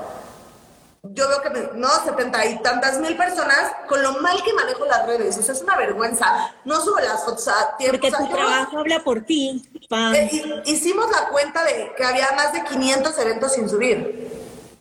yo 1.04 1.28
veo 1.28 1.41
que, 1.41 1.78
no, 1.78 1.89
setenta 2.06 2.45
y 2.45 2.62
tantas 2.62 2.99
mil 2.99 3.18
personas 3.18 3.72
con 3.89 4.04
lo 4.04 4.22
mal 4.22 4.41
que 4.43 4.54
manejo 4.54 4.86
las 4.86 5.08
redes. 5.08 5.36
O 5.38 5.41
sea, 5.41 5.56
es 5.56 5.62
una 5.62 5.76
vergüenza. 5.76 6.54
No 6.64 6.80
subo 6.80 6.99
las 6.99 7.26
fotos 7.26 7.47
a 7.47 7.76
tiempo. 7.78 7.97
Porque 7.99 8.16
tu 8.16 8.30
trabajo 8.30 8.78
habla 8.78 9.04
por 9.04 9.22
ti. 9.22 9.64
Eh, 9.89 10.62
hicimos 10.66 11.10
la 11.10 11.30
cuenta 11.30 11.64
de 11.64 11.93
que 11.97 12.04
había 12.04 12.32
más 12.34 12.54
de 12.54 12.64
500 12.64 13.18
eventos 13.18 13.54
sin 13.54 13.68
subir. 13.68 14.30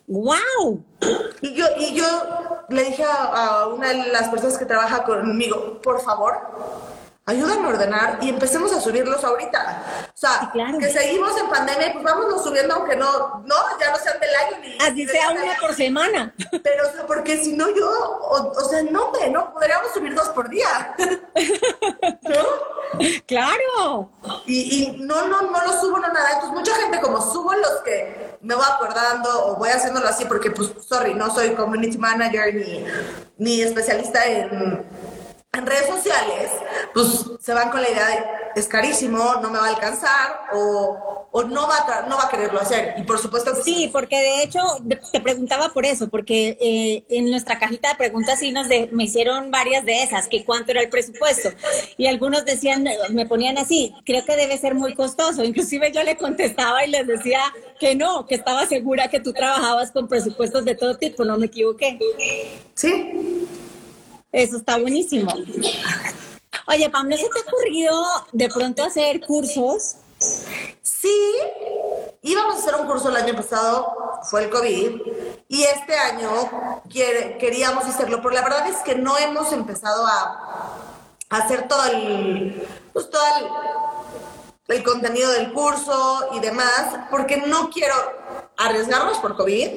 ¡Wow! 0.06 0.84
Y 1.40 1.54
yo, 1.54 1.64
y 1.78 1.94
yo 1.94 2.06
le 2.68 2.84
dije 2.84 3.04
a, 3.04 3.60
a 3.62 3.68
una 3.68 3.88
de 3.88 4.12
las 4.12 4.28
personas 4.28 4.58
que 4.58 4.66
trabaja 4.66 5.04
conmigo, 5.04 5.80
por 5.80 6.02
favor, 6.02 6.36
ayúdame 7.30 7.66
a 7.66 7.70
ordenar 7.70 8.18
y 8.20 8.28
empecemos 8.28 8.72
a 8.72 8.80
subirlos 8.80 9.22
ahorita. 9.24 9.82
O 10.08 10.16
sea, 10.16 10.52
que 10.78 10.90
seguimos 10.90 11.38
en 11.38 11.48
pandemia, 11.48 11.92
pues 11.92 12.04
vámonos 12.04 12.42
subiendo 12.42 12.74
aunque 12.74 12.96
no, 12.96 13.42
no, 13.46 13.56
ya 13.80 13.90
no 13.90 13.98
sean 13.98 14.20
del 14.20 14.34
año 14.34 14.58
ni... 14.62 14.78
Así 14.78 15.06
sea 15.06 15.30
una 15.30 15.56
por 15.60 15.74
semana. 15.74 16.34
Pero, 16.62 16.88
o 16.88 16.92
sea, 16.92 17.06
porque 17.06 17.42
si 17.42 17.54
no 17.54 17.68
yo, 17.74 17.88
o, 17.88 18.68
sea, 18.68 18.82
no, 18.82 19.12
no, 19.30 19.52
podríamos 19.52 19.92
subir 19.92 20.14
dos 20.14 20.28
por 20.30 20.48
día. 20.48 20.94
¿No? 22.22 23.00
Claro. 23.26 24.10
Y, 24.46 24.82
y 24.82 24.96
no, 24.98 25.26
no, 25.28 25.42
no 25.42 25.64
lo 25.64 25.80
subo, 25.80 25.98
no 25.98 26.08
nada. 26.08 26.30
Entonces 26.32 26.50
mucha 26.50 26.74
gente 26.74 27.00
como 27.00 27.20
subo 27.20 27.54
los 27.54 27.80
que 27.84 28.36
me 28.42 28.54
voy 28.54 28.64
acordando 28.68 29.46
o 29.46 29.56
voy 29.56 29.68
haciéndolo 29.70 30.08
así 30.08 30.24
porque, 30.24 30.50
pues, 30.50 30.72
sorry, 30.86 31.14
no 31.14 31.32
soy 31.32 31.54
community 31.54 31.98
manager 31.98 32.54
ni, 32.54 32.84
ni 33.38 33.62
especialista 33.62 34.24
en 34.24 34.84
en 35.52 35.66
redes 35.66 35.86
sociales, 35.86 36.50
pues 36.94 37.24
se 37.40 37.52
van 37.52 37.70
con 37.70 37.82
la 37.82 37.90
idea 37.90 38.06
de 38.06 38.40
es 38.54 38.68
carísimo, 38.68 39.36
no 39.42 39.50
me 39.50 39.58
va 39.58 39.66
a 39.66 39.68
alcanzar 39.70 40.40
o, 40.52 41.28
o 41.30 41.42
no, 41.44 41.68
va 41.68 41.78
a 41.78 42.06
no 42.08 42.16
va 42.16 42.24
a 42.24 42.28
quererlo 42.28 42.60
hacer. 42.60 42.94
Y 42.98 43.02
por 43.02 43.18
supuesto 43.18 43.54
que 43.54 43.62
sí. 43.62 43.90
porque 43.92 44.16
de 44.16 44.42
hecho 44.42 44.60
te 45.12 45.20
preguntaba 45.20 45.70
por 45.70 45.86
eso, 45.86 46.08
porque 46.08 46.56
eh, 46.60 47.04
en 47.08 47.30
nuestra 47.30 47.58
cajita 47.58 47.90
de 47.90 47.94
preguntas 47.96 48.38
sí 48.38 48.52
nos 48.52 48.68
me 48.92 49.04
hicieron 49.04 49.50
varias 49.50 49.84
de 49.84 50.02
esas, 50.02 50.28
que 50.28 50.44
cuánto 50.44 50.70
era 50.70 50.82
el 50.82 50.88
presupuesto. 50.88 51.50
Y 51.96 52.06
algunos 52.06 52.44
decían, 52.44 52.86
me 53.10 53.26
ponían 53.26 53.58
así, 53.58 53.94
creo 54.04 54.24
que 54.24 54.36
debe 54.36 54.56
ser 54.58 54.74
muy 54.74 54.94
costoso. 54.94 55.44
Inclusive 55.50 55.92
yo 55.92 56.02
le 56.02 56.16
contestaba 56.16 56.84
y 56.84 56.90
les 56.90 57.06
decía 57.06 57.40
que 57.78 57.94
no, 57.94 58.26
que 58.26 58.34
estaba 58.36 58.66
segura 58.66 59.08
que 59.08 59.20
tú 59.20 59.32
trabajabas 59.32 59.90
con 59.90 60.08
presupuestos 60.08 60.64
de 60.64 60.74
todo 60.74 60.96
tipo, 60.96 61.24
no 61.24 61.38
me 61.38 61.46
equivoqué. 61.46 61.98
Sí. 62.74 63.46
Eso 64.32 64.58
está 64.58 64.78
buenísimo. 64.78 65.32
Oye, 66.66 66.88
Pam, 66.88 67.08
¿no 67.08 67.16
se 67.16 67.24
te 67.24 67.38
ha 67.38 67.42
ocurrido 67.42 68.00
de 68.32 68.48
pronto 68.48 68.84
hacer 68.84 69.20
cursos? 69.20 69.96
Sí, 70.82 71.34
íbamos 72.22 72.54
a 72.54 72.58
hacer 72.58 72.74
un 72.76 72.86
curso 72.86 73.08
el 73.08 73.16
año 73.16 73.34
pasado, 73.34 74.20
fue 74.30 74.44
el 74.44 74.50
COVID, 74.50 75.00
y 75.48 75.62
este 75.62 75.96
año 75.96 76.30
queríamos 77.38 77.84
hacerlo, 77.84 78.18
pero 78.22 78.34
la 78.34 78.42
verdad 78.42 78.68
es 78.68 78.76
que 78.78 78.94
no 78.94 79.18
hemos 79.18 79.52
empezado 79.52 80.06
a, 80.06 80.76
hacer 81.30 81.68
todo 81.68 81.84
el, 81.86 82.68
pues 82.92 83.08
todo 83.08 83.22
el, 84.68 84.76
el 84.76 84.82
contenido 84.84 85.30
del 85.32 85.52
curso 85.52 86.28
y 86.34 86.40
demás, 86.40 87.06
porque 87.10 87.38
no 87.38 87.70
quiero 87.70 87.94
arriesgarnos 88.56 89.18
por 89.18 89.36
COVID 89.36 89.68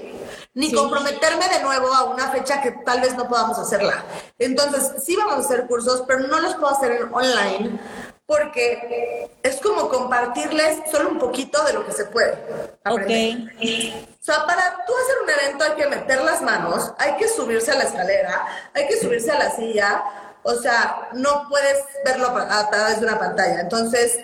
ni 0.53 0.71
comprometerme 0.71 1.47
de 1.49 1.63
nuevo 1.63 1.93
a 1.93 2.03
una 2.03 2.29
fecha 2.29 2.61
que 2.61 2.71
tal 2.71 3.01
vez 3.01 3.15
no 3.15 3.27
podamos 3.27 3.57
hacerla. 3.57 4.03
Entonces, 4.37 5.03
sí 5.03 5.15
vamos 5.15 5.35
a 5.35 5.39
hacer 5.39 5.65
cursos, 5.67 6.03
pero 6.07 6.19
no 6.27 6.39
los 6.39 6.55
puedo 6.55 6.69
hacer 6.69 6.91
en 6.91 7.13
online 7.13 7.79
porque 8.25 9.29
es 9.43 9.57
como 9.57 9.89
compartirles 9.89 10.79
solo 10.89 11.09
un 11.09 11.19
poquito 11.19 11.63
de 11.65 11.73
lo 11.73 11.85
que 11.85 11.91
se 11.91 12.05
puede 12.05 12.37
aprender. 12.83 13.51
O 13.59 14.23
sea, 14.23 14.45
para 14.45 14.77
tú 14.87 14.93
hacer 15.03 15.15
un 15.23 15.29
evento 15.29 15.63
hay 15.65 15.71
que 15.73 15.87
meter 15.87 16.21
las 16.21 16.41
manos, 16.41 16.93
hay 16.97 17.17
que 17.17 17.27
subirse 17.27 17.71
a 17.71 17.75
la 17.75 17.83
escalera, 17.83 18.47
hay 18.73 18.87
que 18.87 18.97
subirse 18.97 19.29
a 19.29 19.39
la 19.39 19.51
silla, 19.51 20.03
o 20.43 20.55
sea, 20.55 21.09
no 21.13 21.47
puedes 21.49 21.83
verlo 22.05 22.27
a 22.27 22.69
través 22.69 22.99
de 22.99 23.07
una 23.07 23.19
pantalla. 23.19 23.61
Entonces, 23.61 24.19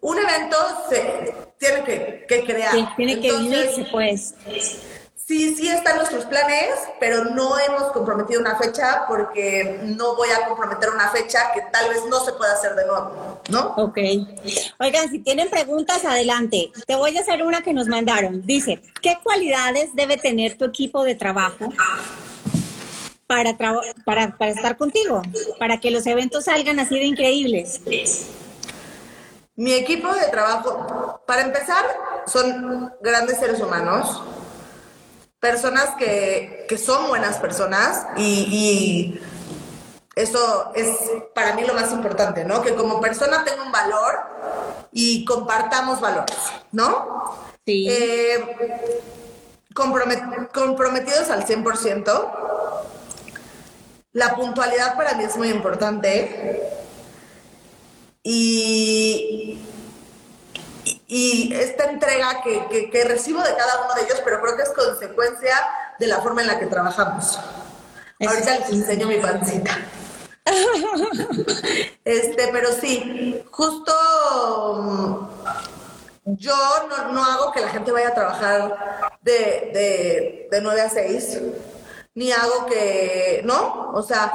un 0.00 0.18
evento 0.18 0.56
se 0.88 1.34
tiene 1.58 1.84
que, 1.84 2.44
crear. 2.44 2.96
tiene 2.96 3.20
que 3.20 3.32
vivirse, 3.32 3.86
pues. 3.90 4.34
Sí, 5.30 5.54
sí 5.54 5.68
están 5.68 5.94
nuestros 5.94 6.24
planes, 6.24 6.70
pero 6.98 7.24
no 7.24 7.56
hemos 7.60 7.92
comprometido 7.92 8.40
una 8.40 8.56
fecha 8.56 9.04
porque 9.06 9.78
no 9.84 10.16
voy 10.16 10.28
a 10.30 10.44
comprometer 10.44 10.90
una 10.90 11.08
fecha 11.10 11.52
que 11.54 11.60
tal 11.70 11.88
vez 11.88 12.00
no 12.10 12.18
se 12.24 12.32
pueda 12.32 12.52
hacer 12.52 12.74
de 12.74 12.84
nuevo. 12.84 13.40
¿no? 13.48 13.74
Ok. 13.76 13.96
Oigan, 14.80 15.08
si 15.08 15.20
tienen 15.20 15.48
preguntas, 15.48 16.04
adelante. 16.04 16.72
Te 16.84 16.96
voy 16.96 17.16
a 17.16 17.20
hacer 17.20 17.44
una 17.44 17.62
que 17.62 17.72
nos 17.72 17.86
mandaron. 17.86 18.44
Dice, 18.44 18.82
¿qué 19.00 19.18
cualidades 19.22 19.94
debe 19.94 20.16
tener 20.16 20.58
tu 20.58 20.64
equipo 20.64 21.04
de 21.04 21.14
trabajo 21.14 21.72
para, 23.28 23.56
para, 24.04 24.36
para 24.36 24.50
estar 24.50 24.76
contigo? 24.76 25.22
Para 25.60 25.78
que 25.78 25.92
los 25.92 26.08
eventos 26.08 26.46
salgan 26.46 26.80
así 26.80 26.98
de 26.98 27.04
increíbles. 27.04 27.80
Mi 29.54 29.74
equipo 29.74 30.12
de 30.12 30.26
trabajo, 30.26 31.22
para 31.24 31.42
empezar, 31.42 31.84
son 32.26 32.92
grandes 33.00 33.38
seres 33.38 33.60
humanos, 33.60 34.20
personas 35.40 35.96
que, 35.98 36.66
que 36.68 36.78
son 36.78 37.08
buenas 37.08 37.38
personas 37.38 38.06
y, 38.16 38.46
y, 38.50 39.20
eso 40.16 40.72
es 40.74 40.88
para 41.34 41.54
mí 41.54 41.62
lo 41.64 41.72
más 41.72 41.92
importante, 41.92 42.44
¿no? 42.44 42.60
Que 42.62 42.74
como 42.74 43.00
persona 43.00 43.42
tenga 43.44 43.62
un 43.62 43.72
valor 43.72 44.18
y 44.92 45.24
compartamos 45.24 46.00
valores, 46.00 46.36
¿no? 46.72 47.38
Sí. 47.64 47.86
Eh, 47.88 48.44
comprometidos 49.72 51.30
al 51.30 51.46
100%. 51.46 52.32
La 54.12 54.34
puntualidad 54.34 54.96
para 54.96 55.14
mí 55.14 55.24
es 55.24 55.36
muy 55.36 55.48
importante 55.48 56.60
y, 58.22 59.58
y 61.12 61.52
esta 61.52 61.90
entrega 61.90 62.40
que, 62.40 62.88
que, 62.88 63.04
recibo 63.04 63.42
de 63.42 63.56
cada 63.56 63.84
uno 63.84 63.94
de 63.94 64.02
ellos, 64.02 64.22
pero 64.24 64.40
creo 64.40 64.56
que 64.56 64.62
es 64.62 64.70
consecuencia 64.70 65.56
de 65.98 66.06
la 66.06 66.20
forma 66.20 66.42
en 66.42 66.46
la 66.46 66.60
que 66.60 66.66
trabajamos. 66.66 67.36
Ahorita 68.24 68.60
les 68.60 68.70
enseño 68.70 69.08
mi 69.08 69.16
pancita. 69.16 69.76
este, 72.04 72.48
pero 72.52 72.72
sí, 72.80 73.42
justo 73.50 73.92
mm, 74.78 76.34
yo 76.36 76.54
no, 77.12 77.24
hago 77.24 77.50
que 77.50 77.60
la 77.60 77.70
gente 77.70 77.90
vaya 77.90 78.10
a 78.10 78.14
trabajar 78.14 79.18
de, 79.22 79.32
de, 79.32 80.48
de 80.48 80.60
9 80.60 80.80
a 80.80 80.90
6 80.90 81.38
ni 82.14 82.32
hago 82.32 82.66
que, 82.66 83.42
¿no? 83.44 83.90
O 83.92 84.02
sea, 84.02 84.32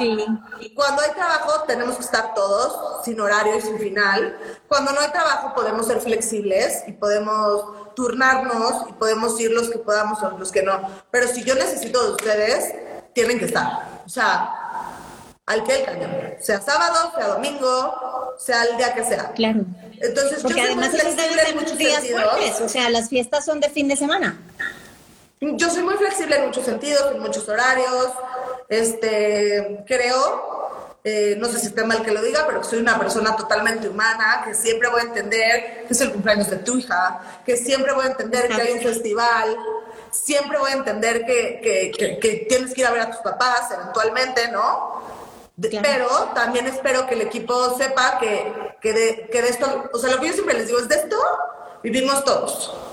cuando 0.74 1.02
hay 1.02 1.10
trabajo 1.10 1.64
tenemos 1.66 1.96
que 1.96 2.02
estar 2.02 2.34
todos, 2.34 3.04
sin 3.04 3.20
horario 3.20 3.56
y 3.56 3.60
sin 3.60 3.78
final. 3.78 4.38
Cuando 4.66 4.92
no 4.92 5.00
hay 5.00 5.10
trabajo 5.10 5.54
podemos 5.54 5.86
ser 5.86 6.00
flexibles 6.00 6.84
y 6.86 6.92
podemos 6.92 7.94
turnarnos 7.94 8.88
y 8.88 8.92
podemos 8.94 9.38
ir 9.40 9.50
los 9.50 9.70
que 9.70 9.78
podamos 9.78 10.22
o 10.22 10.30
los 10.38 10.50
que 10.50 10.62
no. 10.62 10.80
Pero 11.10 11.28
si 11.28 11.44
yo 11.44 11.54
necesito 11.54 12.02
de 12.02 12.10
ustedes, 12.12 12.74
tienen 13.14 13.38
que 13.38 13.44
estar. 13.44 14.02
O 14.06 14.08
sea, 14.08 14.54
al 15.46 15.62
que 15.64 15.76
el 15.76 15.84
cañón. 15.84 16.10
Sea 16.40 16.60
sábado, 16.60 17.12
sea 17.16 17.28
domingo, 17.28 18.34
sea 18.38 18.64
el 18.64 18.76
día 18.76 18.94
que 18.94 19.04
sea. 19.04 19.32
Claro. 19.32 19.60
Entonces, 20.00 20.42
Porque 20.42 20.60
yo 20.60 20.66
soy 20.66 20.72
además 20.72 20.90
muy 20.90 21.00
flexible 21.00 21.42
en 21.48 21.56
muchos 21.56 21.78
días 21.78 22.04
fuertes, 22.06 22.60
o 22.60 22.68
sea, 22.68 22.90
las 22.90 23.08
fiestas 23.08 23.44
son 23.44 23.60
de 23.60 23.70
fin 23.70 23.88
de 23.88 23.96
semana. 23.96 24.38
Yo 25.40 25.68
soy 25.68 25.82
muy 25.82 25.94
flexible 25.94 26.36
en 26.36 26.46
muchos 26.46 26.64
sentidos, 26.64 27.14
en 27.14 27.20
muchos 27.20 27.46
horarios. 27.48 28.08
Este, 28.68 29.84
creo, 29.86 30.98
eh, 31.04 31.36
no 31.38 31.46
sé 31.48 31.58
si 31.60 31.66
está 31.66 31.84
mal 31.84 32.02
que 32.02 32.10
lo 32.10 32.22
diga, 32.22 32.44
pero 32.46 32.62
que 32.62 32.66
soy 32.66 32.78
una 32.78 32.98
persona 32.98 33.36
totalmente 33.36 33.88
humana, 33.88 34.42
que 34.44 34.54
siempre 34.54 34.88
voy 34.88 35.00
a 35.00 35.04
entender 35.04 35.84
que 35.86 35.92
es 35.92 36.00
el 36.00 36.10
cumpleaños 36.10 36.48
de 36.48 36.56
tu 36.56 36.78
hija, 36.78 37.42
que 37.44 37.56
siempre 37.56 37.92
voy 37.92 38.06
a 38.06 38.08
entender 38.08 38.48
que 38.48 38.62
hay 38.62 38.72
un 38.72 38.80
festival, 38.80 39.56
siempre 40.10 40.58
voy 40.58 40.70
a 40.70 40.74
entender 40.74 41.26
que, 41.26 41.60
que, 41.62 42.18
que, 42.18 42.46
tienes 42.48 42.72
que 42.72 42.80
ir 42.80 42.86
a 42.86 42.92
ver 42.92 43.02
a 43.02 43.10
tus 43.10 43.20
papás 43.20 43.70
eventualmente, 43.72 44.50
¿no? 44.50 45.02
Pero 45.82 46.08
también 46.34 46.66
espero 46.66 47.06
que 47.06 47.14
el 47.14 47.20
equipo 47.20 47.76
sepa 47.76 48.18
que, 48.18 48.52
que, 48.80 48.92
de, 48.92 49.28
que 49.30 49.42
de 49.42 49.48
esto, 49.50 49.90
o 49.92 49.98
sea, 49.98 50.10
lo 50.10 50.20
que 50.20 50.28
yo 50.28 50.32
siempre 50.32 50.54
les 50.54 50.66
digo 50.66 50.78
es 50.78 50.88
de 50.88 50.96
esto 50.96 51.16
vivimos 51.82 52.24
todos. 52.24 52.85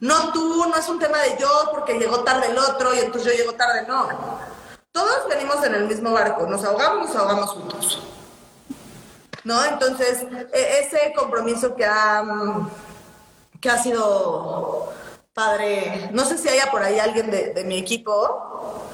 No 0.00 0.32
tú, 0.32 0.66
no 0.68 0.76
es 0.76 0.88
un 0.88 0.98
tema 0.98 1.18
de 1.18 1.36
yo 1.38 1.48
porque 1.72 1.98
llegó 1.98 2.22
tarde 2.22 2.48
el 2.48 2.58
otro 2.58 2.94
y 2.94 3.00
entonces 3.00 3.32
yo 3.32 3.38
llego 3.38 3.54
tarde, 3.54 3.84
no. 3.88 4.08
Todos 4.92 5.28
venimos 5.28 5.64
en 5.64 5.74
el 5.74 5.86
mismo 5.86 6.12
barco, 6.12 6.46
nos 6.46 6.64
ahogamos, 6.64 7.08
nos 7.08 7.16
ahogamos 7.16 7.50
juntos. 7.50 8.02
¿No? 9.44 9.64
Entonces, 9.64 10.24
e, 10.52 10.80
ese 10.80 11.12
compromiso 11.16 11.74
que 11.74 11.84
ha, 11.84 12.24
que 13.60 13.70
ha 13.70 13.82
sido 13.82 14.92
padre, 15.32 16.10
no 16.12 16.24
sé 16.24 16.38
si 16.38 16.48
haya 16.48 16.70
por 16.70 16.82
ahí 16.82 16.98
alguien 16.98 17.30
de, 17.30 17.52
de 17.54 17.64
mi 17.64 17.78
equipo, 17.78 18.87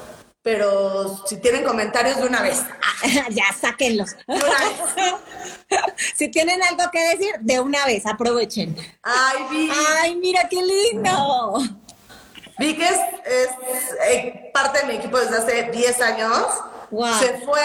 pero 0.45 1.25
si 1.25 1.37
tienen 1.37 1.63
comentarios 1.63 2.17
de 2.17 2.27
una 2.27 2.43
vez. 2.43 2.61
ya, 3.31 3.45
sáquenlos. 3.59 4.11
De 4.27 4.35
una 4.35 4.43
vez. 4.43 5.81
si 6.15 6.27
tienen 6.27 6.61
algo 6.61 6.83
que 6.91 7.01
decir, 7.01 7.33
de 7.39 7.59
una 7.59 7.83
vez, 7.87 8.05
aprovechen. 8.05 8.77
Ay, 9.01 9.37
Vi. 9.49 9.71
Ay, 9.97 10.15
mira 10.17 10.47
qué 10.47 10.61
lindo. 10.61 11.63
Vi 12.59 12.77
que 12.77 12.85
es, 12.85 12.99
eh, 14.07 14.51
parte 14.53 14.81
de 14.81 14.85
mi 14.85 14.93
equipo 14.99 15.17
desde 15.17 15.35
hace 15.35 15.63
10 15.71 16.01
años. 16.01 16.45
Se 17.19 17.39
fue 17.39 17.63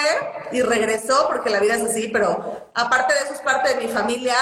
y 0.51 0.62
regresó 0.62 1.28
porque 1.28 1.51
la 1.51 1.61
vida 1.61 1.74
es 1.74 1.83
así, 1.83 2.09
pero 2.09 2.70
aparte 2.72 3.12
de 3.12 3.20
eso 3.20 3.35
es 3.35 3.41
parte 3.41 3.74
de 3.74 3.87
mi 3.87 3.93
familia 3.93 4.35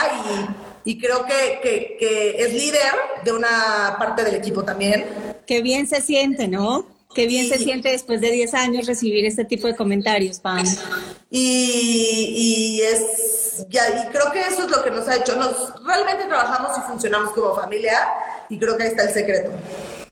y, 0.85 0.93
y 0.93 1.01
creo 1.01 1.27
que, 1.27 1.59
que, 1.61 1.97
que 1.99 2.45
es 2.45 2.53
líder 2.53 2.95
de 3.25 3.33
una 3.33 3.97
parte 3.99 4.23
del 4.23 4.37
equipo 4.37 4.63
también. 4.63 5.35
Qué 5.45 5.61
bien 5.61 5.89
se 5.89 6.01
siente, 6.01 6.47
¿no? 6.47 6.98
Qué 7.19 7.27
bien 7.27 7.49
se 7.49 7.59
siente 7.59 7.89
después 7.89 8.21
de 8.21 8.31
10 8.31 8.55
años 8.55 8.87
recibir 8.87 9.27
este 9.27 9.45
tipo 9.45 9.67
de 9.67 9.75
comentarios, 9.75 10.39
Pam. 10.39 10.65
Y, 11.29 12.79
y 12.79 12.81
es, 12.81 13.67
ya, 13.69 13.89
y 13.89 14.13
creo 14.13 14.31
que 14.31 14.39
eso 14.39 14.63
es 14.63 14.71
lo 14.71 14.85
que 14.85 14.93
nos 14.93 15.09
ha 15.09 15.17
hecho. 15.17 15.35
Nos 15.35 15.85
realmente 15.85 16.27
trabajamos 16.27 16.79
y 16.79 16.81
funcionamos 16.83 17.33
como 17.33 17.57
familia 17.57 18.09
y 18.49 18.57
creo 18.57 18.77
que 18.77 18.85
ahí 18.85 18.91
está 18.91 19.03
el 19.03 19.13
secreto. 19.13 19.51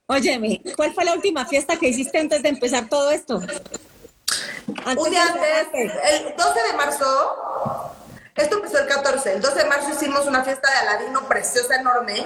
Óyeme, 0.07 0.61
¿cuál 0.75 0.93
fue 0.95 1.05
la 1.05 1.15
última 1.15 1.47
fiesta 1.47 1.77
que 1.77 1.87
hiciste 1.87 2.19
antes 2.19 2.43
de 2.43 2.49
empezar 2.49 2.89
todo 2.89 3.13
esto? 3.13 3.37
Un 3.37 5.09
día 5.09 5.27
antes, 5.29 5.93
el 6.11 6.37
12 6.37 6.61
de 6.73 6.77
marzo, 6.77 7.95
esto 8.35 8.57
empezó 8.57 8.79
el 8.81 8.89
14, 8.89 9.35
el 9.35 9.41
12 9.41 9.55
de 9.57 9.65
marzo 9.67 9.91
hicimos 9.93 10.27
una 10.27 10.43
fiesta 10.43 10.69
de 10.69 10.89
Aladino 10.89 11.29
preciosa, 11.29 11.77
enorme, 11.77 12.25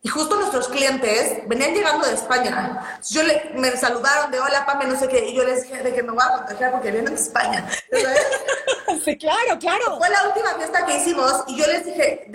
y 0.00 0.08
justo 0.08 0.36
nuestros 0.36 0.68
clientes 0.68 1.40
venían 1.48 1.74
llegando 1.74 2.06
de 2.06 2.14
España. 2.14 3.00
Yo 3.10 3.22
le, 3.24 3.50
me 3.56 3.76
saludaron 3.76 4.30
de 4.30 4.38
hola, 4.38 4.64
Pame, 4.64 4.86
no 4.86 4.98
sé 4.98 5.08
qué. 5.08 5.28
Y 5.28 5.34
yo 5.34 5.42
les 5.42 5.64
dije 5.64 5.82
de 5.82 5.92
que 5.92 6.04
me 6.04 6.12
voy 6.12 6.22
a 6.24 6.36
contagiar 6.36 6.70
porque 6.70 6.92
vienen 6.92 7.12
de 7.12 7.20
España. 7.20 7.68
sí, 9.04 9.18
claro, 9.18 9.58
claro. 9.58 9.98
Fue 9.98 10.08
la 10.08 10.28
última 10.28 10.54
fiesta 10.54 10.86
que 10.86 10.98
hicimos 10.98 11.42
y 11.48 11.56
yo 11.56 11.66
les 11.66 11.84
dije, 11.84 12.30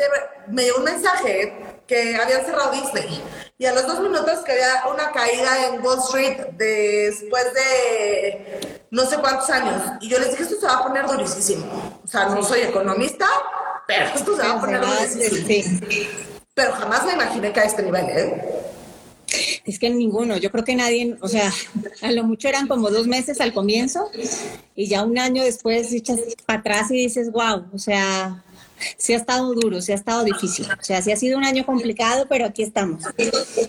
me 0.48 0.64
llegó 0.64 0.80
un 0.80 0.84
mensaje 0.84 1.78
que 1.88 2.18
habían 2.18 2.46
cerrado 2.46 2.72
Disney. 2.72 3.24
Y 3.58 3.66
a 3.66 3.74
los 3.74 3.88
dos 3.88 4.02
minutos 4.02 4.40
que 4.40 4.52
había 4.52 4.84
una 4.92 5.12
caída 5.14 5.68
en 5.68 5.86
Wall 5.86 6.00
Street 6.00 6.38
después 6.58 7.46
de 7.54 8.84
no 8.92 9.06
sé 9.06 9.18
cuántos 9.20 9.50
años. 9.50 9.82
Y 10.02 10.10
yo 10.10 10.20
les 10.20 10.32
dije, 10.32 10.44
esto 10.44 10.60
se 10.60 10.66
va 10.66 10.80
a 10.80 10.84
poner 10.84 11.08
durísimo. 11.08 12.02
O 12.04 12.08
sea, 12.10 12.26
no 12.26 12.44
soy 12.44 12.60
economista, 12.62 13.26
pero 13.88 14.08
esto 14.08 14.36
se 14.36 14.44
va 14.46 14.56
a 14.56 14.60
poner 14.60 14.82
durísimo. 14.82 15.88
Sí 15.88 16.33
pero 16.54 16.72
jamás 16.74 17.06
me 17.06 17.14
imaginé 17.14 17.52
que 17.52 17.60
a 17.60 17.64
este 17.64 17.84
nivel, 17.84 18.06
¿eh? 18.10 18.42
Es 19.66 19.80
que 19.80 19.90
ninguno, 19.90 20.38
yo 20.38 20.52
creo 20.52 20.64
que 20.64 20.76
nadie, 20.76 21.18
o 21.22 21.28
sea, 21.28 21.52
a 22.02 22.12
lo 22.12 22.24
mucho 22.24 22.48
eran 22.48 22.68
como 22.68 22.92
dos 22.92 23.08
meses 23.08 23.42
al 23.42 23.54
comienzo 23.54 24.12
y 24.76 24.88
ya 24.88 25.04
un 25.04 25.18
año 25.18 25.44
después 25.44 25.92
echas 25.92 26.20
para 26.46 26.60
atrás 26.60 26.92
y 26.92 26.96
dices, 26.96 27.32
wow, 27.32 27.66
o 27.74 27.80
sea, 27.80 28.44
sí 28.98 29.14
ha 29.14 29.18
estado 29.18 29.54
duro, 29.54 29.82
sí 29.82 29.92
ha 29.92 29.96
estado 29.96 30.24
difícil. 30.24 30.66
O 30.80 30.84
sea, 30.84 31.02
sí 31.02 31.12
ha 31.12 31.18
sido 31.18 31.38
un 31.38 31.44
año 31.44 31.66
complicado, 31.66 32.26
pero 32.30 32.46
aquí 32.46 32.64
estamos. 32.64 33.06
O 33.06 33.12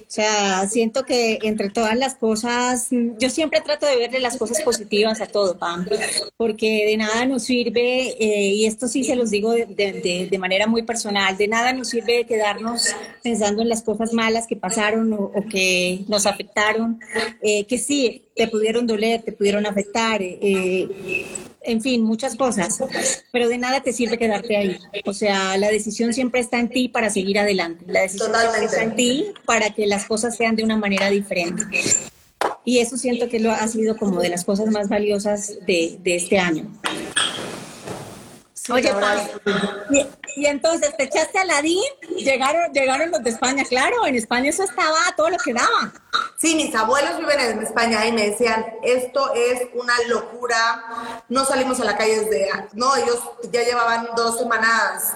sea, 0.08 0.68
siento 0.68 1.04
que 1.04 1.38
entre 1.42 1.70
todas 1.70 1.96
las 1.96 2.14
cosas, 2.14 2.88
yo 2.90 3.30
siempre 3.30 3.60
trato 3.60 3.86
de 3.86 3.96
verle 3.96 4.20
las 4.20 4.36
cosas 4.36 4.62
positivas 4.62 5.20
a 5.20 5.26
todo, 5.26 5.58
Pam, 5.58 5.86
porque 6.36 6.86
de 6.86 6.96
nada 6.96 7.26
nos 7.26 7.44
sirve, 7.44 8.16
eh, 8.18 8.50
y 8.54 8.66
esto 8.66 8.88
sí 8.88 9.04
se 9.04 9.16
los 9.16 9.30
digo 9.30 9.52
de, 9.52 10.38
manera 10.38 10.66
muy 10.66 10.82
personal, 10.82 11.36
de 11.36 11.48
nada 11.48 11.72
nos 11.72 11.88
sirve 11.88 12.26
quedarnos 12.26 12.94
pensando 13.22 13.62
en 13.62 13.68
las 13.68 13.82
cosas 13.82 14.12
malas 14.12 14.46
que 14.46 14.56
pasaron 14.56 15.12
o, 15.12 15.32
que 15.50 16.04
nos 16.08 16.26
afectaron, 16.26 17.00
eh, 17.40 17.64
que 17.66 17.78
sí, 17.78 18.24
te 18.34 18.48
pudieron 18.48 18.86
doler, 18.86 19.22
te 19.22 19.32
pudieron 19.32 19.66
afectar. 19.66 20.20
Eh, 20.22 21.26
en 21.66 21.80
fin, 21.80 22.02
muchas 22.02 22.36
cosas, 22.36 22.78
pero 23.32 23.48
de 23.48 23.56
nada 23.56 23.82
te 23.82 23.92
sirve 23.92 24.18
quedarte 24.18 24.56
ahí. 24.56 24.78
O 25.06 25.14
sea, 25.14 25.56
la 25.56 25.70
decisión 25.70 26.12
siempre 26.12 26.40
está 26.40 26.58
en 26.58 26.68
ti 26.68 26.88
para 26.88 27.08
seguir 27.08 27.38
adelante. 27.38 27.84
La 27.88 28.02
decisión 28.02 28.32
está 28.62 28.82
en 28.82 28.94
ti 28.94 29.32
para 29.46 29.70
que 29.70 29.86
las 29.86 30.04
cosas 30.04 30.36
sean 30.36 30.56
de 30.56 30.62
una 30.62 30.76
manera 30.76 31.08
diferente. 31.08 31.64
Y 32.64 32.78
eso 32.78 32.96
siento 32.96 33.28
que 33.28 33.40
lo 33.40 33.50
ha 33.50 33.66
sido 33.68 33.96
como 33.96 34.20
de 34.20 34.28
las 34.28 34.44
cosas 34.44 34.66
más 34.66 34.88
valiosas 34.88 35.54
de, 35.66 35.98
este 36.04 36.38
año. 36.38 36.70
Oye, 38.70 38.90
y, 39.90 40.40
y, 40.40 40.46
entonces 40.46 40.96
te 40.96 41.04
echaste 41.04 41.38
a 41.38 41.44
Ladín, 41.44 41.82
llegaron, 42.16 42.72
llegaron 42.72 43.10
los 43.10 43.22
de 43.22 43.28
España, 43.28 43.62
claro, 43.68 44.06
en 44.06 44.14
España 44.14 44.48
eso 44.48 44.64
estaba 44.64 44.96
todo 45.14 45.28
lo 45.28 45.36
que 45.36 45.52
daba. 45.52 45.92
Sí, 46.44 46.56
mis 46.56 46.74
abuelos 46.74 47.16
viven 47.16 47.40
en 47.40 47.62
España 47.62 48.04
y 48.04 48.12
me 48.12 48.28
decían, 48.28 48.66
esto 48.82 49.32
es 49.32 49.62
una 49.72 49.94
locura, 50.08 51.22
no 51.30 51.42
salimos 51.46 51.80
a 51.80 51.84
la 51.86 51.96
calle 51.96 52.20
desde, 52.20 52.50
no, 52.74 52.94
ellos 52.96 53.18
ya 53.50 53.62
llevaban 53.62 54.10
dos 54.14 54.36
semanas 54.36 55.14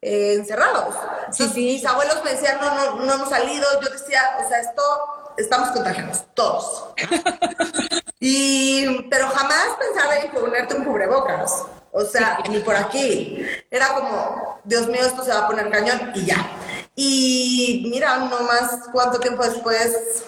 eh, 0.00 0.36
encerrados. 0.38 0.94
sí, 1.32 1.50
sí. 1.52 1.60
mis 1.66 1.84
abuelos 1.84 2.24
me 2.24 2.30
decían, 2.30 2.56
no, 2.62 2.74
no, 2.74 3.04
no 3.04 3.12
hemos 3.12 3.28
salido, 3.28 3.66
yo 3.82 3.90
decía, 3.90 4.22
o 4.42 4.48
sea, 4.48 4.60
esto, 4.60 4.82
estamos 5.36 5.68
contagiados, 5.68 6.24
todos. 6.32 6.94
y, 8.18 9.02
pero 9.10 9.28
jamás 9.28 9.66
pensaba 9.78 10.16
en 10.16 10.30
ponerte 10.30 10.76
un 10.76 10.84
cubrebocas. 10.86 11.66
O 11.96 12.04
sea, 12.06 12.38
ni 12.48 12.58
por 12.58 12.74
aquí. 12.74 13.46
Era 13.70 13.88
como, 13.94 14.60
Dios 14.64 14.88
mío, 14.88 15.02
esto 15.02 15.22
se 15.22 15.30
va 15.30 15.40
a 15.40 15.46
poner 15.46 15.70
cañón 15.70 16.10
y 16.14 16.24
ya. 16.24 16.50
Y 16.96 17.86
mira, 17.88 18.16
no 18.16 18.40
más 18.40 18.88
cuánto 18.92 19.20
tiempo 19.20 19.44
después 19.44 20.24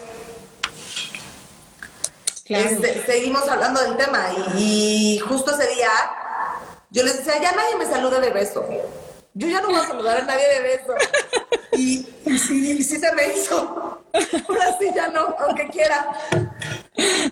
este, 2.49 3.05
seguimos 3.05 3.49
hablando 3.49 3.81
del 3.83 3.97
tema. 3.97 4.29
Y, 4.57 5.19
justo 5.27 5.53
ese 5.53 5.75
día 5.75 5.91
yo 6.91 7.03
les 7.03 7.19
decía, 7.19 7.41
ya 7.41 7.53
nadie 7.53 7.77
me 7.77 7.87
saluda 7.87 8.21
de 8.21 8.31
beso. 8.31 8.67
Yo 9.35 9.49
ya 9.49 9.61
no 9.61 9.69
voy 9.69 9.77
a 9.77 9.87
saludar 9.87 10.21
a 10.21 10.25
nadie 10.25 10.49
de 10.49 10.61
beso. 10.61 10.95
Y, 11.73 12.07
sí, 12.39 12.83
sí 12.83 12.97
se 12.99 13.13
me 13.13 13.35
hizo. 13.35 14.03
Ahora 14.49 14.79
sí 14.79 14.91
ya 14.95 15.09
no, 15.09 15.35
aunque 15.41 15.69
quiera. 15.69 16.07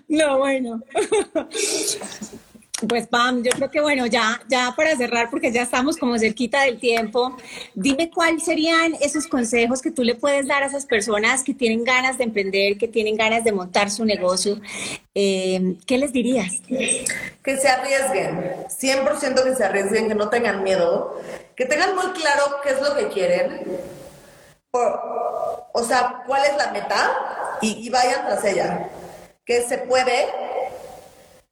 No, 0.09 0.39
bueno. 0.39 0.83
Pues 2.89 3.07
Pam, 3.07 3.43
yo 3.43 3.51
creo 3.53 3.71
que 3.71 3.81
bueno, 3.81 4.07
ya, 4.07 4.41
ya 4.49 4.75
para 4.77 4.97
cerrar, 4.97 5.31
porque 5.31 5.53
ya 5.53 5.63
estamos 5.63 5.97
como 5.97 6.19
cerquita 6.19 6.63
del 6.63 6.79
tiempo, 6.79 7.37
dime 7.75 8.11
cuáles 8.11 8.45
serían 8.45 8.95
esos 9.01 9.27
consejos 9.27 9.81
que 9.81 9.91
tú 9.91 10.03
le 10.03 10.15
puedes 10.15 10.47
dar 10.47 10.63
a 10.63 10.67
esas 10.67 10.87
personas 10.87 11.43
que 11.43 11.55
tienen 11.55 11.85
ganas 11.85 12.19
de 12.19 12.25
emprender, 12.25 12.77
que 12.79 12.89
tienen 12.89 13.17
ganas 13.17 13.45
de 13.45 13.53
montar 13.53 13.91
su 13.91 14.05
negocio. 14.05 14.61
Eh, 15.15 15.77
¿Qué 15.87 15.99
les 15.99 16.13
dirías? 16.13 16.61
Que 16.69 17.57
se 17.57 17.69
arriesguen, 17.69 18.67
100% 18.69 19.45
que 19.45 19.55
se 19.55 19.65
arriesguen, 19.65 20.09
que 20.09 20.15
no 20.15 20.29
tengan 20.29 20.63
miedo, 20.63 21.21
que 21.55 21.67
tengan 21.67 21.95
muy 21.95 22.13
claro 22.13 22.43
qué 22.63 22.71
es 22.71 22.81
lo 22.81 22.97
que 22.97 23.09
quieren, 23.09 23.65
o, 24.73 25.85
sea, 25.85 26.23
cuál 26.27 26.43
es 26.45 26.57
la 26.57 26.73
meta 26.73 27.59
y, 27.61 27.87
y 27.87 27.91
vayan 27.91 28.27
tras 28.27 28.45
ella. 28.45 28.89
Que 29.45 29.63
se 29.63 29.79
puede, 29.79 30.27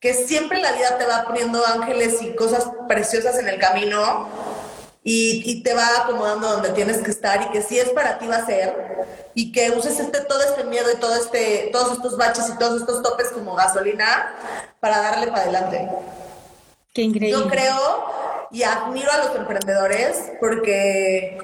que 0.03 0.15
siempre 0.15 0.61
la 0.61 0.73
vida 0.73 0.99
te 0.99 1.07
va 1.07 1.25
poniendo 1.25 1.65
ángeles 1.65 2.21
y 2.23 2.35
cosas 2.35 2.67
preciosas 2.89 3.39
en 3.39 3.47
el 3.47 3.61
camino 3.61 4.29
y, 5.05 5.63
te 5.63 5.75
va 5.75 6.03
acomodando 6.03 6.49
donde 6.49 6.71
tienes 6.71 6.99
que 6.99 7.13
estar 7.13 7.41
y 7.43 7.51
que 7.51 7.63
si 7.63 7.79
es 7.79 7.89
para 7.91 8.19
ti 8.19 8.27
va 8.27 8.37
a 8.37 8.47
ser 8.47 8.75
y 9.35 9.53
que 9.53 9.71
uses 9.71 10.01
este, 10.01 10.21
todo 10.23 10.43
este 10.43 10.65
miedo 10.65 10.91
y 10.93 10.99
todo 10.99 11.15
este, 11.15 11.71
todos 11.73 11.93
estos 11.93 12.17
baches 12.17 12.49
y 12.49 12.59
todos 12.59 12.81
estos 12.81 13.01
topes 13.03 13.29
como 13.29 13.55
gasolina 13.55 14.35
para 14.81 14.99
darle 14.99 15.29
para 15.29 15.43
adelante. 15.43 15.89
Qué 16.93 17.03
increíble. 17.03 17.31
Yo 17.31 17.49
creo 17.49 18.05
y 18.51 18.65
admiro 18.65 19.11
a 19.13 19.19
los 19.19 19.37
emprendedores 19.37 20.33
porque 20.41 21.39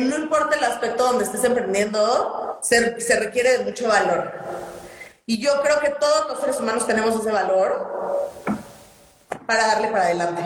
no 0.00 0.16
importa 0.16 0.56
el 0.56 0.64
aspecto 0.64 1.04
donde 1.04 1.24
estés 1.24 1.44
emprendiendo, 1.44 2.58
se, 2.62 2.98
se 3.02 3.20
requiere 3.20 3.58
de 3.58 3.64
mucho 3.64 3.86
valor. 3.88 4.32
Y 5.26 5.38
yo 5.38 5.62
creo 5.62 5.80
que 5.80 5.90
todos 5.90 6.28
los 6.28 6.40
seres 6.40 6.60
humanos 6.60 6.86
tenemos 6.86 7.18
ese 7.18 7.30
valor 7.30 8.32
para 9.46 9.66
darle 9.66 9.88
para 9.88 10.04
adelante. 10.04 10.42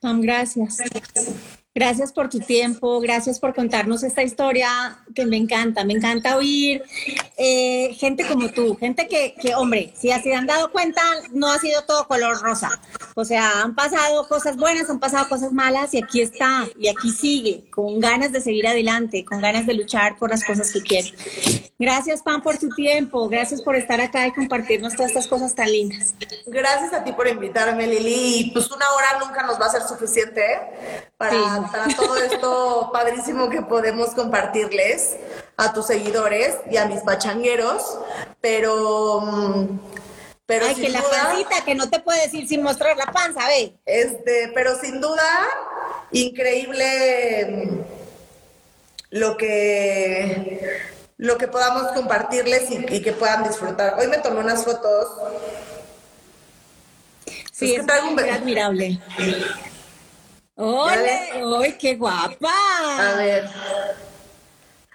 Tom, 0.00 0.20
gracias. 0.20 0.78
Gracias 0.78 1.51
por 2.14 2.28
tu 2.28 2.38
tiempo, 2.40 3.00
gracias 3.00 3.40
por 3.40 3.54
contarnos 3.54 4.02
esta 4.02 4.22
historia 4.22 4.98
que 5.14 5.24
me 5.24 5.38
encanta, 5.38 5.84
me 5.84 5.94
encanta 5.94 6.36
oír 6.36 6.82
eh, 7.38 7.94
gente 7.94 8.26
como 8.26 8.50
tú, 8.50 8.76
gente 8.76 9.08
que, 9.08 9.34
que, 9.40 9.54
hombre, 9.54 9.92
si 9.96 10.12
así 10.12 10.30
han 10.32 10.46
dado 10.46 10.70
cuenta, 10.70 11.00
no 11.32 11.50
ha 11.50 11.58
sido 11.58 11.82
todo 11.84 12.06
color 12.06 12.40
rosa. 12.42 12.80
O 13.14 13.24
sea, 13.24 13.62
han 13.62 13.74
pasado 13.74 14.28
cosas 14.28 14.56
buenas, 14.56 14.90
han 14.90 15.00
pasado 15.00 15.28
cosas 15.28 15.52
malas 15.52 15.94
y 15.94 16.02
aquí 16.02 16.20
está, 16.20 16.66
y 16.78 16.88
aquí 16.88 17.10
sigue, 17.10 17.70
con 17.70 18.00
ganas 18.00 18.32
de 18.32 18.40
seguir 18.40 18.66
adelante, 18.66 19.24
con 19.24 19.40
ganas 19.40 19.66
de 19.66 19.74
luchar 19.74 20.18
por 20.18 20.30
las 20.30 20.44
cosas 20.44 20.70
que 20.72 20.82
quiere. 20.82 21.12
Gracias, 21.78 22.22
Pam, 22.22 22.42
por 22.42 22.58
tu 22.58 22.68
tiempo, 22.68 23.28
gracias 23.28 23.62
por 23.62 23.76
estar 23.76 24.00
acá 24.00 24.26
y 24.26 24.32
compartirnos 24.32 24.94
todas 24.94 25.10
estas 25.10 25.26
cosas 25.26 25.54
tan 25.54 25.72
lindas. 25.72 26.14
Gracias 26.46 26.92
a 26.92 27.02
ti 27.02 27.12
por 27.12 27.26
invitarme, 27.26 27.86
Lili. 27.86 28.50
Pues 28.52 28.70
una 28.70 28.84
hora 28.92 29.26
nunca 29.26 29.42
nos 29.42 29.60
va 29.60 29.66
a 29.66 29.70
ser 29.70 29.82
suficiente 29.82 30.42
para 31.16 31.61
todo 31.96 32.16
esto 32.16 32.90
padrísimo 32.92 33.48
que 33.48 33.62
podemos 33.62 34.10
compartirles 34.10 35.16
a 35.56 35.72
tus 35.72 35.86
seguidores 35.86 36.56
y 36.70 36.76
a 36.76 36.86
mis 36.86 37.00
pachangueros, 37.00 37.98
pero... 38.40 39.20
Mm, 39.20 39.80
pero 40.44 40.66
Ay, 40.66 40.74
que 40.74 40.88
la 40.90 41.02
pancita, 41.02 41.64
que 41.64 41.74
no 41.74 41.88
te 41.88 42.00
puedes 42.00 42.34
ir 42.34 42.46
sin 42.46 42.62
mostrar 42.62 42.96
la 42.96 43.06
panza, 43.06 43.46
ve. 43.46 43.74
Este, 43.86 44.50
pero 44.54 44.78
sin 44.78 45.00
duda, 45.00 45.48
increíble 46.10 47.46
mm, 47.46 47.80
lo 49.10 49.36
que 49.36 50.90
lo 51.22 51.38
que 51.38 51.46
podamos 51.46 51.92
compartirles 51.92 52.68
y, 52.70 53.00
que 53.00 53.12
puedan 53.12 53.44
disfrutar. 53.44 53.94
Hoy 53.96 54.08
me 54.08 54.18
tomé 54.18 54.40
unas 54.40 54.64
fotos. 54.64 55.06
Sí, 57.52 57.76
es, 57.76 57.84
muy 57.84 58.28
admirable. 58.28 59.00
¡Hola! 60.64 61.58
¡Ay, 61.60 61.72
qué 61.72 61.96
guapa! 61.96 62.54
A 62.96 63.16
ver. 63.16 63.50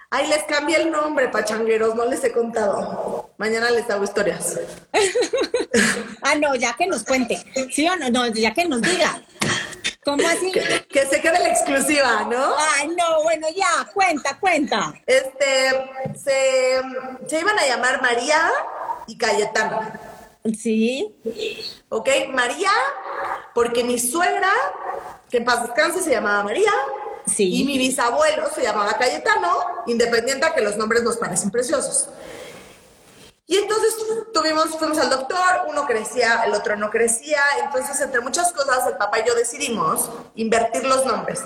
Ay, 0.08 0.26
les 0.28 0.44
cambié 0.44 0.80
el 0.80 0.90
nombre, 0.90 1.28
pachangueros, 1.28 1.94
no 1.94 2.06
les 2.06 2.24
he 2.24 2.32
contado. 2.32 3.28
Mañana 3.36 3.70
les 3.70 3.90
hago 3.90 4.02
historias. 4.02 4.58
ah, 6.22 6.34
no, 6.36 6.54
ya 6.54 6.72
que 6.72 6.86
nos 6.86 7.04
cuente. 7.04 7.44
¿Sí 7.70 7.86
o 7.86 7.94
no? 7.96 8.08
No, 8.08 8.26
ya 8.28 8.54
que 8.54 8.64
nos 8.64 8.80
diga. 8.80 9.22
¿Cómo 10.06 10.26
así? 10.26 10.50
Que, 10.88 11.04
se 11.04 11.20
quede 11.20 11.38
la 11.38 11.50
exclusiva, 11.50 12.26
¿no? 12.30 12.54
Ay, 12.56 12.88
no, 12.88 13.22
bueno, 13.24 13.48
ya, 13.54 13.90
cuenta, 13.92 14.38
cuenta. 14.40 14.94
Este, 15.04 15.70
se, 16.14 16.80
se 17.28 17.40
iban 17.40 17.58
a 17.58 17.66
llamar 17.66 18.00
María 18.00 18.50
y 19.06 19.18
Cayetano. 19.18 19.82
Sí. 20.58 21.14
Ok, 21.90 22.08
María, 22.30 22.70
porque 23.54 23.84
mi 23.84 23.98
suegra 23.98 24.50
que 25.30 25.38
en 25.38 25.44
paz 25.44 25.62
descanse 25.62 26.02
se 26.02 26.10
llamaba 26.10 26.44
María. 26.44 26.72
Sí. 27.26 27.60
Y 27.60 27.64
mi 27.64 27.78
bisabuelo 27.78 28.48
se 28.54 28.62
llamaba 28.62 28.96
Cayetano, 28.96 29.58
independiente 29.86 30.46
a 30.46 30.54
que 30.54 30.62
los 30.62 30.76
nombres 30.76 31.02
nos 31.02 31.16
parecen 31.16 31.50
preciosos. 31.50 32.08
Y 33.50 33.56
entonces 33.56 33.96
tuvimos, 34.34 34.76
fuimos 34.78 34.98
al 34.98 35.08
doctor, 35.08 35.38
uno 35.68 35.86
crecía, 35.86 36.42
el 36.44 36.52
otro 36.52 36.76
no 36.76 36.90
crecía, 36.90 37.40
entonces 37.64 37.98
entre 38.02 38.20
muchas 38.20 38.52
cosas 38.52 38.86
el 38.86 38.98
papá 38.98 39.20
y 39.20 39.26
yo 39.26 39.34
decidimos 39.34 40.10
invertir 40.34 40.84
los 40.84 41.06
nombres, 41.06 41.44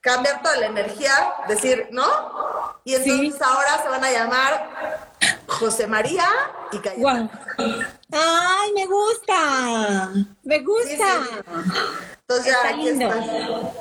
cambiar 0.00 0.42
toda 0.42 0.56
la 0.56 0.66
energía, 0.66 1.12
decir, 1.46 1.86
¿no? 1.92 2.04
Y 2.82 2.96
entonces 2.96 3.40
ahora 3.40 3.80
se 3.80 3.88
van 3.88 4.02
a 4.02 4.10
llamar 4.10 5.10
José 5.46 5.86
María 5.86 6.28
y 6.72 6.78
Cayetano. 6.78 7.30
¡Ay, 8.10 8.72
me 8.74 8.86
gusta! 8.86 10.12
¡Me 10.42 10.58
gusta! 10.60 12.14
Entonces 12.30 12.52
está 12.52 12.76
lindo. 12.76 13.72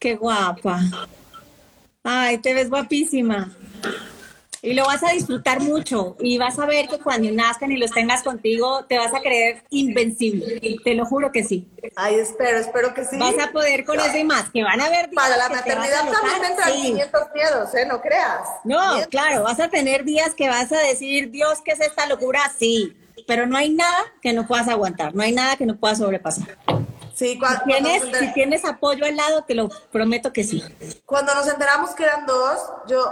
Qué 0.00 0.16
guapa. 0.16 0.80
Ay, 2.02 2.38
te 2.38 2.52
ves 2.54 2.68
guapísima. 2.68 3.54
Y 4.62 4.74
lo 4.74 4.84
vas 4.84 5.04
a 5.04 5.12
disfrutar 5.12 5.60
mucho 5.60 6.16
y 6.18 6.38
vas 6.38 6.58
a 6.58 6.66
ver 6.66 6.88
que 6.88 6.98
cuando 6.98 7.30
nazcan 7.30 7.70
y 7.70 7.76
los 7.76 7.92
tengas 7.92 8.24
contigo, 8.24 8.84
te 8.86 8.98
vas 8.98 9.14
a 9.14 9.20
creer 9.20 9.62
invencible. 9.70 10.60
Te 10.82 10.94
lo 10.94 11.06
juro 11.06 11.30
que 11.30 11.44
sí. 11.44 11.68
Ay, 11.94 12.16
espero, 12.16 12.58
espero 12.58 12.92
que 12.92 13.04
sí. 13.04 13.16
Vas 13.16 13.38
a 13.38 13.52
poder 13.52 13.84
con 13.84 14.00
eso 14.00 14.18
y 14.18 14.24
más, 14.24 14.50
que 14.50 14.64
van 14.64 14.80
a 14.80 14.88
ver 14.88 15.08
Para 15.10 15.36
la 15.36 15.48
maternidad 15.48 16.10
también 16.10 16.50
entran 16.50 16.72
500 16.72 17.22
miedos, 17.32 17.74
¿eh? 17.76 17.86
No 17.86 18.00
creas. 18.00 18.48
No, 18.64 18.98
claro, 19.08 19.44
vas 19.44 19.60
a 19.60 19.68
tener 19.68 20.02
días 20.02 20.34
que 20.34 20.48
vas 20.48 20.72
a 20.72 20.78
decir, 20.78 21.30
Dios, 21.30 21.60
¿qué 21.64 21.70
es 21.70 21.80
esta 21.80 22.06
locura? 22.06 22.40
Sí, 22.58 22.96
pero 23.28 23.46
no 23.46 23.58
hay 23.58 23.68
nada 23.68 23.98
que 24.22 24.32
no 24.32 24.46
puedas 24.46 24.68
aguantar, 24.68 25.14
no 25.14 25.22
hay 25.22 25.32
nada 25.32 25.54
que 25.56 25.66
no 25.66 25.76
puedas 25.76 25.98
sobrepasar. 25.98 26.56
Sí, 27.14 27.38
cuando, 27.38 27.60
si, 27.60 27.66
tienes, 27.66 28.02
si 28.18 28.32
tienes 28.32 28.64
apoyo 28.64 29.04
al 29.04 29.16
lado, 29.16 29.44
te 29.44 29.54
lo 29.54 29.68
prometo 29.92 30.32
que 30.32 30.44
sí. 30.44 30.64
Cuando 31.04 31.34
nos 31.34 31.46
enteramos 31.46 31.90
que 31.90 32.04
eran 32.04 32.24
dos, 32.24 32.58
yo, 32.88 33.04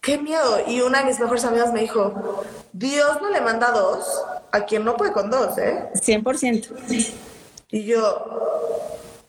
qué 0.00 0.18
miedo. 0.18 0.60
Y 0.68 0.82
una 0.82 1.00
de 1.00 1.06
mis 1.06 1.18
mejores 1.18 1.44
amigas 1.44 1.72
me 1.72 1.80
dijo, 1.80 2.44
Dios 2.72 3.20
no 3.20 3.28
le 3.30 3.40
manda 3.40 3.72
dos 3.72 4.22
a 4.52 4.60
quien 4.66 4.84
no 4.84 4.96
puede 4.96 5.12
con 5.12 5.30
dos, 5.30 5.58
¿eh? 5.58 5.90
100%. 5.94 6.68
Y 7.70 7.84
yo, 7.84 8.24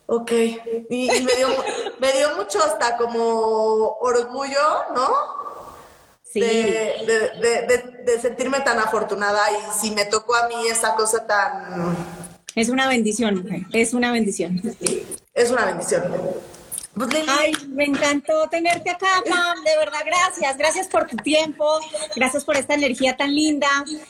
ok. 0.05 0.32
Y, 0.91 1.07
me, 1.07 1.36
dio, 1.36 1.47
me 1.99 2.11
dio 2.11 2.36
mucho 2.36 2.63
hasta 2.63 2.95
como 2.97 3.97
orgullo, 4.01 4.59
¿no? 4.93 5.09
Sí. 6.34 6.39
De, 6.39 6.95
de, 7.05 8.03
de, 8.05 8.19
sentirme 8.19 8.59
tan 8.61 8.79
afortunada 8.79 9.39
y 9.51 9.79
si 9.79 9.91
me 9.91 10.05
tocó 10.05 10.36
a 10.36 10.47
mí 10.47 10.67
esa 10.67 10.95
cosa 10.95 11.27
tan 11.27 11.95
es 12.55 12.69
una 12.69 12.88
bendición, 12.88 13.41
mujer. 13.43 13.61
Es 13.71 13.93
una 13.93 14.11
bendición. 14.11 14.61
Es 15.34 15.49
una 15.49 15.65
bendición. 15.65 16.03
Pues, 16.95 17.09
Ay, 17.27 17.53
me 17.69 17.86
encantó 17.86 18.47
tenerte 18.49 18.91
acá, 18.91 19.23
Pam. 19.27 19.63
De 19.63 19.75
verdad, 19.77 20.01
gracias. 20.05 20.55
Gracias 20.57 20.88
por 20.88 21.07
tu 21.07 21.17
tiempo. 21.17 21.65
Gracias 22.15 22.45
por 22.45 22.55
esta 22.55 22.75
energía 22.75 23.17
tan 23.17 23.34
linda. 23.34 23.67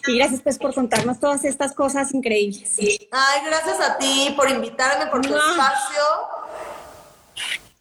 Y 0.07 0.17
gracias, 0.17 0.41
pues, 0.41 0.57
por 0.57 0.73
contarnos 0.73 1.21
todas 1.21 1.45
estas 1.45 1.73
cosas 1.73 2.13
increíbles. 2.13 2.75
Ay, 3.11 3.41
gracias 3.45 3.79
a 3.79 3.97
ti 3.97 4.33
por 4.35 4.49
invitarme, 4.49 5.09
por 5.09 5.21
tu 5.21 5.29
espacio. 5.29 6.03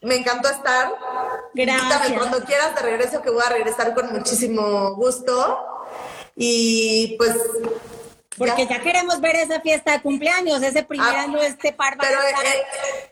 Me 0.03 0.17
encantó 0.17 0.49
estar. 0.49 0.93
Gracias. 1.55 1.83
Invítame 1.83 2.19
cuando 2.19 2.45
quieras 2.45 2.75
de 2.75 2.83
regreso, 2.83 3.23
que 3.23 3.31
voy 3.31 3.43
a 3.47 3.51
regresar 3.51 3.95
con 3.95 4.13
muchísimo 4.13 4.95
gusto. 4.95 5.67
Y 6.35 7.15
pues 7.19 7.37
porque 8.39 8.67
ya. 8.67 8.81
queremos 8.81 9.21
ver 9.21 9.37
esa 9.37 9.61
fiesta 9.61 9.93
de 9.93 10.01
cumpleaños, 10.01 10.63
ese 10.63 10.83
primer 10.83 11.15
ah, 11.15 11.23
año 11.23 11.39
de 11.39 11.49
este 11.49 11.73
par 11.73 11.97
Pero 11.99 12.19
eh, 12.23 12.65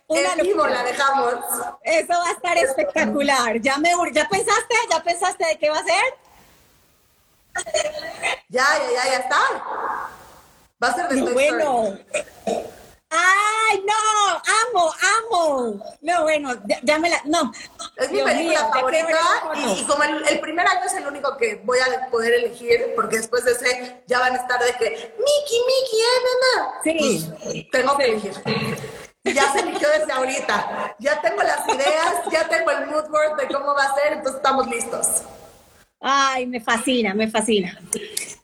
en 0.08 0.42
vivo 0.42 0.66
la 0.66 0.82
dejamos. 0.82 1.34
Eso 1.82 2.12
va 2.12 2.28
a 2.28 2.32
estar 2.32 2.56
espectacular. 2.56 3.60
¿Ya, 3.60 3.76
me, 3.76 3.90
¿Ya 4.12 4.28
pensaste? 4.28 4.74
¿Ya 4.90 5.02
pensaste 5.02 5.46
de 5.46 5.58
qué 5.58 5.70
va 5.70 5.78
a 5.78 5.84
ser? 5.84 6.04
Ya, 8.48 8.64
ya, 8.78 8.92
ya, 8.92 9.10
ya 9.10 9.18
está. 9.18 9.40
Va 10.82 10.88
a 10.88 10.94
ser 10.94 11.08
de 11.08 11.32
bueno. 11.32 11.98
¡Ay, 13.10 13.84
no! 13.84 14.42
¡Amo, 14.70 14.92
amo! 15.18 15.96
No, 16.00 16.22
bueno, 16.22 16.54
ya, 16.82 16.98
me 16.98 17.10
la... 17.10 17.20
No. 17.24 17.52
Es 17.96 18.10
mi 18.10 18.22
película 18.22 18.70
favorita 18.72 19.08
y, 19.56 19.84
como 19.84 20.02
el, 20.04 20.40
primer 20.40 20.66
año 20.66 20.84
es 20.86 20.94
el 20.94 21.06
único 21.06 21.36
que 21.36 21.60
voy 21.64 21.78
a 21.80 22.08
poder 22.08 22.34
elegir, 22.34 22.92
porque 22.94 23.16
después 23.16 23.44
de 23.44 23.52
ese 23.52 24.02
ya 24.06 24.20
van 24.20 24.34
a 24.34 24.36
estar 24.36 24.62
de 24.62 24.72
que, 24.74 24.90
Miki, 24.90 25.58
Miki, 25.66 26.00
eh, 26.00 26.20
mamá. 26.28 26.80
Sí. 26.84 27.32
Pues, 27.42 27.70
tengo 27.70 27.96
que 27.96 28.04
elegir. 28.04 28.32
Ya 29.24 29.52
se 29.52 29.60
eligió 29.60 29.88
desde 29.90 30.12
ahorita. 30.12 30.96
Ya 30.98 31.20
tengo 31.20 31.42
las 31.42 31.68
ideas, 31.68 32.14
ya 32.30 32.48
tengo 32.48 32.70
el 32.70 32.86
mood 32.86 33.08
board 33.10 33.36
de 33.36 33.48
cómo 33.48 33.74
va 33.74 33.84
a 33.84 33.94
ser, 33.94 34.12
entonces 34.14 34.36
estamos 34.36 34.66
listos. 34.68 35.22
Ay, 36.00 36.46
me 36.46 36.60
fascina, 36.60 37.12
me 37.12 37.28
fascina. 37.28 37.78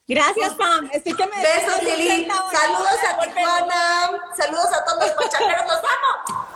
Gracias, 0.08 0.54
Pam. 0.54 0.88
Estoy 0.92 1.14
que 1.14 1.26
me 1.26 1.36
Besos, 1.42 1.82
Lili. 1.82 2.26
Saludos 2.26 2.98
a 3.08 3.20
Tijuana. 3.20 4.10
Saludos 4.36 4.72
a 4.72 4.84
todos 4.84 5.06
los 5.06 5.10
pachajeros. 5.12 5.64
¡Los 5.64 5.78
amo! 5.78 6.46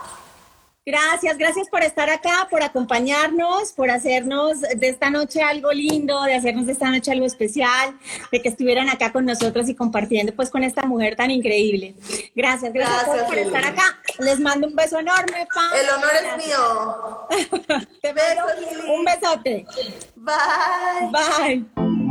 Gracias, 0.83 1.37
gracias 1.37 1.69
por 1.69 1.83
estar 1.83 2.09
acá, 2.09 2.47
por 2.49 2.63
acompañarnos, 2.63 3.71
por 3.73 3.91
hacernos 3.91 4.61
de 4.61 4.87
esta 4.89 5.11
noche 5.11 5.43
algo 5.43 5.71
lindo, 5.71 6.23
de 6.23 6.33
hacernos 6.33 6.65
de 6.65 6.71
esta 6.71 6.89
noche 6.89 7.11
algo 7.11 7.27
especial, 7.27 7.95
de 8.31 8.41
que 8.41 8.49
estuvieran 8.49 8.89
acá 8.89 9.11
con 9.11 9.25
nosotros 9.25 9.69
y 9.69 9.75
compartiendo 9.75 10.33
pues 10.33 10.49
con 10.49 10.63
esta 10.63 10.81
mujer 10.87 11.15
tan 11.15 11.29
increíble. 11.29 11.93
Gracias, 12.35 12.73
gracias, 12.73 13.23
por 13.27 13.37
estar 13.37 13.63
acá. 13.63 14.01
Les 14.17 14.39
mando 14.39 14.67
un 14.67 14.75
beso 14.75 14.97
enorme, 14.97 15.47
Pam. 15.53 15.69
El 15.79 15.89
honor 15.91 16.11
es 16.15 16.47
mío. 16.47 17.87
Te 18.01 18.13
beso, 18.13 18.43
Un 18.91 19.05
besote. 19.05 19.67
Bye. 20.15 21.11
Bye. 21.11 22.10